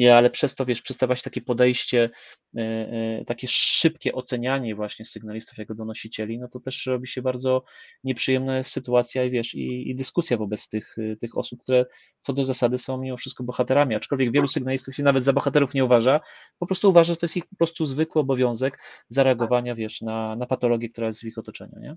Ja, 0.00 0.16
ale 0.16 0.30
przez 0.30 0.54
to, 0.54 0.66
wiesz, 0.66 0.82
przedstawiać 0.82 1.22
takie 1.22 1.40
podejście, 1.40 2.10
e, 2.56 2.60
e, 2.60 3.24
takie 3.24 3.46
szybkie 3.50 4.12
ocenianie 4.12 4.74
właśnie 4.74 5.04
sygnalistów 5.04 5.58
jako 5.58 5.74
donosicieli, 5.74 6.38
no 6.38 6.48
to 6.48 6.60
też 6.60 6.86
robi 6.86 7.06
się 7.06 7.22
bardzo 7.22 7.64
nieprzyjemna 8.04 8.62
sytuacja 8.62 9.24
i 9.24 9.30
wiesz, 9.30 9.54
i, 9.54 9.90
i 9.90 9.94
dyskusja 9.94 10.36
wobec 10.36 10.68
tych, 10.68 10.96
e, 10.98 11.16
tych 11.16 11.38
osób, 11.38 11.62
które 11.62 11.86
co 12.20 12.32
do 12.32 12.44
zasady 12.44 12.78
są 12.78 12.98
mimo 12.98 13.16
wszystko 13.16 13.44
bohaterami, 13.44 13.94
aczkolwiek 13.94 14.32
wielu 14.32 14.48
sygnalistów 14.48 14.94
się 14.94 15.02
nawet 15.02 15.24
za 15.24 15.32
bohaterów 15.32 15.74
nie 15.74 15.84
uważa, 15.84 16.20
po 16.58 16.66
prostu 16.66 16.88
uważa, 16.88 17.12
że 17.12 17.16
to 17.16 17.26
jest 17.26 17.36
ich 17.36 17.46
po 17.46 17.56
prostu 17.56 17.86
zwykły 17.86 18.20
obowiązek 18.20 18.78
zareagowania, 19.08 19.74
wiesz, 19.74 20.00
na, 20.00 20.36
na 20.36 20.46
patologię, 20.46 20.88
która 20.88 21.06
jest 21.06 21.20
w 21.20 21.24
ich 21.24 21.38
otoczeniu, 21.38 21.80
nie? 21.80 21.96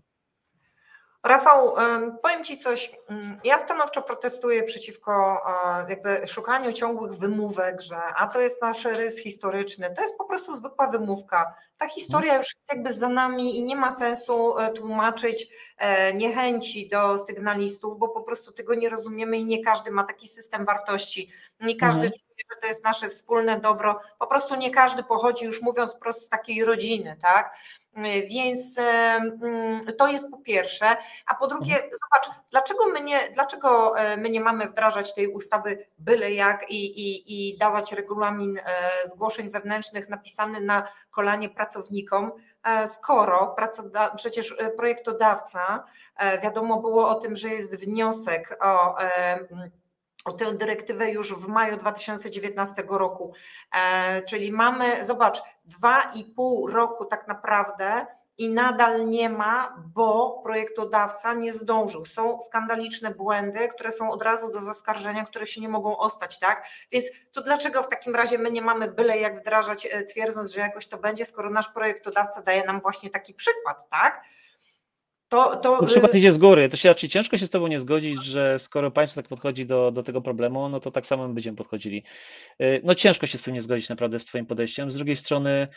Rafał, 1.24 1.76
powiem 2.22 2.44
Ci 2.44 2.58
coś. 2.58 2.92
Mm, 3.10 3.40
ja 3.44 3.58
stanowczo 3.58 4.02
protestuję 4.02 4.64
przeciwko 4.64 5.42
jakby 5.90 6.28
szukaniu 6.28 6.74
ciągłych 6.74 7.16
wymówek, 7.16 7.82
że 7.82 7.96
a 7.96 8.28
to 8.28 8.42
jest 8.42 8.62
nasz 8.62 8.86
rys 8.86 9.20
historyczny. 9.20 9.94
To 9.96 10.02
jest 10.02 10.18
po 10.18 10.26
prostu 10.26 10.54
zwykła 10.54 10.88
wymówka. 10.88 11.54
Ta 11.78 11.88
historia 11.88 12.38
już 12.38 12.48
jest 12.56 12.74
jakby 12.74 12.94
za 12.94 13.10
nami 13.10 13.58
i 13.58 13.64
nie 13.64 13.76
ma 13.76 13.92
sensu 13.92 14.58
e, 14.60 14.72
tłumaczyć 14.72 15.48
e, 15.78 16.14
niechęci 16.14 16.90
do 16.90 17.18
sygnalistów, 17.18 18.00
bo 18.00 18.10
po 18.10 18.22
prostu 18.22 18.52
tego 18.52 18.76
nie 18.76 18.90
rozumiemy 18.90 19.38
i 19.38 19.46
nie 19.46 19.64
każdy 19.64 19.92
ma 19.92 20.04
taki 20.04 20.28
system 20.28 20.66
wartości. 20.66 21.32
Nie 21.60 21.76
każdy 21.76 22.02
mhm. 22.02 22.20
Że 22.52 22.62
to 22.62 22.68
jest 22.68 22.84
nasze 22.84 23.10
wspólne 23.10 23.60
dobro. 23.60 23.99
Po 24.20 24.28
prostu 24.28 24.55
nie 24.55 24.72
każdy 24.72 25.03
pochodzi, 25.03 25.45
już 25.45 25.62
mówiąc 25.62 25.97
z 26.12 26.30
takiej 26.30 26.66
rodziny, 26.66 27.18
tak? 27.22 27.55
Więc 28.30 28.78
mm, 28.78 29.86
to 29.97 30.08
jest 30.08 30.32
po 30.32 30.38
pierwsze, 30.38 30.86
a 31.26 31.36
po 31.36 31.47
drugie, 31.47 31.74
mhm. 31.74 31.91
zobacz, 31.91 32.39
dlaczego 32.51 32.88
my 32.88 33.01
nie, 33.01 33.20
dlaczego 33.34 33.99
e, 33.99 34.18
my 34.18 34.30
nie 34.30 34.41
mamy 34.41 34.68
wdrażać 34.68 35.14
tej 35.14 35.28
ustawy 35.28 35.88
byle 35.97 36.34
jak 36.34 36.70
i, 36.70 36.86
i, 36.86 37.51
i 37.51 37.58
dawać 37.58 37.91
regulamin 37.91 38.58
e, 38.58 38.64
zgłoszeń 39.05 39.51
wewnętrznych 39.51 40.10
napisany 40.10 40.62
na 40.62 40.88
kolanie 41.12 41.49
pracownikom, 41.49 42.32
e, 42.64 42.88
skoro 42.88 43.55
przecież 44.16 44.55
projektodawca, 44.78 45.84
wiadomo 46.43 46.82
było 46.82 47.10
o 47.10 47.16
tym, 47.16 47.36
że 47.36 47.49
jest 47.49 47.86
wniosek 47.86 48.58
o 48.62 48.95
tę 50.32 50.53
dyrektywę 50.53 51.11
już 51.11 51.34
w 51.36 51.47
maju 51.47 51.78
2019 51.78 52.84
roku. 52.89 53.34
E, 53.76 54.21
czyli 54.21 54.51
mamy, 54.51 55.03
zobacz, 55.03 55.41
dwa 55.65 56.01
i 56.15 56.24
pół 56.24 56.67
roku 56.67 57.05
tak 57.05 57.28
naprawdę 57.28 58.05
i 58.38 58.49
nadal 58.49 59.09
nie 59.09 59.30
ma, 59.30 59.76
bo 59.93 60.41
projektodawca 60.43 61.34
nie 61.34 61.51
zdążył. 61.51 62.05
Są 62.05 62.39
skandaliczne 62.39 63.11
błędy, 63.11 63.67
które 63.67 63.91
są 63.91 64.11
od 64.11 64.21
razu 64.21 64.51
do 64.51 64.59
zaskarżenia, 64.59 65.26
które 65.26 65.47
się 65.47 65.61
nie 65.61 65.69
mogą 65.69 65.97
ostać, 65.97 66.39
tak? 66.39 66.67
Więc 66.91 67.05
to 67.32 67.41
dlaczego 67.41 67.84
w 67.84 67.89
takim 67.89 68.15
razie 68.15 68.38
my 68.38 68.51
nie 68.51 68.61
mamy 68.61 68.91
byle 68.91 69.17
jak 69.17 69.39
wdrażać, 69.39 69.88
e, 69.91 70.03
twierdząc, 70.03 70.51
że 70.51 70.61
jakoś 70.61 70.88
to 70.88 70.97
będzie, 70.97 71.26
skoro 71.26 71.49
nasz 71.49 71.69
projektodawca 71.69 72.41
daje 72.41 72.65
nam 72.65 72.82
właśnie 72.82 73.09
taki 73.09 73.34
przykład, 73.34 73.89
tak? 73.89 74.24
To, 75.34 75.56
to... 75.56 75.82
Na 75.82 75.88
przykład 75.88 76.16
idzie 76.16 76.34
z 76.34 76.38
góry. 76.38 76.70
To 76.70 76.78
się 76.78 76.90
raczej 76.90 77.10
ciężko 77.10 77.38
się 77.38 77.48
z 77.48 77.50
Tobą 77.50 77.68
nie 77.68 77.80
zgodzić, 77.80 78.26
że 78.26 78.60
skoro 78.60 78.92
państwo 78.92 79.22
tak 79.22 79.30
podchodzi 79.30 79.66
do, 79.66 79.92
do 79.92 80.04
tego 80.04 80.22
problemu, 80.22 80.70
no 80.70 80.80
to 80.80 80.92
tak 80.92 81.06
samo 81.06 81.28
my 81.28 81.34
będziemy 81.34 81.58
podchodzili. 81.58 82.04
Y, 82.62 82.82
no 82.84 82.96
ciężko 82.96 83.28
się 83.28 83.38
z 83.38 83.42
tym 83.42 83.54
nie 83.54 83.62
zgodzić 83.62 83.90
naprawdę 83.90 84.20
z 84.20 84.26
Twoim 84.26 84.46
podejściem. 84.46 84.92
Z 84.92 84.96
drugiej 84.96 85.16
strony 85.16 85.68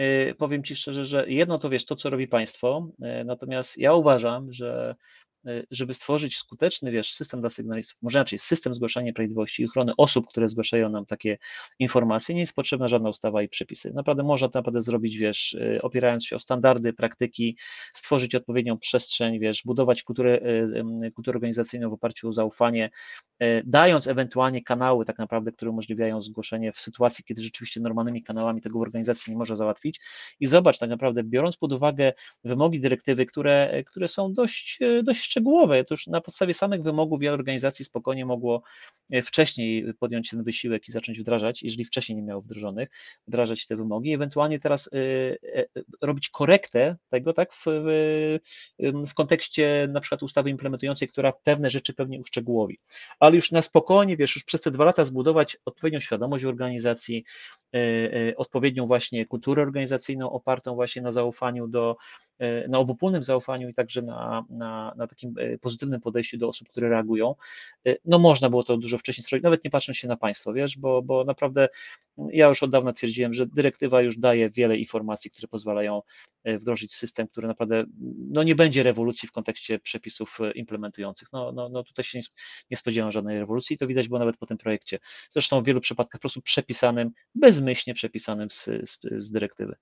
y, 0.00 0.34
powiem 0.38 0.64
Ci 0.64 0.76
szczerze, 0.76 1.04
że 1.04 1.24
jedno 1.28 1.58
to 1.58 1.68
wiesz, 1.68 1.84
to 1.84 1.96
co 1.96 2.10
robi 2.10 2.28
państwo, 2.28 2.88
y, 3.20 3.24
natomiast 3.24 3.78
ja 3.78 3.94
uważam, 3.94 4.52
że 4.52 4.94
żeby 5.70 5.94
stworzyć 5.94 6.36
skuteczny, 6.36 6.90
wiesz, 6.90 7.12
system 7.12 7.40
dla 7.40 7.50
sygnalistów, 7.50 8.02
może 8.02 8.18
inaczej, 8.18 8.38
system 8.38 8.74
zgłaszania 8.74 9.06
nieprawidłowości 9.06 9.62
i 9.62 9.66
ochrony 9.66 9.92
osób, 9.96 10.28
które 10.28 10.48
zgłaszają 10.48 10.88
nam 10.88 11.06
takie 11.06 11.38
informacje, 11.78 12.34
nie 12.34 12.40
jest 12.40 12.54
potrzebna 12.54 12.88
żadna 12.88 13.10
ustawa 13.10 13.42
i 13.42 13.48
przepisy. 13.48 13.92
Naprawdę 13.94 14.22
można 14.22 14.48
to 14.48 14.58
naprawdę 14.58 14.80
zrobić, 14.80 15.16
wiesz, 15.16 15.52
y, 15.52 15.82
opierając 15.82 16.26
się 16.26 16.36
o 16.36 16.38
standardy, 16.38 16.92
praktyki, 16.92 17.56
stworzyć 17.92 18.34
odpowiednią 18.34 18.78
przestrzeń, 18.78 19.38
wiesz, 19.38 19.62
budować 19.64 20.02
kulturę, 20.02 20.40
y, 21.04 21.10
kulturę 21.10 21.36
organizacyjną 21.36 21.90
w 21.90 21.92
oparciu 21.92 22.28
o 22.28 22.32
zaufanie, 22.32 22.90
dając 23.64 24.06
ewentualnie 24.06 24.62
kanały 24.62 25.04
tak 25.04 25.18
naprawdę, 25.18 25.52
które 25.52 25.70
umożliwiają 25.70 26.22
zgłoszenie 26.22 26.72
w 26.72 26.80
sytuacji, 26.80 27.24
kiedy 27.24 27.42
rzeczywiście 27.42 27.80
normalnymi 27.80 28.22
kanałami 28.22 28.60
tego 28.60 28.78
w 28.78 28.82
organizacji 28.82 29.30
nie 29.32 29.38
może 29.38 29.56
załatwić 29.56 30.00
i 30.40 30.46
zobacz 30.46 30.78
tak 30.78 30.90
naprawdę, 30.90 31.22
biorąc 31.24 31.56
pod 31.56 31.72
uwagę 31.72 32.12
wymogi 32.44 32.80
dyrektywy, 32.80 33.26
które, 33.26 33.82
które 33.86 34.08
są 34.08 34.32
dość, 34.32 34.78
dość 35.02 35.31
szczegółowe. 35.32 35.84
To 35.84 35.94
już 35.94 36.06
na 36.06 36.20
podstawie 36.20 36.54
samych 36.54 36.82
wymogów 36.82 37.20
wiele 37.20 37.34
organizacji 37.34 37.84
spokojnie 37.84 38.26
mogło 38.26 38.62
e, 39.12 39.22
wcześniej 39.22 39.94
podjąć 39.94 40.30
ten 40.30 40.42
wysiłek 40.42 40.88
i 40.88 40.92
zacząć 40.92 41.20
wdrażać, 41.20 41.62
jeżeli 41.62 41.84
wcześniej 41.84 42.16
nie 42.16 42.22
miało 42.22 42.42
wdrożonych, 42.42 42.88
wdrażać 43.28 43.66
te 43.66 43.76
wymogi, 43.76 44.12
ewentualnie 44.12 44.60
teraz 44.60 44.90
e, 44.92 44.98
e, 45.58 45.66
robić 46.02 46.28
korektę 46.28 46.96
tego, 47.08 47.32
tak, 47.32 47.54
w, 47.54 47.64
w, 49.06 49.14
kontekście 49.14 49.88
na 49.92 50.00
przykład 50.00 50.22
ustawy 50.22 50.50
implementującej, 50.50 51.08
która 51.08 51.32
pewne 51.32 51.70
rzeczy 51.70 51.94
pewnie 51.94 52.20
uszczegółowi. 52.20 52.78
Ale 53.20 53.36
już 53.36 53.50
na 53.50 53.62
spokojnie, 53.62 54.16
wiesz, 54.16 54.36
już 54.36 54.44
przez 54.44 54.60
te 54.60 54.70
dwa 54.70 54.84
lata 54.84 55.04
zbudować 55.04 55.56
odpowiednią 55.64 56.00
świadomość 56.00 56.44
w 56.44 56.48
organizacji, 56.48 57.24
odpowiednią 58.36 58.86
właśnie 58.86 59.26
kulturę 59.26 59.62
organizacyjną 59.62 60.30
opartą 60.30 60.74
właśnie 60.74 61.02
na 61.02 61.12
zaufaniu 61.12 61.68
do, 61.68 61.96
na 62.68 62.78
obopólnym 62.78 63.22
zaufaniu 63.22 63.68
i 63.68 63.74
także 63.74 64.02
na, 64.02 64.44
na, 64.50 64.94
na 64.96 65.06
takim 65.06 65.34
e, 65.38 65.58
pozytywnym 65.58 66.00
podejściu 66.00 66.38
do 66.38 66.48
osób, 66.48 66.68
które 66.68 66.88
reagują. 66.88 67.34
E, 67.86 67.96
no 68.04 68.18
można 68.18 68.50
było 68.50 68.64
to 68.64 68.76
dużo 68.76 68.98
wcześniej 68.98 69.24
zrobić, 69.24 69.44
nawet 69.44 69.64
nie 69.64 69.70
patrząc 69.70 69.98
się 69.98 70.08
na 70.08 70.16
państwo, 70.16 70.52
wiesz, 70.52 70.78
bo, 70.78 71.02
bo 71.02 71.24
naprawdę 71.24 71.68
ja 72.32 72.48
już 72.48 72.62
od 72.62 72.70
dawna 72.70 72.92
twierdziłem, 72.92 73.34
że 73.34 73.46
dyrektywa 73.46 74.02
już 74.02 74.18
daje 74.18 74.50
wiele 74.50 74.76
informacji, 74.76 75.30
które 75.30 75.48
pozwalają 75.48 76.02
wdrożyć 76.44 76.94
system, 76.94 77.28
który 77.28 77.48
naprawdę 77.48 77.84
no 78.30 78.42
nie 78.42 78.54
będzie 78.54 78.82
rewolucji 78.82 79.28
w 79.28 79.32
kontekście 79.32 79.78
przepisów 79.78 80.38
implementujących. 80.54 81.28
No, 81.32 81.52
no, 81.52 81.68
no 81.68 81.82
tutaj 81.82 82.04
się 82.04 82.18
nie, 82.18 82.24
nie 82.70 82.76
spodziewam 82.76 83.12
żadnej 83.12 83.38
rewolucji, 83.38 83.78
to 83.78 83.86
widać 83.86 84.08
było 84.08 84.18
nawet 84.18 84.36
po 84.36 84.46
tym 84.46 84.58
projekcie. 84.58 84.98
Zresztą 85.30 85.62
w 85.62 85.64
wielu 85.64 85.80
przypadkach 85.80 86.18
po 86.18 86.20
prostu 86.20 86.42
przepisanym, 86.42 87.10
bezmyślnie 87.34 87.94
przepisanym 87.94 88.50
z, 88.50 88.64
z, 88.64 88.98
z 89.18 89.30
dyrektywy. 89.30 89.74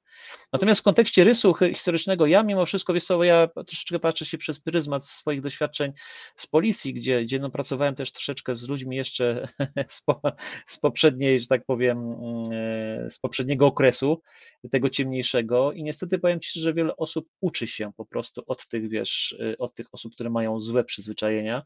Natomiast 0.52 0.80
w 0.80 0.84
kontekście 0.84 1.24
rysu 1.24 1.54
historycznego 1.54 2.26
ja 2.26 2.42
mimo 2.50 2.66
wszystko, 2.66 2.92
wiesz 2.92 3.04
co, 3.04 3.24
ja 3.24 3.48
troszeczkę 3.66 3.98
patrzę 3.98 4.26
się 4.26 4.38
przez 4.38 4.60
pryzmat 4.60 5.06
swoich 5.06 5.40
doświadczeń 5.40 5.92
z 6.36 6.46
policji, 6.46 6.94
gdzie, 6.94 7.22
gdzie 7.22 7.38
no 7.38 7.50
pracowałem 7.50 7.94
też 7.94 8.12
troszeczkę 8.12 8.54
z 8.54 8.68
ludźmi 8.68 8.96
jeszcze 8.96 9.48
z, 9.88 10.02
po, 10.02 10.20
z 10.66 10.78
poprzedniej, 10.78 11.40
że 11.40 11.46
tak 11.46 11.64
powiem, 11.66 11.98
mm, 11.98 13.10
z 13.10 13.18
poprzedniego 13.18 13.66
okresu, 13.66 14.22
tego 14.70 14.88
ciemniejszego. 14.88 15.72
I 15.72 15.82
niestety 15.82 16.18
powiem 16.18 16.40
Ci, 16.40 16.60
że 16.60 16.74
wiele 16.74 16.96
osób 16.96 17.28
uczy 17.40 17.66
się 17.66 17.92
po 17.96 18.04
prostu 18.04 18.42
od 18.46 18.66
tych, 18.68 18.88
wiesz, 18.88 19.36
od 19.58 19.74
tych 19.74 19.86
osób, 19.92 20.14
które 20.14 20.30
mają 20.30 20.60
złe 20.60 20.84
przyzwyczajenia 20.84 21.62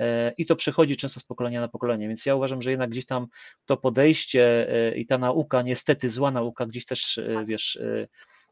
e, 0.00 0.32
i 0.38 0.46
to 0.46 0.56
przechodzi 0.56 0.96
często 0.96 1.20
z 1.20 1.24
pokolenia 1.24 1.60
na 1.60 1.68
pokolenie, 1.68 2.08
więc 2.08 2.26
ja 2.26 2.34
uważam, 2.34 2.62
że 2.62 2.70
jednak 2.70 2.90
gdzieś 2.90 3.06
tam 3.06 3.26
to 3.64 3.76
podejście 3.76 4.72
e, 4.72 4.98
i 4.98 5.06
ta 5.06 5.18
nauka, 5.18 5.62
niestety 5.62 6.08
zła 6.08 6.30
nauka, 6.30 6.66
gdzieś 6.66 6.84
też, 6.84 7.18
e, 7.18 7.44
wiesz, 7.46 7.78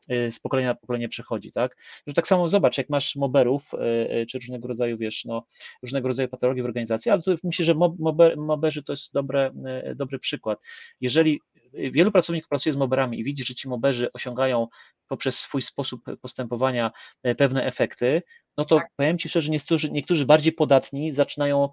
z 0.09 0.41
pokolenia 0.41 0.69
na 0.69 0.75
pokolenie 0.75 1.09
przechodzi, 1.09 1.53
tak? 1.53 1.77
Że 2.07 2.15
tak 2.15 2.27
samo 2.27 2.49
zobacz, 2.49 2.79
jak 2.79 2.91
masz 2.91 3.17
moberów, 3.17 3.75
y, 3.75 3.79
y, 4.23 4.27
czy 4.27 4.39
różnego 4.39 4.69
rodzaju, 4.69 4.99
wiesz, 4.99 5.25
no, 5.25 5.47
różnego 5.83 6.09
rodzaju 6.09 6.29
patologii 6.29 6.63
w 6.63 6.67
organizacji, 6.67 7.11
ale 7.11 7.23
tu 7.23 7.35
myślę, 7.45 7.65
że 7.65 7.75
mober, 7.99 8.37
moberzy 8.37 8.83
to 8.83 8.93
jest 8.93 9.13
dobre, 9.13 9.51
dobry 9.95 10.19
przykład. 10.19 10.59
Jeżeli 11.01 11.41
wielu 11.73 12.13
pracowników 12.13 12.49
pracuje 12.49 12.73
z 12.73 12.77
moberami 12.77 13.21
i 13.21 13.25
widzi, 13.25 13.45
że 13.45 13.55
ci 13.55 13.69
moberzy 13.69 14.13
osiągają 14.13 14.67
poprzez 15.09 15.39
swój 15.39 15.63
sposób 15.63 16.03
postępowania 16.21 16.91
pewne 17.37 17.65
efekty, 17.65 18.23
no 18.57 18.65
to 18.65 18.77
tak. 18.77 18.89
powiem 18.97 19.19
Ci 19.19 19.29
szczerze, 19.29 19.51
niektórzy, 19.51 19.91
niektórzy 19.91 20.27
bardziej 20.27 20.53
podatni 20.53 21.13
zaczynają 21.13 21.69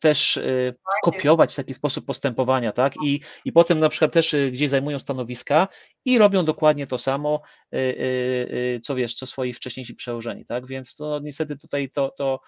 też 0.00 0.36
y, 0.36 0.74
kopiować 1.02 1.56
taki 1.56 1.74
sposób 1.74 2.06
postępowania, 2.06 2.72
tak? 2.72 2.92
I, 3.04 3.20
I 3.44 3.52
potem 3.52 3.80
na 3.80 3.88
przykład 3.88 4.12
też 4.12 4.34
y, 4.34 4.50
gdzieś 4.50 4.70
zajmują 4.70 4.98
stanowiska 4.98 5.68
i 6.04 6.18
robią 6.18 6.44
dokładnie 6.44 6.86
to 6.86 6.98
samo, 6.98 7.42
y, 7.74 8.80
co 8.84 8.94
wiesz, 8.94 9.14
co 9.14 9.26
swoi 9.26 9.52
wcześniejsi 9.52 9.94
przełożeni, 9.94 10.46
tak? 10.46 10.66
Więc 10.66 10.96
to 10.96 11.20
niestety 11.22 11.58
tutaj 11.58 11.90
to, 11.90 12.10
to 12.10 12.40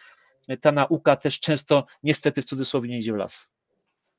ta 0.61 0.72
nauka 0.72 1.16
też 1.16 1.40
często 1.40 1.86
niestety 2.03 2.42
w 2.42 2.44
cudzysłowie 2.44 2.88
nie 2.88 2.98
idzie 2.98 3.12
w 3.12 3.16
las. 3.16 3.48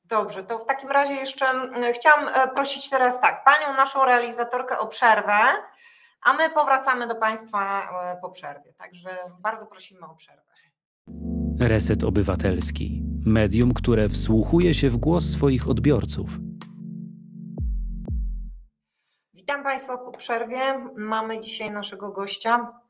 Dobrze, 0.05 0.43
to 0.43 0.59
w 0.59 0.65
takim 0.65 0.89
razie 0.89 1.13
jeszcze 1.13 1.45
chciałam 1.93 2.27
e, 2.27 2.47
prosić 2.55 2.89
teraz 2.89 3.21
tak, 3.21 3.43
panią 3.43 3.77
naszą 3.77 4.05
realizatorkę 4.05 4.79
o 4.79 4.87
przerwę, 4.87 5.39
a 6.21 6.33
my 6.33 6.49
powracamy 6.49 7.07
do 7.07 7.15
Państwa 7.15 7.81
e, 8.13 8.21
po 8.21 8.29
przerwie. 8.29 8.73
Także 8.73 9.17
bardzo 9.39 9.65
prosimy 9.65 10.05
o 10.05 10.15
przerwę. 10.15 10.51
Reset 11.59 12.03
Obywatelski. 12.03 13.10
Medium, 13.25 13.73
które 13.73 14.09
wsłuchuje 14.09 14.73
się 14.73 14.89
w 14.89 14.97
głos 14.97 15.29
swoich 15.29 15.69
odbiorców. 15.69 16.39
Witam 19.33 19.63
Państwa 19.63 19.97
po 19.97 20.11
przerwie. 20.11 20.59
Mamy 20.97 21.39
dzisiaj 21.39 21.71
naszego 21.71 22.11
gościa, 22.11 22.80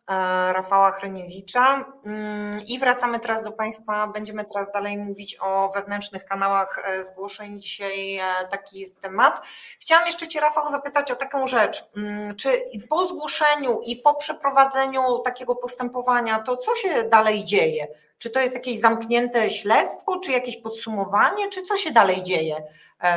Rafała 0.52 0.92
Hryniewicza. 0.92 1.86
Mm, 2.06 2.62
I 2.68 2.80
wracamy 2.80 3.20
teraz 3.20 3.44
do 3.44 3.52
Państwa. 3.52 4.08
Będziemy 4.08 4.46
teraz 4.46 4.72
dalej 4.72 4.98
mówić 4.98 5.38
o 5.42 5.70
wewnętrznych 5.76 6.26
kanałach 6.26 6.84
e, 6.86 7.04
zgłoszeń. 7.04 7.62
Dzisiaj 7.62 8.18
e, 8.18 8.24
taki 8.52 8.80
jest 8.80 9.02
temat. 9.02 9.48
Chciałam 9.80 10.06
jeszcze 10.06 10.28
Cię, 10.28 10.40
Rafał, 10.40 10.70
zapytać 10.70 11.12
o 11.12 11.16
taką 11.16 11.48
rzecz. 11.48 11.84
Mm, 11.98 12.36
czy 12.36 12.62
po 12.90 13.06
zgłoszeniu 13.06 13.82
i 13.86 13.96
po 13.96 14.16
przeprowadzeniu 14.16 15.20
takiego 15.20 15.56
postępowania, 15.56 16.40
to 16.40 16.58
co 16.58 16.76
się 16.76 17.04
dalej 17.04 17.46
dzieje? 17.46 17.88
Czy 18.18 18.30
to 18.30 18.40
jest 18.40 18.56
jakieś 18.56 18.80
zamknięte 18.80 19.52
śledztwo, 19.52 20.20
czy 20.20 20.32
jakieś 20.32 20.58
podsumowanie, 20.58 21.50
czy 21.50 21.62
co 21.62 21.78
się 21.78 21.92
dalej 21.92 22.24
dzieje 22.24 22.64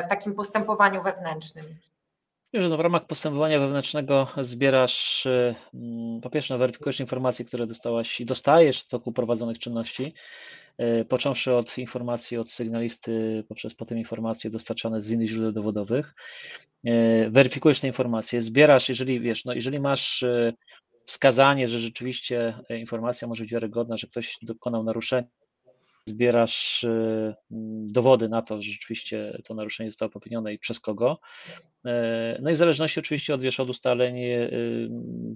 w 0.04 0.06
takim 0.06 0.34
postępowaniu 0.34 1.02
wewnętrznym? 1.02 1.64
Wiesz, 2.54 2.70
no 2.70 2.76
w 2.76 2.80
ramach 2.80 3.06
postępowania 3.06 3.60
wewnętrznego 3.60 4.28
zbierasz, 4.40 5.26
y, 5.26 5.54
mm, 5.74 6.20
po 6.20 6.30
pierwsze, 6.30 6.58
weryfikujesz 6.58 7.00
informacje, 7.00 7.44
które 7.44 7.66
dostałaś 7.66 8.20
i 8.20 8.26
dostajesz 8.26 8.80
w 8.80 8.86
toku 8.86 9.12
prowadzonych 9.12 9.58
czynności, 9.58 10.14
y, 11.00 11.04
począwszy 11.04 11.54
od 11.54 11.78
informacji 11.78 12.38
od 12.38 12.50
sygnalisty, 12.50 13.44
poprzez 13.48 13.74
potem 13.74 13.98
informacje 13.98 14.50
dostarczane 14.50 15.02
z 15.02 15.10
innych 15.10 15.28
źródeł 15.28 15.52
dowodowych. 15.52 16.14
Y, 16.86 17.30
weryfikujesz 17.30 17.80
te 17.80 17.86
informacje, 17.86 18.40
zbierasz, 18.40 18.88
jeżeli 18.88 19.20
wiesz, 19.20 19.44
no 19.44 19.54
jeżeli 19.54 19.80
masz 19.80 20.24
wskazanie, 21.06 21.68
że 21.68 21.78
rzeczywiście 21.78 22.54
informacja 22.70 23.28
może 23.28 23.44
być 23.44 23.52
wiarygodna, 23.52 23.96
że 23.96 24.06
ktoś 24.06 24.38
dokonał 24.42 24.84
naruszenia, 24.84 25.28
zbierasz 26.06 26.86
dowody 27.86 28.28
na 28.28 28.42
to, 28.42 28.62
że 28.62 28.70
rzeczywiście 28.70 29.38
to 29.46 29.54
naruszenie 29.54 29.90
zostało 29.90 30.10
popełnione 30.10 30.54
i 30.54 30.58
przez 30.58 30.80
kogo. 30.80 31.20
E, 31.86 32.38
no 32.42 32.50
i 32.50 32.54
w 32.54 32.56
zależności 32.56 33.00
oczywiście 33.00 33.34
od, 33.34 33.40
wiesz, 33.40 33.60
od 33.60 33.68
ustaleń, 33.68 34.18
e, 34.24 34.50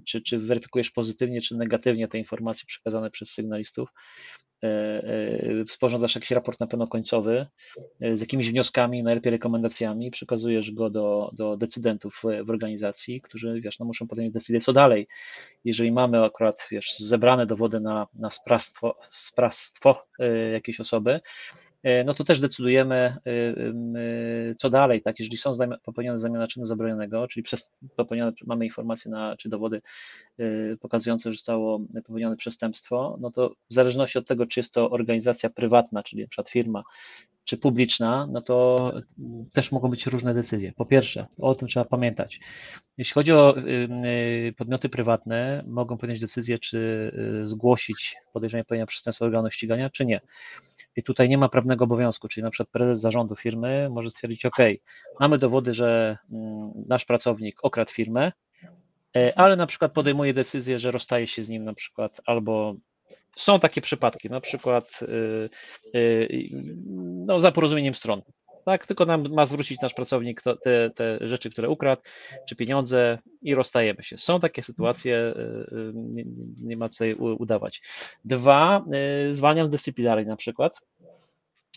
czy, 0.05 0.21
czy 0.21 0.39
weryfikujesz 0.39 0.91
pozytywnie, 0.91 1.41
czy 1.41 1.57
negatywnie 1.57 2.07
te 2.07 2.17
informacje 2.17 2.65
przekazane 2.67 3.11
przez 3.11 3.29
sygnalistów, 3.29 3.89
sporządzasz 5.67 6.15
jakiś 6.15 6.31
raport 6.31 6.59
na 6.59 6.67
pewno 6.67 6.87
końcowy 6.87 7.47
z 8.13 8.19
jakimiś 8.19 8.49
wnioskami, 8.49 9.03
najlepiej 9.03 9.31
rekomendacjami, 9.31 10.11
przekazujesz 10.11 10.71
go 10.71 10.89
do, 10.89 11.31
do 11.33 11.57
decydentów 11.57 12.21
w 12.45 12.49
organizacji, 12.49 13.21
którzy, 13.21 13.61
wiesz, 13.61 13.79
no 13.79 13.85
muszą 13.85 14.07
podjąć 14.07 14.33
decyzję, 14.33 14.61
co 14.61 14.73
dalej. 14.73 15.07
Jeżeli 15.65 15.91
mamy 15.91 16.23
akurat, 16.23 16.67
wiesz, 16.71 16.99
zebrane 16.99 17.45
dowody 17.45 17.79
na, 17.79 18.07
na 18.13 18.29
sprawstwo, 18.29 18.97
sprawstwo 19.01 20.05
jakiejś 20.53 20.79
osoby, 20.79 21.09
E, 21.09 21.21
no 22.05 22.13
to 22.13 22.23
też 22.23 22.39
decydujemy, 22.39 22.95
e, 22.95 23.17
e, 23.29 24.55
co 24.57 24.69
dalej, 24.69 25.01
tak, 25.01 25.19
jeżeli 25.19 25.37
są 25.37 25.53
popełnione 25.83 26.19
zamiana 26.19 26.47
czynu 26.47 26.65
zabronionego, 26.65 27.27
czyli 27.27 27.43
przez 27.43 27.71
popełnione, 27.95 28.31
mamy 28.45 28.65
informacje 28.65 29.11
na, 29.11 29.37
czy 29.37 29.49
dowody 29.49 29.81
pokazujące, 30.79 31.31
że 31.31 31.37
zostało 31.37 31.79
popełnione 31.93 32.35
przestępstwo, 32.35 33.17
no 33.21 33.31
to 33.31 33.49
w 33.69 33.73
zależności 33.73 34.19
od 34.19 34.27
tego, 34.27 34.45
czy 34.45 34.59
jest 34.59 34.73
to 34.73 34.89
organizacja 34.89 35.49
prywatna, 35.49 36.03
czyli 36.03 36.21
np. 36.21 36.43
firma, 36.49 36.83
czy 37.49 37.57
publiczna, 37.57 38.27
no 38.31 38.41
to 38.41 38.91
też 39.53 39.71
mogą 39.71 39.89
być 39.89 40.05
różne 40.05 40.33
decyzje. 40.33 40.73
Po 40.73 40.85
pierwsze, 40.85 41.27
o 41.39 41.55
tym 41.55 41.67
trzeba 41.67 41.85
pamiętać. 41.85 42.39
Jeśli 42.97 43.13
chodzi 43.13 43.31
o 43.33 43.55
podmioty 44.57 44.89
prywatne, 44.89 45.63
mogą 45.67 45.97
podjąć 45.97 46.19
decyzję, 46.19 46.59
czy 46.59 47.11
zgłosić 47.43 48.15
podejrzenie 48.33 48.63
popełnienia 48.63 48.85
przestępstwa 48.85 49.25
organu 49.25 49.51
ścigania, 49.51 49.89
czy 49.89 50.05
nie. 50.05 50.21
I 50.95 51.03
tutaj 51.03 51.29
nie 51.29 51.37
ma 51.37 51.49
prawnego 51.49 51.83
obowiązku, 51.83 52.27
czyli 52.27 52.43
na 52.43 52.49
przykład 52.49 52.69
prezes 52.69 53.01
zarządu 53.01 53.35
firmy 53.35 53.89
może 53.91 54.09
stwierdzić, 54.09 54.45
OK, 54.45 54.57
mamy 55.19 55.37
dowody, 55.37 55.73
że 55.73 56.17
mm, 56.31 56.71
nasz 56.89 57.05
pracownik 57.05 57.59
okradł 57.63 57.91
firmę, 57.91 58.31
ale 59.35 59.55
na 59.55 59.67
przykład 59.67 59.93
podejmuje 59.93 60.33
decyzję, 60.33 60.79
że 60.79 60.91
rozstaje 60.91 61.27
się 61.27 61.43
z 61.43 61.49
nim 61.49 61.63
na 61.63 61.73
przykład 61.73 62.21
albo 62.25 62.75
są 63.35 63.59
takie 63.59 63.81
przypadki, 63.81 64.29
na 64.29 64.41
przykład 64.41 64.99
y, 65.01 65.49
y, 65.95 66.49
no, 67.25 67.41
za 67.41 67.51
porozumieniem 67.51 67.95
stron. 67.95 68.21
Tak, 68.65 68.87
tylko 68.87 69.05
nam 69.05 69.33
ma 69.33 69.45
zwrócić 69.45 69.81
nasz 69.81 69.93
pracownik 69.93 70.41
te, 70.63 70.89
te 70.89 71.17
rzeczy, 71.21 71.49
które 71.49 71.69
ukradł, 71.69 72.01
czy 72.49 72.55
pieniądze 72.55 73.17
i 73.41 73.55
rozstajemy 73.55 74.03
się. 74.03 74.17
Są 74.17 74.39
takie 74.39 74.61
sytuacje, 74.61 75.33
y, 75.71 75.91
nie, 75.93 76.23
nie 76.61 76.77
ma 76.77 76.89
tutaj 76.89 77.13
udawać. 77.13 77.81
Dwa, 78.25 78.85
zwalniam 79.29 79.69
dyscyplinarnie 79.69 80.25
na 80.25 80.35
przykład 80.35 80.79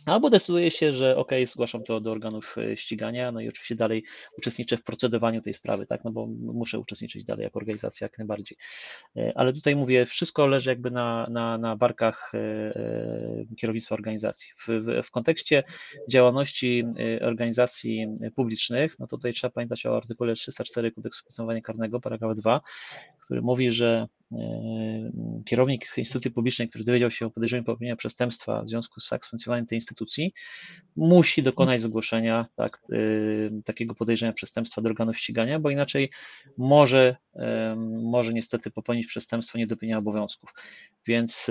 Albo 0.07 0.31
decyduje 0.31 0.71
się, 0.71 0.93
że 0.93 1.17
ok, 1.17 1.31
zgłaszam 1.45 1.85
to 1.85 2.01
do 2.01 2.11
organów 2.13 2.57
e, 2.59 2.77
ścigania, 2.77 3.33
no 3.33 3.41
i 3.41 3.49
oczywiście 3.49 3.75
dalej 3.75 4.05
uczestniczę 4.39 4.77
w 4.77 4.83
procedowaniu 4.83 5.41
tej 5.41 5.55
sprawy, 5.55 5.87
tak, 5.87 6.05
no 6.05 6.11
bo 6.11 6.27
muszę 6.41 6.79
uczestniczyć 6.79 7.25
dalej 7.25 7.45
jako 7.45 7.59
organizacja 7.59 8.05
jak 8.05 8.19
najbardziej. 8.19 8.59
E, 9.17 9.33
ale 9.35 9.53
tutaj 9.53 9.77
mówię, 9.77 10.07
wszystko 10.07 10.47
leży 10.47 10.71
jakby 10.71 10.91
na, 10.91 11.27
na, 11.31 11.59
na 11.59 11.77
barkach 11.77 12.33
e, 12.35 12.73
kierownictwa 13.57 13.95
organizacji. 13.95 14.53
W, 14.59 14.69
w, 14.69 15.07
w 15.07 15.11
kontekście 15.11 15.63
działalności 16.09 16.85
organizacji 17.21 18.07
publicznych, 18.35 18.99
no 18.99 19.07
to 19.07 19.17
tutaj 19.17 19.33
trzeba 19.33 19.51
pamiętać 19.51 19.87
o 19.87 19.97
artykule 19.97 20.35
304 20.35 20.93
Kodeksu 20.93 21.25
Postępowania 21.25 21.61
Karnego, 21.61 22.01
paragraf 22.01 22.37
2, 22.37 22.61
który 23.21 23.43
mówi, 23.43 23.73
że 23.73 24.09
kierownik 25.47 25.95
instytucji 25.97 26.31
publicznej, 26.31 26.69
który 26.69 26.85
dowiedział 26.85 27.11
się 27.11 27.27
o 27.27 27.31
podejrzeniu 27.31 27.65
popełnienia 27.65 27.97
przestępstwa 27.97 28.63
w 28.63 28.69
związku 28.69 29.01
z 29.01 29.09
tak, 29.09 29.27
funkcjonowaniem 29.27 29.67
tej 29.67 29.79
instytucji, 29.79 30.35
musi 30.97 31.43
dokonać 31.43 31.81
zgłoszenia 31.81 32.47
tak, 32.57 32.79
takiego 33.65 33.95
podejrzenia 33.95 34.33
przestępstwa 34.33 34.83
do 34.83 34.89
organów 34.89 35.19
ścigania, 35.19 35.61
bo 35.61 35.71
inaczej 35.71 36.11
może, 36.59 37.17
może 38.03 38.33
niestety 38.33 38.71
popełnić 38.71 39.07
przestępstwo 39.07 39.59
niedopełnienia 39.59 39.99
obowiązków. 39.99 40.51
Więc 41.07 41.51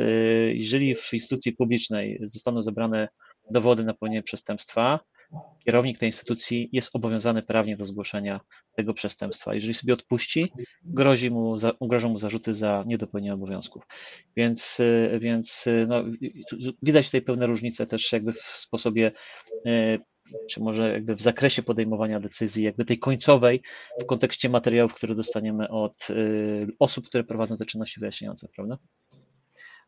jeżeli 0.54 0.96
w 0.96 1.14
instytucji 1.14 1.54
publicznej 1.54 2.20
zostaną 2.24 2.64
zebrane 2.64 3.10
dowody 3.52 3.84
na 3.84 3.94
popełnienie 3.94 4.24
przestępstwa, 4.24 5.00
kierownik 5.66 5.98
tej 5.98 6.10
instytucji 6.10 6.70
jest 6.72 6.90
obowiązany 6.94 7.44
prawnie 7.44 7.78
do 7.78 7.86
zgłoszenia 7.86 8.40
tego 8.76 8.94
przestępstwa. 8.94 9.54
Jeżeli 9.54 9.74
sobie 9.74 9.94
odpuści, 9.94 10.52
grozi 10.84 11.32
mu, 11.32 11.56
grożą 11.82 12.10
mu 12.10 12.18
zarzuty 12.18 12.54
za 12.54 12.84
niedopełnienie 12.88 13.34
obowiązków. 13.34 13.88
Więc, 14.36 14.82
więc 15.20 15.66
no, 15.88 16.04
widać 16.84 17.06
tutaj 17.06 17.22
pewne 17.22 17.48
różnice 17.48 17.88
też 17.88 18.12
jakby 18.12 18.34
w 18.34 18.40
sposobie 18.40 19.12
y, 19.66 20.00
czy 20.50 20.60
może 20.60 20.94
jakby 20.94 21.16
w 21.16 21.22
zakresie 21.22 21.64
podejmowania 21.64 22.20
decyzji, 22.20 22.64
jakby 22.64 22.86
tej 22.86 23.00
końcowej 23.00 23.62
w 24.02 24.06
kontekście 24.06 24.50
materiałów, 24.50 24.94
które 24.94 25.16
dostaniemy 25.16 25.70
od 25.70 26.08
osób, 26.80 27.08
które 27.08 27.24
prowadzą 27.24 27.58
te 27.58 27.66
czynności 27.66 28.00
wyjaśniające, 28.00 28.48
prawda? 28.56 28.78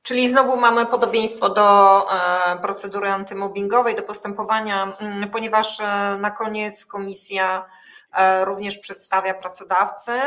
Czyli 0.04 0.28
znowu 0.28 0.58
mamy 0.58 0.86
podobieństwo 0.86 1.50
do 1.50 2.00
e, 2.12 2.60
procedury 2.62 3.10
antymobbingowej, 3.10 3.96
do 3.96 4.04
postępowania, 4.04 4.94
mm, 5.00 5.30
ponieważ 5.30 5.80
e, 5.80 5.84
na 6.20 6.32
koniec 6.32 6.86
komisja 6.86 7.66
e, 8.14 8.46
również 8.46 8.78
przedstawia 8.78 9.34
pracodawcę, 9.34 10.22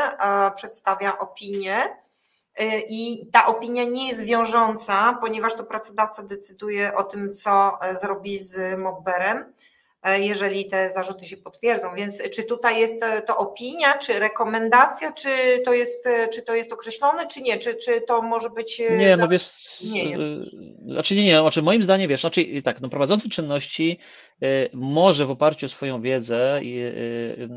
przedstawia 0.55 1.17
opinię. 1.17 1.97
I 2.89 3.29
ta 3.33 3.45
opinia 3.45 3.83
nie 3.83 4.07
jest 4.07 4.23
wiążąca, 4.23 5.17
ponieważ 5.21 5.53
to 5.53 5.63
pracodawca 5.63 6.23
decyduje 6.23 6.95
o 6.95 7.03
tym, 7.03 7.33
co 7.33 7.79
zrobi 7.93 8.37
z 8.37 8.79
mobberem. 8.79 9.53
E, 10.07 10.19
jeżeli 10.19 10.65
te 10.65 10.89
zarzuty 10.89 11.25
się 11.25 11.37
potwierdzą. 11.37 11.87
Więc 11.95 12.29
czy 12.29 12.43
tutaj 12.43 12.79
jest 12.79 13.03
e, 13.03 13.21
to 13.21 13.37
opinia, 13.37 13.97
czy 13.97 14.19
rekomendacja, 14.19 15.11
czy 15.11 15.29
to 15.65 15.73
jest, 15.73 16.07
e, 16.07 16.27
czy 16.27 16.41
to 16.41 16.55
jest 16.55 16.73
określone, 16.73 17.27
czy 17.27 17.41
nie? 17.41 17.57
Czy, 17.57 17.75
czy 17.75 18.01
to 18.01 18.21
może 18.21 18.49
być. 18.49 18.81
Nie, 18.97 19.15
za... 19.15 19.23
no 19.23 19.27
wiesz. 19.27 19.51
Nie 19.91 20.03
jest. 20.03 20.23
Znaczy 20.87 21.15
nie, 21.15 21.25
nie, 21.25 21.39
znaczy 21.39 21.61
moim 21.61 21.83
zdaniem 21.83 22.09
wiesz, 22.09 22.21
znaczy 22.21 22.61
tak, 22.63 22.81
no 22.81 22.89
prowadzący 22.89 23.29
czynności 23.29 23.99
może 24.73 25.25
w 25.25 25.31
oparciu 25.31 25.65
o 25.65 25.69
swoją 25.69 26.01
wiedzę 26.01 26.59
i 26.63 26.79
y, 26.81 27.49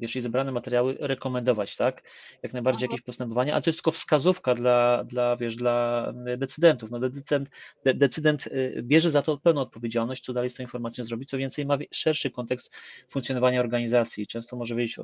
jeśli 0.00 0.20
zebrane 0.20 0.52
materiały 0.52 0.96
rekomendować, 1.00 1.76
tak, 1.76 2.02
jak 2.42 2.52
najbardziej 2.52 2.86
jakieś 2.86 3.00
postępowania, 3.00 3.52
ale 3.52 3.62
to 3.62 3.70
jest 3.70 3.78
tylko 3.78 3.90
wskazówka 3.90 4.54
dla, 4.54 5.04
dla 5.04 5.36
wiesz, 5.36 5.56
dla 5.56 6.06
decydentów. 6.38 6.90
No 6.90 6.98
decydent, 6.98 7.48
decydent 7.84 8.48
bierze 8.82 9.10
za 9.10 9.22
to 9.22 9.38
pełną 9.38 9.60
odpowiedzialność, 9.60 10.24
co 10.24 10.32
dalej 10.32 10.50
z 10.50 10.54
tą 10.54 10.62
informacją 10.62 11.04
zrobić, 11.04 11.30
co 11.30 11.38
więcej 11.38 11.66
ma 11.70 11.84
szerszy 11.92 12.30
kontekst 12.30 12.76
funkcjonowania 13.08 13.60
organizacji, 13.60 14.26
często 14.26 14.56
może 14.56 14.74
mieć, 14.74 14.98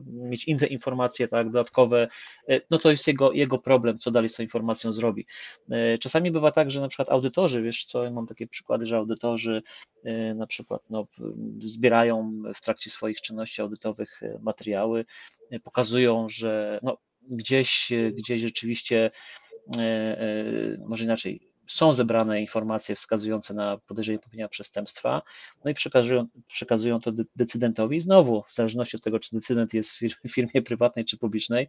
inne 0.47 0.67
informacje, 0.67 1.29
tak, 1.29 1.47
dodatkowe, 1.47 2.09
no 2.71 2.79
to 2.79 2.91
jest 2.91 3.07
jego, 3.07 3.33
jego 3.33 3.59
problem, 3.59 3.99
co 3.99 4.11
dalej 4.11 4.29
z 4.29 4.35
tą 4.35 4.43
informacją 4.43 4.93
zrobi. 4.93 5.27
Czasami 6.01 6.31
bywa 6.31 6.51
tak, 6.51 6.71
że 6.71 6.81
na 6.81 6.89
przykład 6.89 7.11
audytorzy, 7.11 7.63
wiesz 7.63 7.85
co, 7.85 8.11
mam 8.11 8.27
takie 8.27 8.47
przykłady, 8.47 8.87
że 8.87 8.97
audytorzy 8.97 9.63
na 10.35 10.47
przykład 10.47 10.83
no, 10.91 11.07
zbierają 11.65 12.43
w 12.55 12.61
trakcie 12.61 12.91
swoich 12.91 13.21
czynności 13.21 13.63
audytowych 13.63 14.23
e, 14.23 14.39
materiały, 14.43 15.05
e, 15.51 15.61
pokazują, 15.61 16.29
że 16.29 16.81
no, 16.83 16.99
gdzieś, 17.31 17.93
e, 17.93 18.13
gdzieś 18.13 18.43
rzeczywiście, 18.43 19.11
może 20.87 21.05
inaczej, 21.05 21.41
są 21.69 21.95
zebrane 21.95 22.41
informacje 22.41 22.97
wskazujące 22.97 23.55
na 23.55 23.79
podejrzenie 23.79 24.19
popełnienia 24.19 24.49
przestępstwa, 24.49 25.23
no 25.65 25.71
i 25.71 25.75
przekazują, 25.75 26.27
przekazują 26.49 27.01
to 27.01 27.13
decydentowi. 27.37 28.01
Znowu, 28.01 28.45
w 28.49 28.55
zależności 28.55 28.97
od 28.97 29.03
tego, 29.03 29.19
czy 29.19 29.37
decydent 29.37 29.75
jest 29.75 29.91
w 29.91 30.29
firmie 30.29 30.63
prywatnej 30.63 31.05
czy 31.05 31.19
publicznej, 31.19 31.69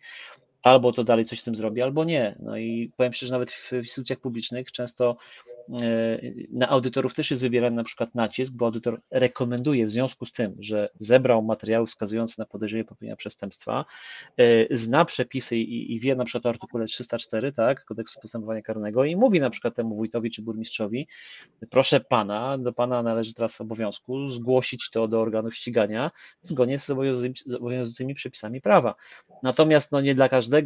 albo 0.67 0.93
to 0.93 1.03
dalej 1.03 1.25
coś 1.25 1.39
z 1.41 1.43
tym 1.43 1.55
zrobi, 1.55 1.81
albo 1.81 2.03
nie. 2.03 2.35
No 2.39 2.57
i 2.57 2.91
powiem 2.97 3.13
szczerze, 3.13 3.33
nawet 3.33 3.51
w 3.51 3.71
instytucjach 3.73 4.19
publicznych 4.19 4.71
często 4.71 5.17
na 6.51 6.69
audytorów 6.69 7.13
też 7.13 7.31
jest 7.31 7.43
wybierany 7.43 7.75
na 7.75 7.83
przykład 7.83 8.15
nacisk, 8.15 8.53
bo 8.53 8.65
audytor 8.65 9.01
rekomenduje 9.11 9.85
w 9.85 9.91
związku 9.91 10.25
z 10.25 10.31
tym, 10.31 10.55
że 10.59 10.89
zebrał 10.95 11.43
materiały 11.43 11.87
wskazujące 11.87 12.35
na 12.37 12.45
podejrzenie 12.45 12.83
popełnienia 12.83 13.15
przestępstwa, 13.15 13.85
zna 14.71 15.05
przepisy 15.05 15.57
i, 15.57 15.95
i 15.95 15.99
wie 15.99 16.15
na 16.15 16.25
przykład 16.25 16.45
o 16.45 16.49
artykule 16.49 16.85
304, 16.85 17.53
tak, 17.53 17.85
kodeksu 17.85 18.19
postępowania 18.21 18.61
karnego 18.61 19.05
i 19.05 19.15
mówi 19.15 19.39
na 19.39 19.49
przykład 19.49 19.75
temu 19.75 19.95
wójtowi 19.95 20.31
czy 20.31 20.41
burmistrzowi, 20.41 21.07
proszę 21.69 21.99
pana, 21.99 22.57
do 22.57 22.73
pana 22.73 23.03
należy 23.03 23.33
teraz 23.33 23.61
obowiązku 23.61 24.27
zgłosić 24.27 24.89
to 24.89 25.07
do 25.07 25.21
organów 25.21 25.55
ścigania 25.55 26.11
zgodnie 26.41 26.77
z 26.77 26.89
obowiązującymi 26.89 28.13
przepisami 28.13 28.61
prawa. 28.61 28.95
Natomiast 29.43 29.91
no 29.91 30.01
nie 30.01 30.15
dla 30.15 30.29
każdego 30.29 30.56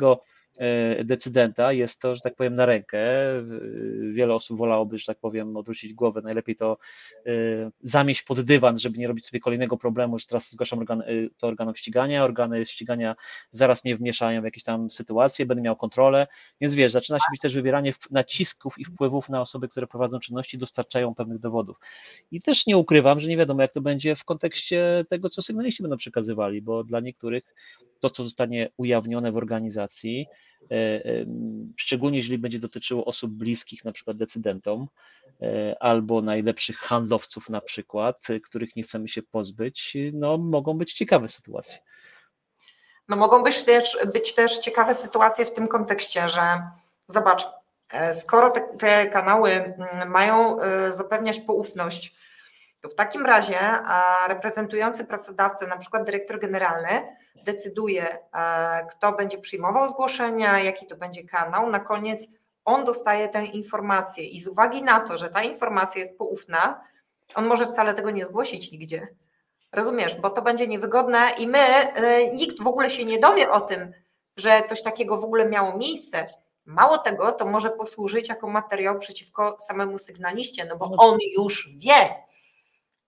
E, 0.59 1.03
decydenta 1.03 1.73
jest 1.73 2.01
to, 2.01 2.15
że 2.15 2.21
tak 2.21 2.35
powiem, 2.35 2.55
na 2.55 2.65
rękę. 2.65 2.99
Wiele 4.13 4.33
osób 4.33 4.57
wolałoby, 4.57 4.97
że 4.97 5.05
tak 5.05 5.19
powiem, 5.19 5.57
odwrócić 5.57 5.93
głowę, 5.93 6.21
najlepiej 6.21 6.55
to 6.55 6.77
e, 7.25 7.31
zamieść 7.81 8.23
pod 8.23 8.41
dywan, 8.41 8.79
żeby 8.79 8.97
nie 8.97 9.07
robić 9.07 9.25
sobie 9.25 9.39
kolejnego 9.39 9.77
problemu, 9.77 10.19
że 10.19 10.25
teraz 10.25 10.51
zgłaszam 10.51 10.79
organ, 10.79 11.01
e, 11.01 11.05
to 11.37 11.47
organom 11.47 11.75
ścigania, 11.75 12.23
organy 12.23 12.65
ścigania 12.65 13.15
zaraz 13.51 13.85
mnie 13.85 13.97
wmieszają 13.97 14.41
w 14.41 14.45
jakieś 14.45 14.63
tam 14.63 14.91
sytuacje, 14.91 15.45
będę 15.45 15.61
miał 15.63 15.75
kontrolę, 15.75 16.27
więc 16.61 16.73
wiesz, 16.73 16.91
zaczyna 16.91 17.19
się 17.19 17.25
być 17.31 17.41
też 17.41 17.53
wybieranie 17.53 17.93
nacisków 18.11 18.79
i 18.79 18.85
wpływów 18.85 19.29
na 19.29 19.41
osoby, 19.41 19.69
które 19.69 19.87
prowadzą 19.87 20.19
czynności, 20.19 20.57
dostarczają 20.57 21.15
pewnych 21.15 21.39
dowodów. 21.39 21.77
I 22.31 22.41
też 22.41 22.67
nie 22.67 22.77
ukrywam, 22.77 23.19
że 23.19 23.29
nie 23.29 23.37
wiadomo, 23.37 23.61
jak 23.61 23.73
to 23.73 23.81
będzie 23.81 24.15
w 24.15 24.25
kontekście 24.25 25.05
tego, 25.09 25.29
co 25.29 25.41
sygnaliści 25.41 25.83
będą 25.83 25.97
przekazywali, 25.97 26.61
bo 26.61 26.83
dla 26.83 26.99
niektórych 26.99 27.55
to, 28.01 28.09
co 28.09 28.23
zostanie 28.23 28.69
ujawnione 28.77 29.31
w 29.31 29.37
organizacji, 29.37 30.27
e, 30.71 31.01
szczególnie 31.77 32.17
jeżeli 32.17 32.37
będzie 32.37 32.59
dotyczyło 32.59 33.05
osób 33.05 33.31
bliskich, 33.31 33.85
na 33.85 33.91
przykład 33.91 34.17
decydentom, 34.17 34.87
e, 35.41 35.75
albo 35.79 36.21
najlepszych 36.21 36.77
handlowców 36.77 37.49
na 37.49 37.61
przykład, 37.61 38.21
których 38.43 38.75
nie 38.75 38.83
chcemy 38.83 39.07
się 39.07 39.21
pozbyć, 39.21 39.97
no 40.13 40.37
mogą 40.37 40.77
być 40.77 40.93
ciekawe 40.93 41.29
sytuacje. 41.29 41.79
No 43.07 43.15
mogą 43.15 43.43
być 43.43 43.63
też, 43.63 43.97
być 44.13 44.35
też 44.35 44.57
ciekawe 44.59 44.95
sytuacje 44.95 45.45
w 45.45 45.53
tym 45.53 45.67
kontekście, 45.67 46.29
że 46.29 46.41
zobacz, 47.07 47.47
e, 47.93 48.13
skoro 48.13 48.51
te, 48.51 48.61
te 48.61 49.09
kanały 49.09 49.51
mm, 49.51 50.09
mają 50.09 50.57
zapewniać 50.89 51.39
poufność, 51.39 52.15
to 52.81 52.89
w 52.89 52.95
takim 52.95 53.25
razie 53.25 53.59
reprezentujący 54.27 55.05
pracodawcę, 55.05 55.67
na 55.67 55.77
przykład 55.77 56.05
dyrektor 56.05 56.39
generalny, 56.39 57.15
decyduje, 57.45 58.17
e, 58.33 58.87
kto 58.91 59.11
będzie 59.11 59.37
przyjmował 59.37 59.87
zgłoszenia, 59.87 60.59
jaki 60.59 60.87
to 60.87 60.95
będzie 60.95 61.23
kanał. 61.23 61.69
Na 61.69 61.79
koniec 61.79 62.27
on 62.65 62.85
dostaje 62.85 63.29
tę 63.29 63.45
informację 63.45 64.23
i 64.25 64.39
z 64.39 64.47
uwagi 64.47 64.83
na 64.83 64.99
to, 64.99 65.17
że 65.17 65.29
ta 65.29 65.43
informacja 65.43 65.99
jest 65.99 66.17
poufna, 66.17 66.81
on 67.35 67.45
może 67.45 67.67
wcale 67.67 67.93
tego 67.93 68.11
nie 68.11 68.25
zgłosić 68.25 68.71
nigdzie. 68.71 69.07
Rozumiesz, 69.71 70.15
bo 70.15 70.29
to 70.29 70.41
będzie 70.41 70.67
niewygodne 70.67 71.19
i 71.37 71.47
my, 71.47 71.59
e, 71.59 72.27
nikt 72.33 72.63
w 72.63 72.67
ogóle 72.67 72.89
się 72.89 73.03
nie 73.03 73.19
dowie 73.19 73.51
o 73.51 73.61
tym, 73.61 73.91
że 74.37 74.63
coś 74.63 74.81
takiego 74.81 75.17
w 75.17 75.23
ogóle 75.23 75.49
miało 75.49 75.77
miejsce. 75.77 76.27
Mało 76.65 76.97
tego, 76.97 77.31
to 77.31 77.45
może 77.45 77.69
posłużyć 77.69 78.29
jako 78.29 78.47
materiał 78.47 78.99
przeciwko 78.99 79.55
samemu 79.59 79.97
sygnaliście, 79.97 80.65
no 80.65 80.77
bo 80.77 80.91
on 80.97 81.17
już 81.37 81.69
wie, 81.77 82.15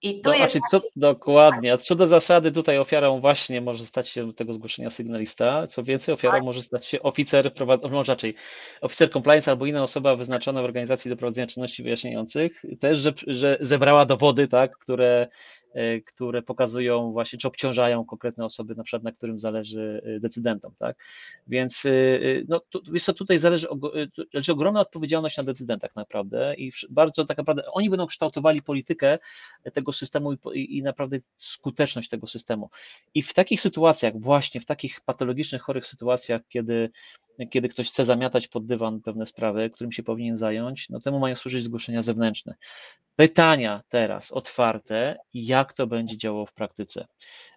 i 0.04 0.22
tu 0.22 0.30
no, 0.30 0.36
jest. 0.36 0.52
Znaczy, 0.54 0.68
co, 0.72 0.82
dokładnie. 0.96 1.74
A 1.74 1.78
co 1.78 1.96
do 1.96 2.08
zasady, 2.08 2.52
tutaj 2.52 2.78
ofiarą 2.78 3.20
właśnie 3.20 3.62
może 3.62 3.86
stać 3.86 4.10
się 4.10 4.34
tego 4.34 4.54
zgłoszenia 4.54 4.90
sygnalista. 4.90 5.68
Co 5.68 5.84
więcej, 5.84 6.14
ofiarą 6.14 6.34
tak. 6.34 6.44
może 6.44 6.64
stać 6.64 6.86
się 6.86 7.02
oficer, 7.02 7.52
może 7.92 8.12
raczej 8.12 8.36
oficer 8.82 9.12
compliance 9.12 9.52
albo 9.52 9.66
inna 9.66 9.84
osoba 9.84 10.16
wyznaczona 10.16 10.62
w 10.62 10.66
organizacji 10.66 11.10
do 11.10 11.18
prowadzenia 11.18 11.48
czynności 11.48 11.84
wyjaśniających, 11.84 12.66
też, 12.80 12.98
że, 12.98 13.14
że 13.28 13.58
zebrała 13.60 14.06
dowody, 14.06 14.48
tak, 14.48 14.78
które 14.78 15.28
które 16.06 16.42
pokazują 16.42 17.12
właśnie, 17.12 17.40
czy 17.40 17.48
obciążają 17.48 18.06
konkretne 18.06 18.46
osoby, 18.46 18.76
na 18.76 18.84
przykład 18.84 19.04
na 19.04 19.12
którym 19.12 19.40
zależy 19.40 20.02
e, 20.06 20.20
decydentom, 20.20 20.74
tak? 20.80 20.98
Więc 21.48 21.86
e, 21.86 21.90
no, 22.48 22.60
tu, 22.60 22.82
to, 23.06 23.14
tutaj 23.14 23.40
zależy, 23.40 23.68
leży 24.34 24.52
ogromna 24.52 24.80
odpowiedzialność 24.80 25.38
na 25.38 25.44
decydentach 25.44 25.96
naprawdę 25.96 26.56
i 26.58 26.72
bardzo 26.90 27.26
tak 27.26 27.38
naprawdę 27.38 27.66
oni 27.72 27.90
będą 27.90 28.08
kształtowali 28.08 28.62
politykę 28.62 29.20
tego 29.74 29.94
systemu 29.94 30.34
i, 30.54 30.78
i 30.78 30.84
naprawdę 30.84 31.18
skuteczność 31.38 32.10
tego 32.10 32.28
systemu. 32.28 32.70
I 33.14 33.22
w 33.22 33.34
takich 33.34 33.62
sytuacjach, 33.62 34.20
właśnie 34.20 34.62
w 34.62 34.66
takich 34.66 35.02
patologicznych, 35.02 35.62
chorych 35.62 35.86
sytuacjach, 35.86 36.42
kiedy 36.50 36.90
kiedy 37.50 37.70
ktoś 37.70 37.90
chce 37.90 38.06
zamiatać 38.06 38.48
pod 38.48 38.66
dywan 38.66 39.02
pewne 39.02 39.26
sprawy, 39.26 39.70
którym 39.70 39.92
się 39.92 40.04
powinien 40.04 40.38
zająć, 40.38 40.90
no 40.90 41.00
temu 41.00 41.20
mają 41.20 41.36
służyć 41.36 41.64
zgłoszenia 41.64 42.02
zewnętrzne. 42.02 42.56
Pytania 43.16 43.82
teraz 43.90 44.32
otwarte, 44.32 45.18
jak 45.34 45.74
to 45.74 45.88
będzie 45.88 46.18
działało 46.18 46.46
w 46.46 46.54
praktyce. 46.54 47.06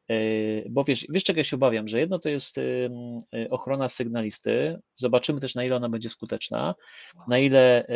Yy, 0.08 0.66
bo 0.70 0.84
wiesz, 0.84 1.06
wiesz, 1.08 1.24
czego 1.24 1.40
ja 1.40 1.44
się 1.44 1.56
obawiam, 1.56 1.88
że 1.88 2.00
jedno 2.00 2.18
to 2.18 2.28
jest 2.28 2.56
yy, 2.56 3.50
ochrona 3.50 3.88
sygnalisty, 3.88 4.78
zobaczymy 4.94 5.40
też, 5.40 5.54
na 5.54 5.64
ile 5.64 5.76
ona 5.76 5.88
będzie 5.88 6.08
skuteczna, 6.08 6.74
na 7.28 7.38
ile 7.38 7.86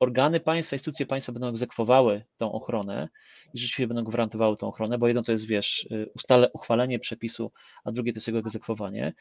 organy 0.00 0.40
państwa, 0.40 0.76
instytucje 0.76 1.06
państwa 1.06 1.32
będą 1.32 1.48
egzekwowały 1.48 2.24
tą 2.36 2.52
ochronę 2.52 3.08
i 3.54 3.58
rzeczywiście 3.58 3.86
będą 3.86 4.04
gwarantowały 4.04 4.56
tą 4.56 4.68
ochronę, 4.68 4.98
bo 4.98 5.06
jedno 5.06 5.22
to 5.22 5.32
jest, 5.32 5.46
wiesz, 5.46 5.86
yy, 5.90 6.10
ustale, 6.16 6.50
uchwalenie 6.52 6.98
przepisu, 6.98 7.52
a 7.84 7.92
drugie 7.92 8.12
to 8.12 8.16
jest 8.16 8.26
jego 8.26 8.38
egzekwowanie. 8.38 9.12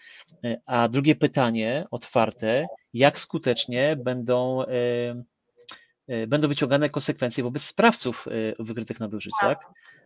A 0.65 0.87
drugie 0.87 1.15
pytanie, 1.15 1.85
otwarte, 1.91 2.67
jak 2.93 3.19
skutecznie 3.19 3.95
będą 3.95 4.63
będą 6.27 6.47
wyciągane 6.47 6.89
konsekwencje 6.89 7.43
wobec 7.43 7.63
sprawców 7.63 8.27
wykrytych 8.59 8.99
nadużyć, 8.99 9.33
tak? 9.41 9.59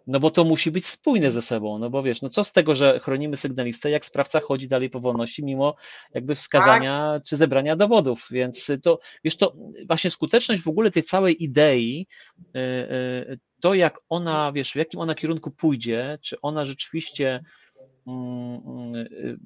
No 0.08 0.20
bo 0.20 0.32
to 0.32 0.44
musi 0.44 0.72
być 0.72 0.86
spójne 0.86 1.32
ze 1.32 1.42
sobą, 1.42 1.80
no 1.80 1.90
bo 1.90 2.04
wiesz, 2.04 2.22
no 2.22 2.30
co 2.30 2.44
z 2.44 2.52
tego, 2.52 2.76
że 2.76 3.00
chronimy 3.00 3.38
sygnalistę, 3.38 3.90
jak 3.90 4.06
sprawca 4.06 4.40
chodzi 4.40 4.68
dalej 4.68 4.90
po 4.90 5.00
wolności, 5.00 5.44
mimo 5.44 5.76
jakby 6.14 6.36
wskazania 6.36 7.12
tak. 7.14 7.24
czy 7.24 7.38
zebrania 7.38 7.76
dowodów, 7.76 8.28
więc 8.32 8.72
to, 8.84 9.00
wiesz, 9.24 9.38
to 9.38 9.56
właśnie 9.88 10.12
skuteczność 10.12 10.62
w 10.62 10.68
ogóle 10.68 10.92
tej 10.92 11.04
całej 11.04 11.44
idei, 11.44 12.08
y, 12.56 13.40
to 13.62 13.74
jak 13.74 14.00
ona, 14.10 14.52
wiesz, 14.52 14.72
w 14.72 14.76
jakim 14.76 15.00
ona 15.00 15.16
kierunku 15.16 15.52
pójdzie, 15.52 16.18
czy 16.22 16.42
ona 16.42 16.66
rzeczywiście 16.66 17.44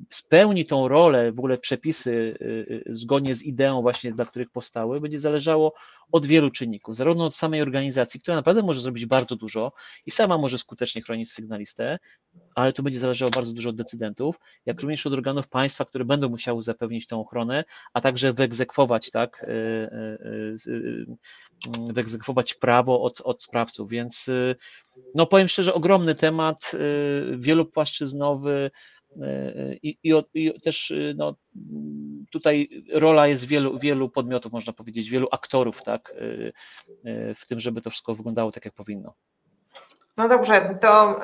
spełni 0.09 0.66
tą 0.66 0.88
rolę, 0.88 1.32
w 1.32 1.39
ogóle 1.39 1.57
przepisy 1.57 2.12
y, 2.12 2.45
y, 2.45 2.84
zgodnie 2.89 3.36
z 3.36 3.43
ideą 3.43 3.82
właśnie, 3.82 4.12
dla 4.12 4.26
których 4.26 4.49
powstały, 4.49 5.01
będzie 5.01 5.20
zależało 5.20 5.74
od 6.12 6.26
wielu 6.26 6.51
czynników, 6.51 6.95
zarówno 6.95 7.26
od 7.26 7.36
samej 7.36 7.62
organizacji, 7.62 8.20
która 8.20 8.38
naprawdę 8.38 8.64
może 8.64 8.82
zrobić 8.82 9.05
bardzo 9.05 9.36
dużo 9.36 9.72
i 10.05 10.12
sama 10.12 10.38
może 10.38 10.57
skutecznie 10.57 11.01
chronić 11.01 11.32
sygnalistę, 11.32 11.99
ale 12.55 12.74
tu 12.74 12.84
będzie 12.84 12.99
zależało 12.99 13.32
bardzo 13.32 13.53
dużo 13.53 13.70
od 13.70 13.76
decydentów, 13.76 14.36
jak 14.66 14.82
również 14.82 15.07
od 15.07 15.14
organów 15.14 15.47
państwa, 15.47 15.86
które 15.86 16.05
będą 16.05 16.30
musiały 16.30 16.64
zapewnić 16.64 17.07
tę 17.07 17.18
ochronę, 17.18 17.64
a 17.93 18.01
także 18.01 18.34
wyegzekwować, 18.34 19.12
tak, 19.12 19.45
wyegzekwować 21.93 22.53
prawo 22.53 23.01
od, 23.01 23.22
od 23.22 23.43
sprawców, 23.43 23.89
więc 23.89 24.30
no 25.15 25.25
powiem 25.25 25.47
szczerze, 25.47 25.73
ogromny 25.73 26.15
temat, 26.15 26.71
wielopłaszczyznowy, 27.37 28.71
i, 29.83 29.97
i, 30.03 30.13
i, 30.33 30.61
też 30.61 30.93
no, 31.15 31.35
tutaj 32.31 32.69
rola 32.93 33.27
jest 33.27 33.45
wielu, 33.45 33.79
wielu 33.79 34.09
podmiotów, 34.09 34.51
można 34.51 34.73
powiedzieć, 34.73 35.09
wielu 35.09 35.27
aktorów, 35.31 35.83
tak, 35.83 36.15
w 37.35 37.47
tym, 37.47 37.59
żeby 37.59 37.81
to 37.81 37.89
wszystko 37.89 38.15
wyglądało 38.15 38.51
tak, 38.51 38.65
jak 38.65 38.73
powinno. 38.73 39.13
No 40.17 40.29
dobrze, 40.29 40.77
to 40.81 41.19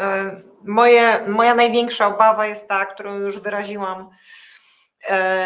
moje, 0.63 1.27
moja 1.27 1.55
największa 1.55 2.07
obawa 2.15 2.47
jest 2.47 2.67
ta, 2.67 2.85
którą 2.85 3.19
już 3.19 3.39
wyraziłam, 3.39 4.09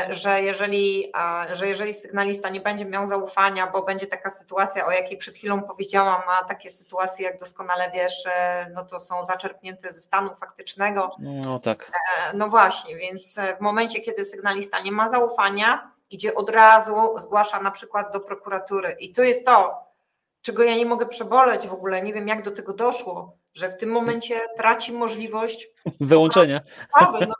że 0.09 0.41
jeżeli, 0.41 1.11
że 1.51 1.67
jeżeli 1.67 1.93
sygnalista 1.93 2.49
nie 2.49 2.61
będzie 2.61 2.85
miał 2.85 3.05
zaufania, 3.05 3.67
bo 3.67 3.81
będzie 3.81 4.07
taka 4.07 4.29
sytuacja, 4.29 4.85
o 4.85 4.91
jakiej 4.91 5.17
przed 5.17 5.35
chwilą 5.35 5.61
powiedziałam, 5.61 6.21
a 6.27 6.43
takie 6.43 6.69
sytuacje, 6.69 7.25
jak 7.25 7.39
doskonale 7.39 7.91
wiesz, 7.93 8.25
e, 8.25 8.67
no 8.73 8.85
to 8.85 8.99
są 8.99 9.23
zaczerpnięte 9.23 9.89
ze 9.89 9.99
stanu 9.99 10.35
faktycznego. 10.35 11.15
No 11.19 11.59
tak. 11.59 11.91
No 12.33 12.49
właśnie, 12.49 12.95
więc 12.95 13.39
w 13.57 13.61
momencie, 13.61 14.01
kiedy 14.01 14.23
sygnalista 14.23 14.81
nie 14.81 14.91
ma 14.91 15.09
zaufania, 15.09 15.91
idzie 16.11 16.35
od 16.35 16.49
razu, 16.49 16.95
zgłasza 17.17 17.61
na 17.61 17.71
przykład 17.71 18.13
do 18.13 18.19
prokuratury. 18.19 18.95
I 18.99 19.13
tu 19.13 19.23
jest 19.23 19.45
to, 19.45 19.83
czego 20.41 20.63
ja 20.63 20.75
nie 20.75 20.85
mogę 20.85 21.05
przeboleć 21.05 21.67
w 21.67 21.73
ogóle, 21.73 22.01
nie 22.01 22.13
wiem 22.13 22.27
jak 22.27 22.43
do 22.43 22.51
tego 22.51 22.73
doszło, 22.73 23.37
że 23.53 23.69
w 23.69 23.77
tym 23.77 23.91
momencie 23.91 24.39
traci 24.57 24.93
możliwość 24.93 25.67
wyłączenia. 25.99 26.61
No 27.01 27.35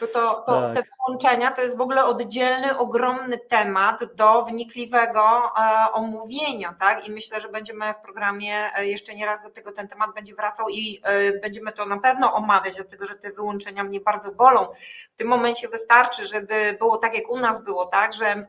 to, 0.00 0.06
to, 0.06 0.34
to, 0.46 0.62
tak. 0.62 0.74
te 0.74 0.82
wyłączenia 0.82 1.50
to 1.50 1.62
jest 1.62 1.76
w 1.76 1.80
ogóle 1.80 2.04
oddzielny, 2.04 2.78
ogromny 2.78 3.38
temat 3.38 4.14
do 4.14 4.42
wnikliwego 4.42 5.20
e, 5.20 5.92
omówienia, 5.92 6.74
tak? 6.80 7.08
I 7.08 7.10
myślę, 7.10 7.40
że 7.40 7.48
będziemy 7.48 7.94
w 7.94 7.98
programie 7.98 8.76
e, 8.76 8.86
jeszcze 8.86 9.14
nie 9.14 9.26
raz 9.26 9.42
do 9.42 9.50
tego 9.50 9.72
ten 9.72 9.88
temat 9.88 10.14
będzie 10.14 10.34
wracał 10.34 10.68
i 10.68 11.00
e, 11.02 11.32
będziemy 11.32 11.72
to 11.72 11.86
na 11.86 11.98
pewno 11.98 12.34
omawiać, 12.34 12.74
dlatego 12.76 13.06
że 13.06 13.14
te 13.14 13.32
wyłączenia 13.32 13.84
mnie 13.84 14.00
bardzo 14.00 14.32
bolą. 14.32 14.66
W 15.14 15.16
tym 15.16 15.28
momencie 15.28 15.68
wystarczy, 15.68 16.26
żeby 16.26 16.76
było 16.78 16.96
tak, 16.96 17.14
jak 17.14 17.30
u 17.30 17.38
nas 17.38 17.64
było, 17.64 17.86
tak, 17.86 18.12
że 18.12 18.46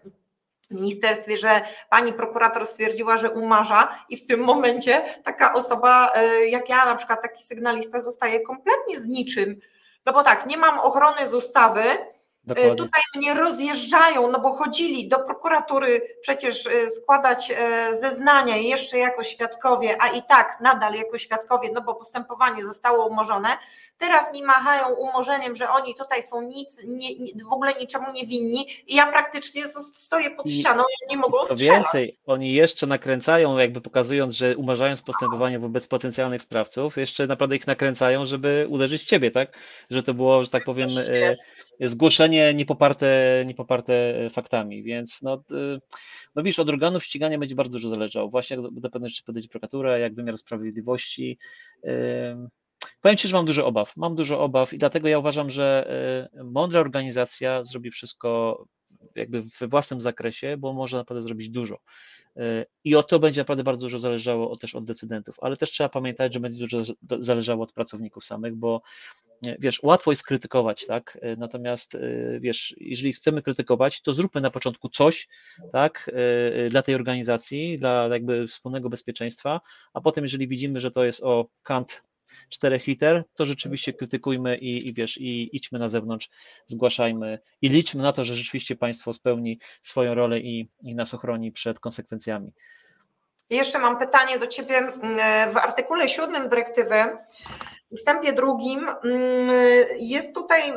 ministerstwie, 0.71 1.37
że 1.37 1.61
pani 1.89 2.13
prokurator 2.13 2.65
stwierdziła, 2.65 3.17
że 3.17 3.31
umarza 3.31 4.05
i 4.09 4.17
w 4.17 4.27
tym 4.27 4.39
momencie 4.39 5.01
taka 5.23 5.53
osoba 5.53 6.13
jak 6.49 6.69
ja, 6.69 6.85
na 6.85 6.95
przykład 6.95 7.21
taki 7.21 7.43
sygnalista 7.43 7.99
zostaje 7.99 8.39
kompletnie 8.39 8.99
z 8.99 9.05
niczym. 9.05 9.59
No 10.05 10.13
bo 10.13 10.23
tak, 10.23 10.45
nie 10.45 10.57
mam 10.57 10.79
ochrony 10.79 11.27
z 11.27 11.33
ustawy, 11.33 11.83
Dokładnie. 12.43 12.75
Tutaj 12.75 13.01
mnie 13.15 13.33
rozjeżdżają, 13.33 14.31
no 14.31 14.39
bo 14.39 14.51
chodzili 14.51 15.07
do 15.07 15.19
prokuratury 15.19 16.01
przecież 16.21 16.67
e, 16.67 16.89
składać 16.89 17.51
e, 17.51 17.93
zeznania 17.93 18.57
jeszcze 18.57 18.97
jako 18.97 19.23
świadkowie, 19.23 19.97
a 19.99 20.07
i 20.07 20.23
tak 20.23 20.57
nadal 20.61 20.93
jako 20.93 21.17
świadkowie, 21.17 21.69
no 21.73 21.81
bo 21.81 21.95
postępowanie 21.95 22.63
zostało 22.63 23.05
umorzone. 23.05 23.49
Teraz 23.97 24.33
mi 24.33 24.43
machają 24.43 24.95
umorzeniem, 24.95 25.55
że 25.55 25.69
oni 25.69 25.95
tutaj 25.95 26.23
są 26.23 26.41
nic, 26.41 26.81
nie, 26.87 27.09
w 27.49 27.53
ogóle 27.53 27.73
niczemu 27.73 28.11
nie 28.13 28.25
winni 28.25 28.67
i 28.87 28.95
ja 28.95 29.11
praktycznie 29.11 29.65
stoję 29.93 30.31
pod 30.31 30.51
ścianą 30.51 30.83
i 30.83 31.09
nie 31.09 31.17
mogą 31.17 31.43
strzelać. 31.43 31.59
więcej, 31.59 32.19
oni 32.25 32.53
jeszcze 32.53 32.87
nakręcają, 32.87 33.57
jakby 33.57 33.81
pokazując, 33.81 34.35
że 34.35 34.57
umarzając 34.57 35.01
postępowanie 35.01 35.59
wobec 35.59 35.87
potencjalnych 35.87 36.41
sprawców, 36.41 36.97
jeszcze 36.97 37.27
naprawdę 37.27 37.55
ich 37.55 37.67
nakręcają, 37.67 38.25
żeby 38.25 38.67
uderzyć 38.69 39.03
w 39.03 39.05
ciebie, 39.05 39.31
tak? 39.31 39.57
Że 39.89 40.03
to 40.03 40.13
było, 40.13 40.43
że 40.43 40.49
tak 40.49 40.63
powiem, 40.63 40.87
e, 41.13 41.35
zgłoszenie 41.79 42.53
niepoparte, 42.53 43.43
niepoparte 43.47 44.13
faktami, 44.29 44.83
więc 44.83 45.21
no, 45.21 45.43
no 46.35 46.43
widzisz, 46.43 46.59
od 46.59 46.69
organów 46.69 47.03
ścigania 47.03 47.37
będzie 47.37 47.55
bardzo 47.55 47.73
dużo 47.73 47.89
zależało, 47.89 48.29
właśnie 48.29 48.57
jak 48.57 48.71
do 48.71 48.89
pewnej 48.89 49.09
rzeczy 49.09 49.23
podejdzie 49.23 49.49
prokuratura, 49.49 49.97
jak 49.97 50.15
wymiar 50.15 50.37
sprawiedliwości. 50.37 51.37
Powiem 53.01 53.17
Ci, 53.17 53.27
że 53.27 53.35
mam 53.35 53.45
dużo 53.45 53.65
obaw, 53.65 53.97
mam 53.97 54.15
dużo 54.15 54.41
obaw 54.41 54.73
i 54.73 54.77
dlatego 54.77 55.07
ja 55.07 55.19
uważam, 55.19 55.49
że 55.49 55.89
mądra 56.43 56.79
organizacja 56.79 57.63
zrobi 57.63 57.91
wszystko 57.91 58.63
jakby 59.15 59.41
we 59.59 59.67
własnym 59.67 60.01
zakresie, 60.01 60.57
bo 60.57 60.73
może 60.73 60.97
naprawdę 60.97 61.21
zrobić 61.21 61.49
dużo. 61.49 61.77
I 62.83 62.95
o 62.95 63.03
to 63.03 63.19
będzie 63.19 63.41
naprawdę 63.41 63.63
bardzo 63.63 63.81
dużo 63.81 63.99
zależało 63.99 64.57
też 64.57 64.75
od 64.75 64.85
decydentów, 64.85 65.35
ale 65.41 65.57
też 65.57 65.71
trzeba 65.71 65.89
pamiętać, 65.89 66.33
że 66.33 66.39
będzie 66.39 66.59
dużo 66.59 66.93
zależało 67.19 67.63
od 67.63 67.73
pracowników 67.73 68.25
samych, 68.25 68.55
bo 68.55 68.81
wiesz, 69.59 69.83
łatwo 69.83 70.11
jest 70.11 70.23
krytykować, 70.23 70.85
tak? 70.85 71.17
Natomiast 71.37 71.97
wiesz, 72.39 72.75
jeżeli 72.79 73.13
chcemy 73.13 73.41
krytykować, 73.41 74.01
to 74.01 74.13
zróbmy 74.13 74.41
na 74.41 74.51
początku 74.51 74.89
coś, 74.89 75.27
tak, 75.71 76.11
dla 76.69 76.81
tej 76.81 76.95
organizacji, 76.95 77.79
dla 77.79 78.07
jakby 78.07 78.47
wspólnego 78.47 78.89
bezpieczeństwa, 78.89 79.61
a 79.93 80.01
potem, 80.01 80.23
jeżeli 80.23 80.47
widzimy, 80.47 80.79
że 80.79 80.91
to 80.91 81.03
jest 81.03 81.23
o 81.23 81.49
kant 81.63 82.03
4 82.49 82.79
liter, 82.87 83.23
to 83.35 83.45
rzeczywiście 83.45 83.93
krytykujmy 83.93 84.57
i, 84.57 84.87
i 84.87 84.93
wiesz, 84.93 85.17
i 85.17 85.49
idźmy 85.55 85.79
na 85.79 85.89
zewnątrz, 85.89 86.29
zgłaszajmy 86.65 87.39
i 87.61 87.69
liczmy 87.69 88.03
na 88.03 88.13
to, 88.13 88.23
że 88.25 88.35
rzeczywiście 88.35 88.75
państwo 88.75 89.13
spełni 89.13 89.59
swoją 89.81 90.15
rolę 90.15 90.39
i, 90.39 90.69
i 90.81 90.95
nas 90.95 91.13
ochroni 91.13 91.51
przed 91.51 91.79
konsekwencjami. 91.79 92.53
Jeszcze 93.49 93.79
mam 93.79 93.99
pytanie 93.99 94.39
do 94.39 94.47
Ciebie. 94.47 94.77
Mm, 94.77 95.53
w 95.53 95.57
artykule 95.57 96.09
7 96.09 96.49
dyrektywy, 96.49 97.17
w 97.89 97.93
ustępie 97.93 98.33
drugim, 98.33 98.89
mm, 98.89 99.49
jest 99.99 100.35
tutaj 100.35 100.69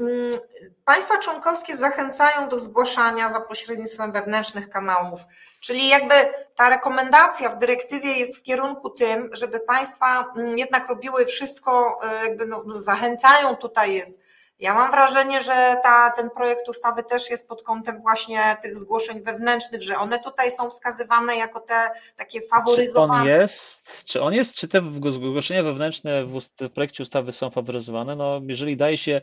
mm, 0.00 0.40
państwa 0.84 1.18
członkowskie 1.18 1.76
zachęcają 1.76 2.48
do 2.48 2.58
zgłaszania 2.58 3.28
za 3.28 3.40
pośrednictwem 3.40 4.12
wewnętrznych 4.12 4.70
kanałów, 4.70 5.20
czyli 5.60 5.88
jakby 5.88 6.14
ta 6.56 6.70
rekomendacja 6.70 7.50
w 7.50 7.58
dyrektywie 7.58 8.12
jest 8.12 8.38
w 8.38 8.42
kierunku 8.42 8.90
tym, 8.90 9.30
żeby 9.32 9.60
państwa 9.60 10.32
jednak 10.56 10.88
robiły 10.88 11.26
wszystko, 11.26 11.98
e, 12.02 12.24
jakby 12.28 12.46
no, 12.46 12.64
zachęcają 12.74 13.56
tutaj 13.56 13.94
jest 13.94 14.20
ja 14.58 14.74
mam 14.74 14.90
wrażenie, 14.90 15.42
że 15.42 15.76
ta, 15.82 16.10
ten 16.10 16.30
projekt 16.30 16.68
ustawy 16.68 17.02
też 17.02 17.30
jest 17.30 17.48
pod 17.48 17.62
kątem 17.62 18.02
właśnie 18.02 18.56
tych 18.62 18.76
zgłoszeń 18.76 19.22
wewnętrznych, 19.22 19.82
że 19.82 19.98
one 19.98 20.18
tutaj 20.18 20.50
są 20.50 20.70
wskazywane 20.70 21.36
jako 21.36 21.60
te 21.60 21.90
takie 22.16 22.40
faworyzowane. 22.40 23.24
Czy 23.24 23.32
on 23.32 23.40
jest, 23.40 24.04
czy, 24.04 24.22
on 24.22 24.34
jest, 24.34 24.54
czy 24.54 24.68
te 24.68 24.82
zgłoszenia 25.10 25.62
wewnętrzne 25.62 26.24
w, 26.24 26.40
w 26.60 26.70
projekcie 26.70 27.02
ustawy 27.02 27.32
są 27.32 27.50
faworyzowane? 27.50 28.16
No, 28.16 28.40
jeżeli 28.46 28.76
daje 28.76 28.98
się 28.98 29.20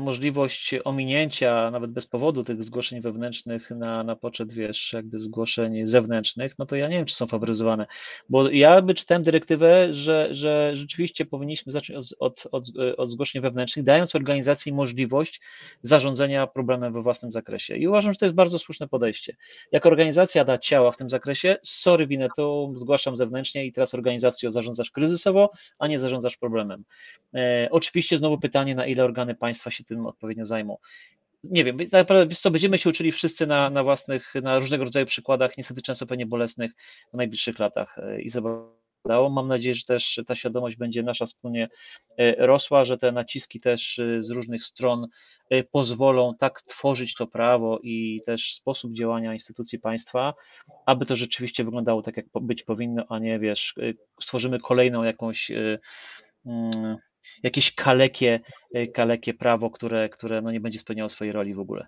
możliwość 0.00 0.74
ominięcia 0.84 1.70
nawet 1.70 1.90
bez 1.90 2.06
powodu 2.06 2.44
tych 2.44 2.64
zgłoszeń 2.64 3.00
wewnętrznych 3.00 3.70
na, 3.70 4.04
na 4.04 4.16
poczet, 4.16 4.52
wiesz, 4.52 4.92
jakby 4.92 5.18
zgłoszeń 5.18 5.86
zewnętrznych, 5.86 6.58
no 6.58 6.66
to 6.66 6.76
ja 6.76 6.88
nie 6.88 6.96
wiem, 6.96 7.06
czy 7.06 7.14
są 7.14 7.26
faworyzowane, 7.26 7.86
bo 8.28 8.50
ja 8.50 8.82
by 8.82 8.94
czytałem 8.94 9.22
dyrektywę, 9.22 9.94
że, 9.94 10.28
że 10.30 10.70
rzeczywiście 10.74 11.26
powinniśmy 11.26 11.72
zacząć 11.72 11.98
od, 11.98 12.14
od, 12.18 12.48
od, 12.52 12.64
od 12.96 13.10
zgłoszeń 13.10 13.42
wewnętrznych, 13.42 13.84
dając 13.84 14.14
organizacji 14.14 14.72
możliwość 14.72 15.40
zarządzania 15.82 16.46
problemem 16.46 16.92
we 16.92 17.02
własnym 17.02 17.32
zakresie 17.32 17.76
i 17.76 17.88
uważam, 17.88 18.12
że 18.12 18.18
to 18.18 18.24
jest 18.24 18.34
bardzo 18.36 18.58
słuszne 18.58 18.88
podejście. 18.88 19.36
Jak 19.72 19.86
organizacja 19.86 20.44
da 20.44 20.58
ciała 20.58 20.92
w 20.92 20.96
tym 20.96 21.10
zakresie, 21.10 21.56
sorry, 21.62 22.06
winę 22.06 22.28
to 22.36 22.72
zgłaszam 22.74 23.16
zewnętrznie 23.16 23.66
i 23.66 23.72
teraz 23.72 23.94
organizacją 23.94 24.50
zarządzasz 24.50 24.90
kryzysowo, 24.90 25.50
a 25.78 25.86
nie 25.86 25.98
zarządzasz 25.98 26.36
problemem. 26.36 26.84
E, 27.34 27.68
oczywiście 27.70 28.18
znowu 28.18 28.38
pytanie, 28.38 28.74
na 28.74 28.86
ile 28.86 29.04
organy 29.04 29.34
państwa 29.34 29.70
się 29.74 29.84
tym 29.84 30.06
odpowiednio 30.06 30.46
zajmą. 30.46 30.76
Nie 31.50 31.64
wiem, 31.64 31.78
naprawdę 31.92 32.34
co, 32.34 32.50
będziemy 32.50 32.78
się 32.78 32.90
uczyli 32.90 33.12
wszyscy 33.12 33.46
na, 33.46 33.70
na 33.70 33.82
własnych, 33.82 34.34
na 34.42 34.58
różnego 34.58 34.84
rodzaju 34.84 35.06
przykładach, 35.06 35.58
niestety 35.58 35.82
często 35.82 36.06
pewnie 36.06 36.26
bolesnych 36.26 36.72
w 37.12 37.16
najbliższych 37.16 37.58
latach. 37.58 37.98
E, 37.98 38.20
I 38.20 38.30
dało. 39.08 39.30
Mam 39.30 39.48
nadzieję, 39.48 39.74
że 39.74 39.84
też 39.84 40.20
ta 40.26 40.34
świadomość 40.34 40.76
będzie 40.76 41.02
nasza 41.02 41.26
wspólnie 41.26 41.68
e, 42.18 42.46
rosła, 42.46 42.84
że 42.84 42.98
te 42.98 43.12
naciski 43.12 43.60
też 43.60 43.98
e, 43.98 44.22
z 44.22 44.30
różnych 44.30 44.64
stron 44.64 45.08
pozwolą 45.70 46.34
tak 46.38 46.62
tworzyć 46.62 47.14
to 47.14 47.26
prawo 47.26 47.78
i 47.82 48.20
też 48.26 48.54
sposób 48.54 48.92
działania 48.92 49.32
instytucji 49.32 49.78
państwa, 49.78 50.34
aby 50.86 51.06
to 51.06 51.16
rzeczywiście 51.16 51.64
wyglądało 51.64 52.02
tak, 52.02 52.16
jak 52.16 52.26
być 52.40 52.62
powinno, 52.62 53.04
a 53.08 53.18
nie 53.18 53.38
wiesz, 53.38 53.74
stworzymy 54.20 54.58
kolejną 54.58 55.02
jakąś 55.02 55.50
mm, 56.46 56.96
jakieś 57.42 57.74
kalekie, 57.74 58.40
e, 58.74 58.86
kalekie 58.86 59.34
prawo, 59.34 59.70
które, 59.70 60.08
które 60.08 60.42
no 60.42 60.50
nie 60.50 60.60
będzie 60.60 60.78
spełniało 60.78 61.08
swojej 61.08 61.32
roli 61.32 61.54
w 61.54 61.60
ogóle. 61.60 61.86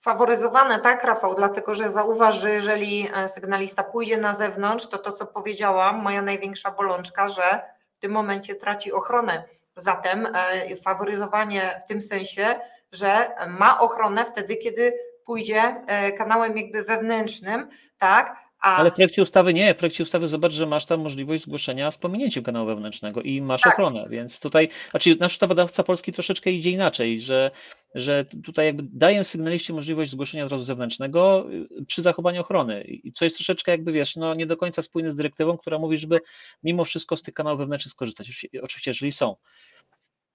Faworyzowane, 0.00 0.78
tak, 0.78 1.04
Rafał, 1.04 1.34
dlatego 1.34 1.74
że 1.74 1.88
zauważ, 1.88 2.40
że 2.40 2.50
jeżeli 2.50 3.08
e, 3.14 3.28
sygnalista 3.28 3.84
pójdzie 3.84 4.16
na 4.16 4.34
zewnątrz, 4.34 4.86
to 4.86 4.98
to, 4.98 5.12
co 5.12 5.26
powiedziałam, 5.26 6.02
moja 6.02 6.22
największa 6.22 6.70
bolączka, 6.70 7.28
że 7.28 7.62
w 7.96 7.98
tym 7.98 8.12
momencie 8.12 8.54
traci 8.54 8.92
ochronę. 8.92 9.44
Zatem 9.76 10.26
e, 10.26 10.76
faworyzowanie 10.76 11.78
w 11.84 11.88
tym 11.88 12.00
sensie, 12.00 12.60
że 12.92 13.30
ma 13.48 13.78
ochronę 13.78 14.24
wtedy, 14.24 14.56
kiedy 14.56 14.92
pójdzie 15.26 15.84
kanałem 16.18 16.56
jakby 16.56 16.82
wewnętrznym, 16.82 17.68
tak, 17.98 18.47
a... 18.68 18.76
Ale 18.76 18.90
w 18.90 18.94
projekcie 18.94 19.22
ustawy 19.22 19.54
nie, 19.54 19.74
w 19.74 19.76
projekcie 19.76 20.02
ustawy 20.02 20.28
zobacz, 20.28 20.52
że 20.52 20.66
masz 20.66 20.86
tam 20.86 21.00
możliwość 21.00 21.42
zgłoszenia 21.42 21.90
z 21.90 21.98
pominięciem 21.98 22.44
kanału 22.44 22.66
wewnętrznego 22.66 23.22
i 23.22 23.42
masz 23.42 23.60
tak. 23.60 23.72
ochronę, 23.72 24.06
więc 24.10 24.40
tutaj, 24.40 24.68
znaczy 24.90 25.16
nasz 25.20 25.32
ustawodawca 25.32 25.82
polski 25.82 26.12
troszeczkę 26.12 26.50
idzie 26.50 26.70
inaczej, 26.70 27.20
że, 27.20 27.50
że 27.94 28.24
tutaj 28.44 28.66
jakby 28.66 28.82
daje 28.92 29.24
sygnaliście 29.24 29.72
możliwość 29.72 30.10
zgłoszenia 30.10 30.44
od 30.44 30.52
razu 30.52 30.64
zewnętrznego 30.64 31.46
y, 31.80 31.84
przy 31.84 32.02
zachowaniu 32.02 32.40
ochrony, 32.40 32.82
i 32.84 33.12
co 33.12 33.24
jest 33.24 33.36
troszeczkę 33.36 33.72
jakby 33.72 33.92
wiesz, 33.92 34.16
no 34.16 34.34
nie 34.34 34.46
do 34.46 34.56
końca 34.56 34.82
spójne 34.82 35.12
z 35.12 35.16
dyrektywą, 35.16 35.58
która 35.58 35.78
mówi, 35.78 35.98
żeby 35.98 36.20
mimo 36.62 36.84
wszystko 36.84 37.16
z 37.16 37.22
tych 37.22 37.34
kanałów 37.34 37.58
wewnętrznych 37.58 37.92
skorzystać, 37.92 38.46
oczywiście 38.62 38.90
jeżeli 38.90 39.12
są. 39.12 39.36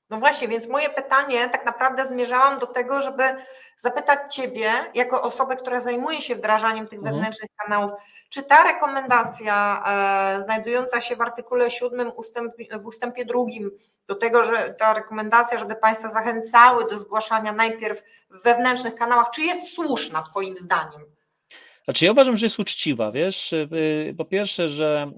No 0.09 0.19
właśnie, 0.19 0.47
więc 0.47 0.69
moje 0.69 0.89
pytanie 0.89 1.49
tak 1.49 1.65
naprawdę 1.65 2.05
zmierzałam 2.05 2.59
do 2.59 2.67
tego, 2.67 3.01
żeby 3.01 3.23
zapytać 3.77 4.35
Ciebie, 4.35 4.71
jako 4.93 5.21
osobę, 5.21 5.55
która 5.55 5.79
zajmuje 5.79 6.21
się 6.21 6.35
wdrażaniem 6.35 6.87
tych 6.87 6.99
mhm. 6.99 7.15
wewnętrznych 7.15 7.49
kanałów, 7.57 7.91
czy 8.29 8.43
ta 8.43 8.63
rekomendacja 8.63 9.83
e, 10.35 10.41
znajdująca 10.41 11.01
się 11.01 11.15
w 11.15 11.21
artykule 11.21 11.69
7 11.69 12.11
ustęp, 12.15 12.53
w 12.81 12.85
ustępie 12.85 13.25
drugim, 13.25 13.71
do 14.07 14.15
tego, 14.15 14.43
że 14.43 14.75
ta 14.79 14.93
rekomendacja, 14.93 15.57
żeby 15.57 15.75
Państwa 15.75 16.09
zachęcały 16.09 16.89
do 16.89 16.97
zgłaszania 16.97 17.51
najpierw 17.51 18.03
w 18.29 18.43
wewnętrznych 18.43 18.95
kanałach, 18.95 19.29
czy 19.29 19.41
jest 19.41 19.73
słuszna 19.75 20.21
Twoim 20.21 20.57
zdaniem? 20.57 21.01
Znaczy 21.83 22.05
ja 22.05 22.11
uważam, 22.11 22.37
że 22.37 22.45
jest 22.45 22.59
uczciwa, 22.59 23.11
wiesz, 23.11 23.53
y, 23.53 24.15
po 24.17 24.25
pierwsze, 24.25 24.69
że 24.69 25.11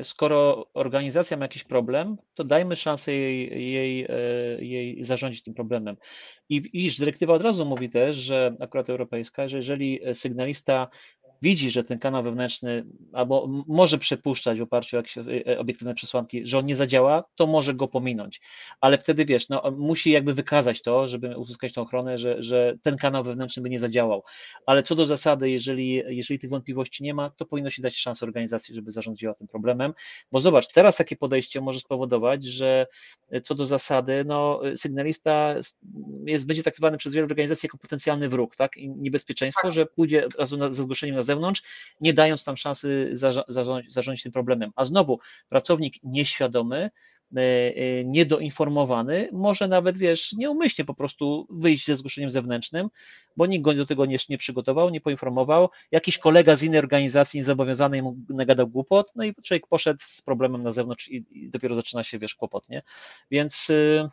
y, 0.00 0.04
skoro 0.04 0.70
organizacja 0.74 1.36
ma 1.36 1.44
jakiś 1.44 1.64
problem, 1.64 2.16
to 2.34 2.44
dajmy 2.44 2.76
szansę 2.76 3.12
jej, 3.12 3.72
jej, 3.72 4.04
y, 4.04 4.64
jej 4.64 5.04
zarządzić 5.04 5.42
tym 5.42 5.54
problemem. 5.54 5.96
I 6.48 6.62
widzisz, 6.62 6.98
dyrektywa 6.98 7.34
od 7.34 7.42
razu 7.42 7.66
mówi 7.66 7.90
też, 7.90 8.16
że 8.16 8.56
akurat 8.60 8.90
europejska, 8.90 9.48
że 9.48 9.56
jeżeli 9.56 10.00
sygnalista 10.14 10.88
widzi, 11.42 11.70
że 11.70 11.84
ten 11.84 11.98
kanał 11.98 12.22
wewnętrzny 12.22 12.84
albo 13.12 13.46
może 13.66 13.98
przepuszczać 13.98 14.58
w 14.58 14.62
oparciu 14.62 14.96
o 14.96 14.98
jakieś 14.98 15.18
e, 15.18 15.58
obiektywne 15.58 15.94
przesłanki, 15.94 16.46
że 16.46 16.58
on 16.58 16.66
nie 16.66 16.76
zadziała, 16.76 17.24
to 17.34 17.46
może 17.46 17.74
go 17.74 17.88
pominąć. 17.88 18.40
Ale 18.80 18.98
wtedy 18.98 19.24
wiesz, 19.24 19.48
no, 19.48 19.62
musi 19.76 20.10
jakby 20.10 20.34
wykazać 20.34 20.82
to, 20.82 21.08
żeby 21.08 21.38
uzyskać 21.38 21.72
tą 21.72 21.82
ochronę, 21.82 22.18
że, 22.18 22.42
że 22.42 22.74
ten 22.82 22.96
kanał 22.96 23.24
wewnętrzny 23.24 23.62
by 23.62 23.70
nie 23.70 23.80
zadziałał. 23.80 24.22
Ale 24.66 24.82
co 24.82 24.94
do 24.94 25.06
zasady, 25.06 25.50
jeżeli, 25.50 26.02
jeżeli 26.08 26.40
tych 26.40 26.50
wątpliwości 26.50 27.02
nie 27.02 27.14
ma, 27.14 27.30
to 27.30 27.46
powinno 27.46 27.70
się 27.70 27.82
dać 27.82 27.96
szansę 27.96 28.26
organizacji, 28.26 28.74
żeby 28.74 28.92
zarządziła 28.92 29.34
tym 29.34 29.48
problemem. 29.48 29.94
Bo 30.32 30.40
zobacz, 30.40 30.72
teraz 30.72 30.96
takie 30.96 31.16
podejście 31.16 31.60
może 31.60 31.80
spowodować, 31.80 32.44
że 32.44 32.86
co 33.42 33.54
do 33.54 33.66
zasady, 33.66 34.24
no, 34.26 34.60
sygnalista 34.76 35.54
jest, 36.26 36.46
będzie 36.46 36.62
traktowany 36.62 36.98
przez 36.98 37.14
wiele 37.14 37.26
organizacji 37.26 37.66
jako 37.66 37.78
potencjalny 37.78 38.28
wróg, 38.28 38.56
tak? 38.56 38.76
I 38.76 38.88
niebezpieczeństwo, 38.88 39.62
tak. 39.62 39.72
że 39.72 39.86
pójdzie 39.86 40.26
od 40.26 40.34
razu 40.34 40.56
na, 40.56 40.72
ze 40.72 40.82
zgłoszeniem 40.82 41.16
na 41.16 41.22
zewnątrz, 41.30 41.62
nie 42.00 42.12
dając 42.12 42.44
tam 42.44 42.56
szansy 42.56 43.10
zarządzić, 43.48 43.92
zarządzić 43.92 44.22
tym 44.22 44.32
problemem. 44.32 44.70
A 44.76 44.84
znowu, 44.84 45.18
pracownik 45.48 45.94
nieświadomy, 46.02 46.90
e, 47.36 47.40
e, 47.40 48.04
niedoinformowany, 48.04 49.28
może 49.32 49.68
nawet, 49.68 49.98
wiesz, 49.98 50.32
nieumyślnie 50.32 50.84
po 50.84 50.94
prostu 50.94 51.46
wyjść 51.50 51.86
ze 51.86 51.96
zgłoszeniem 51.96 52.30
zewnętrznym, 52.30 52.88
bo 53.36 53.46
nikt 53.46 53.64
go 53.64 53.74
do 53.74 53.86
tego 53.86 54.06
nie, 54.06 54.18
nie 54.28 54.38
przygotował, 54.38 54.90
nie 54.90 55.00
poinformował, 55.00 55.68
jakiś 55.92 56.18
kolega 56.18 56.56
z 56.56 56.62
innej 56.62 56.78
organizacji 56.78 57.38
niezobowiązany 57.40 58.02
mu 58.02 58.16
nagadał 58.28 58.68
głupot, 58.68 59.12
no 59.16 59.24
i 59.24 59.34
człowiek 59.44 59.66
poszedł 59.66 60.00
z 60.02 60.22
problemem 60.22 60.62
na 60.62 60.72
zewnątrz 60.72 61.08
i, 61.08 61.24
i 61.30 61.50
dopiero 61.50 61.74
zaczyna 61.74 62.02
się, 62.02 62.18
wiesz, 62.18 62.34
kłopot, 62.34 62.68
nie? 62.68 62.82
Więc 63.30 63.70
y, 63.70 64.08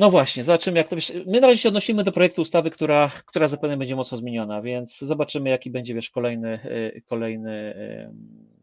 no 0.00 0.10
właśnie, 0.10 0.44
zobaczymy 0.44 0.78
jak 0.78 0.88
to 0.88 0.96
wiesz. 0.96 1.12
My 1.26 1.40
na 1.40 1.46
razie 1.46 1.58
się 1.58 1.68
odnosimy 1.68 2.04
do 2.04 2.12
projektu 2.12 2.42
ustawy, 2.42 2.70
która, 2.70 3.10
która 3.26 3.48
zapewne 3.48 3.76
będzie 3.76 3.96
mocno 3.96 4.18
zmieniona, 4.18 4.62
więc 4.62 4.98
zobaczymy 4.98 5.50
jaki 5.50 5.70
będzie 5.70 5.94
wiesz 5.94 6.10
kolejny, 6.10 6.60
y, 6.96 7.02
kolejny, 7.08 7.74
y, 7.76 8.10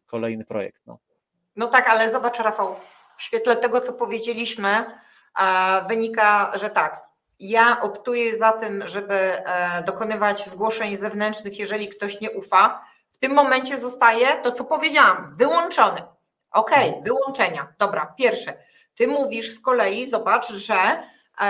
kolejny 0.06 0.46
projekt. 0.46 0.82
No. 0.86 1.00
no 1.56 1.68
tak, 1.68 1.88
ale 1.88 2.10
zobacz 2.10 2.40
Rafał, 2.40 2.76
w 3.18 3.24
świetle 3.24 3.56
tego 3.56 3.82
co 3.82 3.94
powiedzieliśmy 3.94 4.86
wynika, 5.88 6.52
że 6.60 6.70
tak, 6.70 7.08
ja 7.40 7.82
optuję 7.82 8.38
za 8.38 8.52
tym, 8.52 8.88
żeby 8.88 9.16
e, 9.16 9.84
dokonywać 9.84 10.46
zgłoszeń 10.46 10.96
zewnętrznych, 10.96 11.60
jeżeli 11.60 11.90
ktoś 11.90 12.22
nie 12.22 12.32
ufa. 12.32 12.86
W 13.12 13.18
tym 13.18 13.32
momencie 13.34 13.78
zostaje 13.78 14.28
to, 14.44 14.52
co 14.52 14.64
powiedziałam, 14.66 15.36
wyłączony. 15.36 16.02
OK, 16.52 16.72
mhm. 16.72 17.04
wyłączenia. 17.04 17.74
Dobra, 17.80 18.14
pierwsze. 18.18 18.54
Ty 18.96 19.08
mówisz 19.08 19.52
z 19.52 19.60
kolei, 19.60 20.06
zobacz, 20.06 20.52
że 20.52 21.04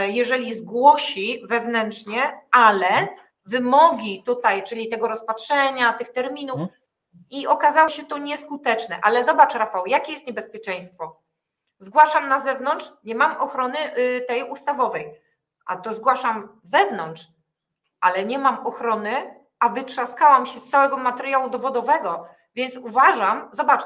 jeżeli 0.07 0.53
zgłosi 0.53 1.41
wewnętrznie, 1.49 2.41
ale 2.51 3.07
wymogi 3.45 4.23
tutaj, 4.23 4.63
czyli 4.63 4.89
tego 4.89 5.07
rozpatrzenia, 5.07 5.93
tych 5.93 6.09
terminów, 6.09 6.61
mhm. 6.61 6.79
i 7.29 7.47
okazało 7.47 7.89
się 7.89 8.05
to 8.05 8.17
nieskuteczne. 8.17 8.99
Ale 9.01 9.23
zobacz, 9.23 9.53
Rafał, 9.53 9.85
jakie 9.85 10.11
jest 10.11 10.27
niebezpieczeństwo? 10.27 11.21
Zgłaszam 11.79 12.29
na 12.29 12.39
zewnątrz, 12.39 12.93
nie 13.03 13.15
mam 13.15 13.37
ochrony 13.37 13.97
y, 13.97 14.21
tej 14.27 14.43
ustawowej, 14.43 15.21
a 15.65 15.77
to 15.77 15.93
zgłaszam 15.93 16.59
wewnątrz, 16.63 17.27
ale 17.99 18.25
nie 18.25 18.39
mam 18.39 18.67
ochrony, 18.67 19.11
a 19.59 19.69
wytrzaskałam 19.69 20.45
się 20.45 20.59
z 20.59 20.69
całego 20.69 20.97
materiału 20.97 21.49
dowodowego, 21.49 22.27
więc 22.55 22.77
uważam, 22.77 23.49
zobacz, 23.51 23.83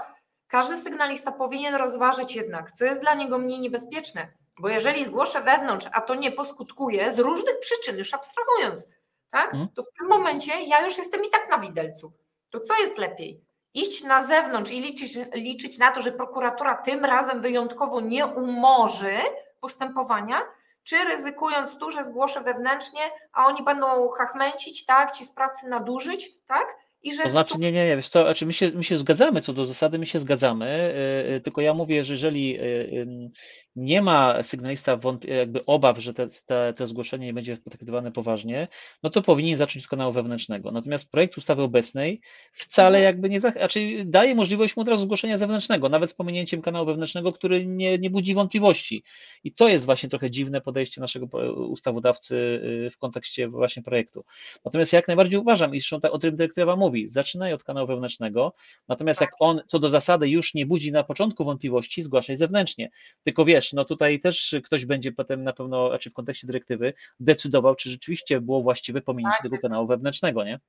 każdy 0.47 0.77
sygnalista 0.77 1.31
powinien 1.31 1.75
rozważyć 1.75 2.35
jednak, 2.35 2.71
co 2.71 2.85
jest 2.85 3.01
dla 3.01 3.13
niego 3.13 3.37
mniej 3.37 3.59
niebezpieczne 3.59 4.27
bo 4.59 4.69
jeżeli 4.69 5.05
zgłoszę 5.05 5.41
wewnątrz, 5.41 5.87
a 5.93 6.01
to 6.01 6.15
nie 6.15 6.31
poskutkuje 6.31 7.11
z 7.11 7.19
różnych 7.19 7.59
przyczyn, 7.59 7.97
już 7.97 8.13
abstrahując, 8.13 8.87
tak, 9.29 9.51
hmm. 9.51 9.69
to 9.75 9.83
w 9.83 9.93
tym 9.99 10.07
momencie 10.07 10.61
ja 10.61 10.81
już 10.81 10.97
jestem 10.97 11.25
i 11.25 11.29
tak 11.29 11.49
na 11.49 11.59
widelcu. 11.59 12.13
To 12.51 12.59
co 12.59 12.75
jest 12.75 12.97
lepiej? 12.97 13.41
Iść 13.73 14.03
na 14.03 14.23
zewnątrz 14.23 14.71
i 14.71 14.81
liczyć, 14.81 15.19
liczyć 15.33 15.77
na 15.77 15.91
to, 15.91 16.01
że 16.01 16.11
prokuratura 16.11 16.75
tym 16.75 17.05
razem 17.05 17.41
wyjątkowo 17.41 18.01
nie 18.01 18.25
umorzy 18.25 19.17
postępowania, 19.59 20.41
czy 20.83 21.03
ryzykując 21.03 21.77
tu, 21.77 21.91
że 21.91 22.03
zgłoszę 22.03 22.41
wewnętrznie, 22.41 23.01
a 23.33 23.45
oni 23.45 23.63
będą 23.63 24.09
hachmęcić, 24.09 24.85
tak, 24.85 25.11
ci 25.11 25.25
sprawcy 25.25 25.67
nadużyć, 25.67 26.45
tak, 26.45 26.75
i 27.03 27.15
że 27.15 27.23
to 27.23 27.29
znaczy, 27.29 27.53
nie, 27.59 27.71
nie, 27.71 27.87
nie, 27.87 27.95
wiesz, 27.95 28.09
to, 28.09 28.21
znaczy 28.23 28.45
my, 28.45 28.53
się, 28.53 28.71
my 28.75 28.83
się 28.83 28.97
zgadzamy 28.97 29.41
co 29.41 29.53
do 29.53 29.65
zasady, 29.65 29.99
my 29.99 30.05
się 30.05 30.19
zgadzamy, 30.19 30.93
yy, 31.29 31.41
tylko 31.41 31.61
ja 31.61 31.73
mówię, 31.73 32.03
że 32.03 32.13
jeżeli 32.13 32.49
yy, 32.49 33.31
nie 33.75 34.01
ma 34.01 34.43
sygnalista 34.43 34.99
jakby 35.23 35.65
obaw, 35.65 35.97
że 35.99 36.13
te, 36.13 36.27
te, 36.45 36.73
te 36.77 36.87
zgłoszenie 36.87 37.25
nie 37.25 37.33
będzie 37.33 37.57
potraktowane 37.57 38.11
poważnie, 38.11 38.67
no 39.03 39.09
to 39.09 39.21
powinien 39.21 39.57
zacząć 39.57 39.85
od 39.85 39.89
kanału 39.89 40.13
wewnętrznego. 40.13 40.71
Natomiast 40.71 41.11
projekt 41.11 41.37
ustawy 41.37 41.61
obecnej 41.61 42.21
wcale 42.53 42.97
mhm. 42.97 43.03
jakby 43.03 43.29
nie, 43.29 43.39
znaczy 43.39 44.03
daje 44.05 44.35
możliwość 44.35 44.75
mu 44.75 44.81
od 44.81 44.89
razu 44.89 45.03
zgłoszenia 45.03 45.37
zewnętrznego, 45.37 45.89
nawet 45.89 46.11
z 46.11 46.13
pominięciem 46.13 46.61
kanału 46.61 46.85
wewnętrznego, 46.85 47.33
który 47.33 47.65
nie, 47.65 47.97
nie 47.97 48.09
budzi 48.09 48.33
wątpliwości. 48.33 49.03
I 49.43 49.53
to 49.53 49.67
jest 49.67 49.85
właśnie 49.85 50.09
trochę 50.09 50.31
dziwne 50.31 50.61
podejście 50.61 51.01
naszego 51.01 51.53
ustawodawcy 51.53 52.61
w 52.91 52.97
kontekście 52.97 53.47
właśnie 53.47 53.83
projektu. 53.83 54.25
Natomiast 54.65 54.93
ja 54.93 54.97
jak 54.97 55.07
najbardziej 55.07 55.39
uważam, 55.39 55.75
i 55.75 55.79
zresztą 55.79 55.99
tak, 55.99 56.13
o 56.13 56.19
tym 56.19 56.35
dyrektywa 56.35 56.75
mówi, 56.75 56.90
mówi, 56.91 57.07
zaczynaj 57.07 57.53
od 57.53 57.63
kanału 57.63 57.87
wewnętrznego, 57.87 58.53
natomiast 58.87 59.21
jak 59.21 59.31
on 59.39 59.61
co 59.67 59.79
do 59.79 59.89
zasady 59.89 60.29
już 60.29 60.53
nie 60.53 60.65
budzi 60.65 60.91
na 60.91 61.03
początku 61.03 61.45
wątpliwości, 61.45 62.03
zgłaszaj 62.03 62.35
zewnętrznie. 62.35 62.89
Tylko 63.23 63.45
wiesz, 63.45 63.73
no 63.73 63.85
tutaj 63.85 64.19
też 64.19 64.55
ktoś 64.63 64.85
będzie 64.85 65.11
potem 65.11 65.43
na 65.43 65.53
pewno, 65.53 65.89
znaczy 65.89 66.09
w 66.09 66.13
kontekście 66.13 66.47
dyrektywy, 66.47 66.93
decydował, 67.19 67.75
czy 67.75 67.89
rzeczywiście 67.89 68.41
było 68.41 68.61
właściwe 68.61 69.01
pominięcie 69.01 69.37
tak 69.37 69.41
tego 69.41 69.57
kanału 69.61 69.87
wewnętrznego, 69.87 70.43
nie? 70.43 70.59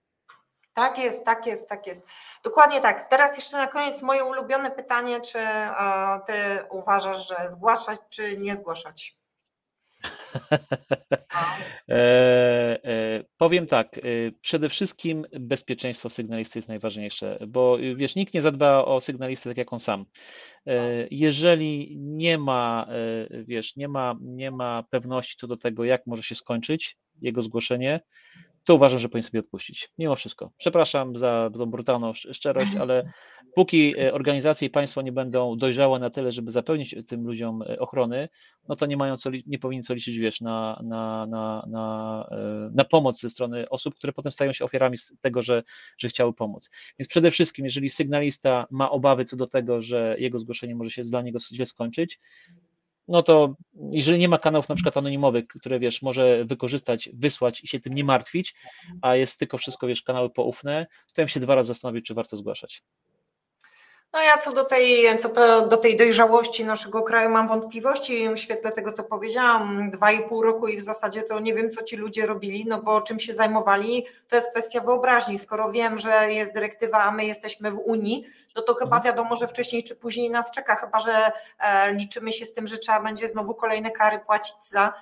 Tak 0.75 0.99
jest, 0.99 1.25
tak 1.25 1.47
jest, 1.47 1.69
tak 1.69 1.87
jest. 1.87 2.09
Dokładnie 2.45 2.81
tak. 2.81 3.09
Teraz 3.11 3.37
jeszcze 3.37 3.57
na 3.57 3.67
koniec 3.67 4.03
moje 4.03 4.25
ulubione 4.25 4.71
pytanie, 4.71 5.21
czy 5.21 5.39
ty 6.27 6.33
uważasz, 6.71 7.29
że 7.29 7.49
zgłaszać, 7.49 8.01
czy 8.11 8.37
nie 8.37 8.55
zgłaszać? 8.55 9.22
E, 11.89 12.85
e, 12.85 13.25
powiem 13.39 13.67
tak, 13.67 13.99
e, 13.99 14.01
przede 14.41 14.69
wszystkim 14.69 15.27
bezpieczeństwo 15.41 16.11
sygnalisty 16.11 16.59
jest 16.59 16.69
najważniejsze, 16.69 17.39
bo 17.49 17.79
wiesz, 17.97 18.15
nikt 18.15 18.35
nie 18.35 18.43
zadba 18.43 18.85
o 18.85 19.01
sygnalistę 19.01 19.51
tak 19.51 19.57
jak 19.57 19.73
on 19.73 19.81
sam. 19.81 20.07
Jeżeli 21.11 21.97
nie 21.99 22.39
ma, 22.39 22.87
wiesz, 23.33 23.77
nie 23.77 23.89
ma, 23.89 24.15
nie 24.21 24.51
ma 24.51 24.85
pewności 24.91 25.37
co 25.37 25.47
do 25.47 25.57
tego, 25.57 25.85
jak 25.85 26.07
może 26.07 26.23
się 26.23 26.35
skończyć 26.35 26.97
jego 27.23 27.43
zgłoszenie, 27.43 28.01
to 28.65 28.75
uważam, 28.75 28.99
że 28.99 29.09
powinien 29.09 29.23
sobie 29.23 29.41
odpuścić. 29.41 29.89
Mimo 29.99 30.17
wszystko. 30.17 30.53
Przepraszam 30.59 31.19
za 31.19 31.51
tą 31.55 31.67
brutalną 31.67 32.13
szczerość, 32.15 32.77
ale 32.77 33.13
póki 33.57 33.95
e, 34.01 34.15
organizacje 34.15 34.69
i 34.69 34.71
państwo 34.71 35.03
nie 35.03 35.13
będą 35.13 35.57
dojrzałe 35.57 35.99
na 35.99 36.11
tyle, 36.11 36.33
żeby 36.33 36.51
zapewnić 36.51 36.95
tym 37.09 37.27
ludziom 37.27 37.63
e, 37.63 37.79
ochrony, 37.79 38.29
no 38.69 38.77
to 38.77 38.87
nie 38.87 38.97
mają 38.97 39.17
co, 39.17 39.31
nie 39.47 39.59
powinni 39.59 39.83
co 39.83 39.95
liczyć, 39.95 40.19
wiesz, 40.19 40.41
na, 40.41 40.81
na, 40.85 41.27
na, 41.27 41.67
na, 41.69 42.27
e, 42.31 42.71
na 42.75 42.85
pomoc 42.85 43.21
ze 43.21 43.31
strony 43.31 43.69
osób, 43.69 43.95
które 43.95 44.13
potem 44.13 44.33
stają 44.33 44.53
się 44.53 44.65
ofiarami 44.65 44.97
tego, 45.21 45.43
że, 45.43 45.63
że 45.99 46.09
chciały 46.09 46.33
pomóc. 46.33 46.71
Więc 46.99 47.09
przede 47.09 47.31
wszystkim, 47.31 47.65
jeżeli 47.65 47.91
sygnalista 47.91 48.67
ma 48.71 48.91
obawy 48.91 49.25
co 49.25 49.37
do 49.37 49.47
tego, 49.47 49.81
że 49.81 50.17
jego 50.19 50.39
zgłoszenie 50.39 50.75
może 50.75 50.91
się 50.91 51.03
dla 51.03 51.23
niego 51.23 51.39
źle 51.53 51.67
skończyć, 51.67 52.21
no 53.09 53.23
to 53.23 53.55
jeżeli 53.93 54.19
nie 54.19 54.29
ma 54.29 54.39
kanałów 54.39 54.69
na 54.69 54.75
przykład 54.75 54.97
anonimowych, 54.97 55.47
które 55.47 55.79
wiesz, 55.79 56.03
może 56.03 56.45
wykorzystać, 56.45 57.11
wysłać 57.15 57.65
i 57.65 57.67
się 57.69 57.81
tym 57.81 57.93
nie 57.93 58.05
martwić, 58.05 58.55
a 59.03 59.17
jest 59.17 59.39
tylko 59.39 59.59
wszystko, 59.59 59.87
wiesz, 59.87 60.03
kanały 60.03 60.31
poufne, 60.31 60.87
to 61.15 61.21
ja 61.21 61.25
bym 61.25 61.29
się 61.29 61.41
dwa 61.41 61.55
razy 61.55 61.69
zastanowić, 61.69 62.07
czy 62.07 62.15
warto 62.15 62.37
zgłaszać. 62.37 62.83
No 64.13 64.23
ja 64.23 64.39
co 64.39 64.53
do 64.53 64.65
tej, 64.65 65.19
co 65.19 65.29
to, 65.29 65.67
do 65.67 65.77
tej 65.77 65.97
dojrzałości 65.97 66.65
naszego 66.65 67.03
kraju 67.03 67.31
mam 67.31 67.49
wątpliwości 67.49 68.29
w 68.29 68.39
świetle 68.39 68.73
tego, 68.73 68.93
co 68.93 69.05
powiedziałam, 69.05 69.91
dwa 69.91 70.13
i 70.13 70.29
pół 70.29 70.43
roku 70.43 70.69
i 70.69 70.77
w 70.77 70.83
zasadzie 70.83 71.23
to 71.23 71.41
nie 71.41 71.55
wiem, 71.55 71.71
co 71.71 71.83
ci 71.83 71.97
ludzie 71.97 72.27
robili, 72.27 72.65
no 72.69 72.83
bo 72.83 73.01
czym 73.01 73.21
się 73.21 73.33
zajmowali, 73.33 74.07
to 74.29 74.37
jest 74.37 74.51
kwestia 74.51 74.81
wyobraźni. 74.81 75.39
Skoro 75.39 75.73
wiem, 75.73 75.99
że 75.99 76.33
jest 76.33 76.55
dyrektywa, 76.55 77.03
a 77.03 77.11
my 77.11 77.25
jesteśmy 77.25 77.71
w 77.71 77.79
Unii, 77.79 78.25
no 78.57 78.63
to 78.63 78.75
chyba 78.75 78.97
mhm. 78.97 79.03
wiadomo, 79.03 79.37
że 79.37 79.49
wcześniej 79.49 79.85
czy 79.85 79.97
później 79.97 80.31
nas 80.31 80.51
czeka, 80.51 80.77
chyba 80.77 81.01
że 81.01 81.33
e, 81.59 81.93
liczymy 81.93 82.33
się 82.33 82.45
z 82.45 82.53
tym, 82.53 82.67
że 82.67 82.79
trzeba 82.79 83.03
będzie 83.03 83.29
znowu 83.29 83.55
kolejne 83.55 83.91
kary 83.91 84.19
płacić 84.19 84.57
za 84.63 84.93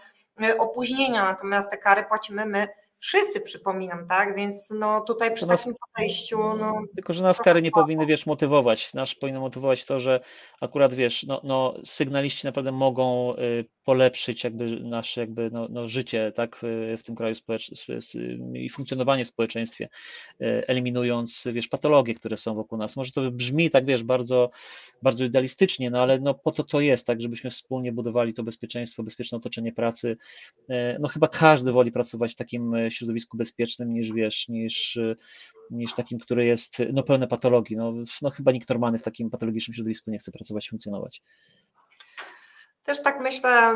e, 0.42 0.58
opóźnienia, 0.58 1.24
natomiast 1.24 1.70
te 1.70 1.76
kary 1.76 2.04
płacimy 2.04 2.46
my 2.46 2.68
wszyscy 3.00 3.40
przypominam, 3.40 4.06
tak? 4.06 4.36
Więc 4.36 4.70
no 4.70 5.00
tutaj 5.00 5.34
przy 5.34 5.46
nas, 5.46 5.60
takim 5.60 5.76
podejściu. 5.94 6.38
No, 6.38 6.82
tylko, 6.94 7.12
że 7.12 7.22
nas 7.22 7.38
kary 7.38 7.62
nie 7.62 7.70
powinny, 7.70 8.06
wiesz, 8.06 8.26
motywować. 8.26 8.94
Nasz 8.94 9.14
powinno 9.14 9.40
motywować 9.40 9.84
to, 9.84 10.00
że 10.00 10.20
akurat 10.60 10.94
wiesz, 10.94 11.22
no, 11.22 11.40
no 11.44 11.74
sygnaliści 11.84 12.46
naprawdę 12.46 12.72
mogą 12.72 13.34
y, 13.36 13.64
polepszyć 13.84 14.44
jakby 14.44 14.80
nasze 14.80 15.20
jakby 15.20 15.50
no, 15.52 15.68
no 15.70 15.88
życie 15.88 16.32
tak 16.34 16.56
w, 16.98 17.02
tym 17.04 17.14
kraju 17.14 17.34
i 18.54 18.70
funkcjonowanie 18.70 19.24
w 19.24 19.28
społeczeństwie, 19.28 19.88
y, 20.40 20.66
eliminując 20.66 21.48
wiesz 21.52 21.68
patologie, 21.68 22.14
które 22.14 22.36
są 22.36 22.54
wokół 22.54 22.78
nas. 22.78 22.96
Może 22.96 23.12
to 23.12 23.30
brzmi 23.30 23.70
tak 23.70 23.84
wiesz 23.84 24.02
bardzo, 24.02 24.50
bardzo 25.02 25.24
idealistycznie, 25.24 25.90
no 25.90 26.02
ale 26.02 26.18
no 26.18 26.34
po 26.34 26.52
to 26.52 26.64
to 26.64 26.80
jest, 26.80 27.06
tak, 27.06 27.20
żebyśmy 27.20 27.50
wspólnie 27.50 27.92
budowali 27.92 28.34
to 28.34 28.42
bezpieczeństwo, 28.42 29.02
bezpieczne 29.02 29.38
otoczenie 29.38 29.72
pracy. 29.72 30.16
Y, 30.70 30.96
no 31.00 31.08
chyba 31.08 31.28
każdy 31.28 31.72
woli 31.72 31.92
pracować 31.92 32.32
w 32.32 32.36
takim 32.36 32.89
środowisku 32.90 33.36
bezpiecznym 33.36 33.92
niż 33.92 34.12
wiesz, 34.12 34.48
niż, 34.48 34.98
niż 35.70 35.94
takim, 35.94 36.18
który 36.18 36.44
jest 36.44 36.76
no, 36.92 37.02
pełne 37.02 37.28
patologii. 37.28 37.76
No, 37.76 37.92
no 38.22 38.30
chyba 38.30 38.52
nikt 38.52 38.68
normalny 38.68 38.98
w 38.98 39.02
takim 39.02 39.30
patologicznym 39.30 39.74
środowisku 39.74 40.10
nie 40.10 40.18
chce 40.18 40.32
pracować, 40.32 40.68
funkcjonować. 40.68 41.22
Też 42.84 43.02
tak 43.02 43.20
myślę, 43.20 43.74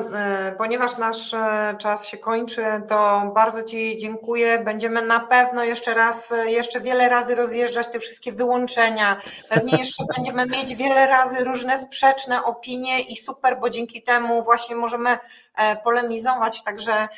y, 0.52 0.56
ponieważ 0.56 0.98
nasz 0.98 1.32
y, 1.32 1.36
czas 1.78 2.08
się 2.08 2.18
kończy, 2.18 2.64
to 2.88 3.30
bardzo 3.34 3.62
Ci 3.62 3.96
dziękuję. 3.96 4.58
Będziemy 4.58 5.02
na 5.02 5.20
pewno 5.20 5.64
jeszcze 5.64 5.94
raz, 5.94 6.32
y, 6.32 6.50
jeszcze 6.50 6.80
wiele 6.80 7.08
razy 7.08 7.34
rozjeżdżać 7.34 7.86
te 7.92 8.00
wszystkie 8.00 8.32
wyłączenia. 8.32 9.20
Pewnie 9.48 9.78
jeszcze 9.82 10.04
będziemy 10.16 10.46
mieć 10.46 10.74
wiele 10.74 11.06
razy 11.06 11.44
różne 11.44 11.78
sprzeczne 11.78 12.44
opinie 12.44 13.00
i 13.00 13.16
super, 13.16 13.60
bo 13.60 13.70
dzięki 13.70 14.02
temu 14.02 14.42
właśnie 14.42 14.76
możemy 14.76 15.18
e, 15.56 15.76
polemizować. 15.76 16.62
Także 16.62 17.08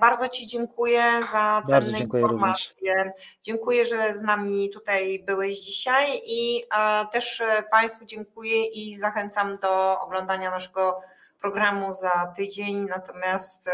bardzo 0.00 0.28
Ci 0.28 0.46
dziękuję 0.46 1.02
za 1.32 1.62
cenne 1.66 1.98
dziękuję 1.98 2.22
informacje. 2.22 2.94
Również. 2.94 3.38
Dziękuję, 3.42 3.86
że 3.86 4.14
z 4.14 4.22
nami 4.22 4.70
tutaj 4.70 5.24
byłeś 5.26 5.60
dzisiaj 5.60 6.20
i 6.24 6.64
też 7.12 7.42
Państwu 7.70 8.04
dziękuję 8.04 8.64
i 8.66 8.94
zachęcam 8.94 9.58
do 9.58 10.00
oglądania 10.00 10.50
naszego 10.50 11.00
programu 11.40 11.94
za 11.94 12.32
tydzień. 12.36 12.86
Natomiast 12.88 13.70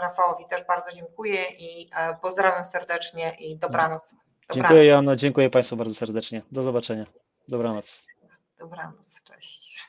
Rafałowi 0.00 0.44
też 0.50 0.64
bardzo 0.64 0.92
dziękuję 0.92 1.44
i 1.58 1.90
pozdrawiam 2.22 2.64
serdecznie 2.64 3.36
i 3.38 3.56
dobranoc. 3.56 4.14
dobranoc. 4.14 4.16
Dziękuję 4.54 4.84
Joanno, 4.84 5.16
dziękuję 5.16 5.50
Państwu 5.50 5.76
bardzo 5.76 5.94
serdecznie. 5.94 6.42
Do 6.52 6.62
zobaczenia. 6.62 7.06
Dobranoc. 7.48 8.02
Dobranoc, 8.58 9.22
cześć. 9.22 9.88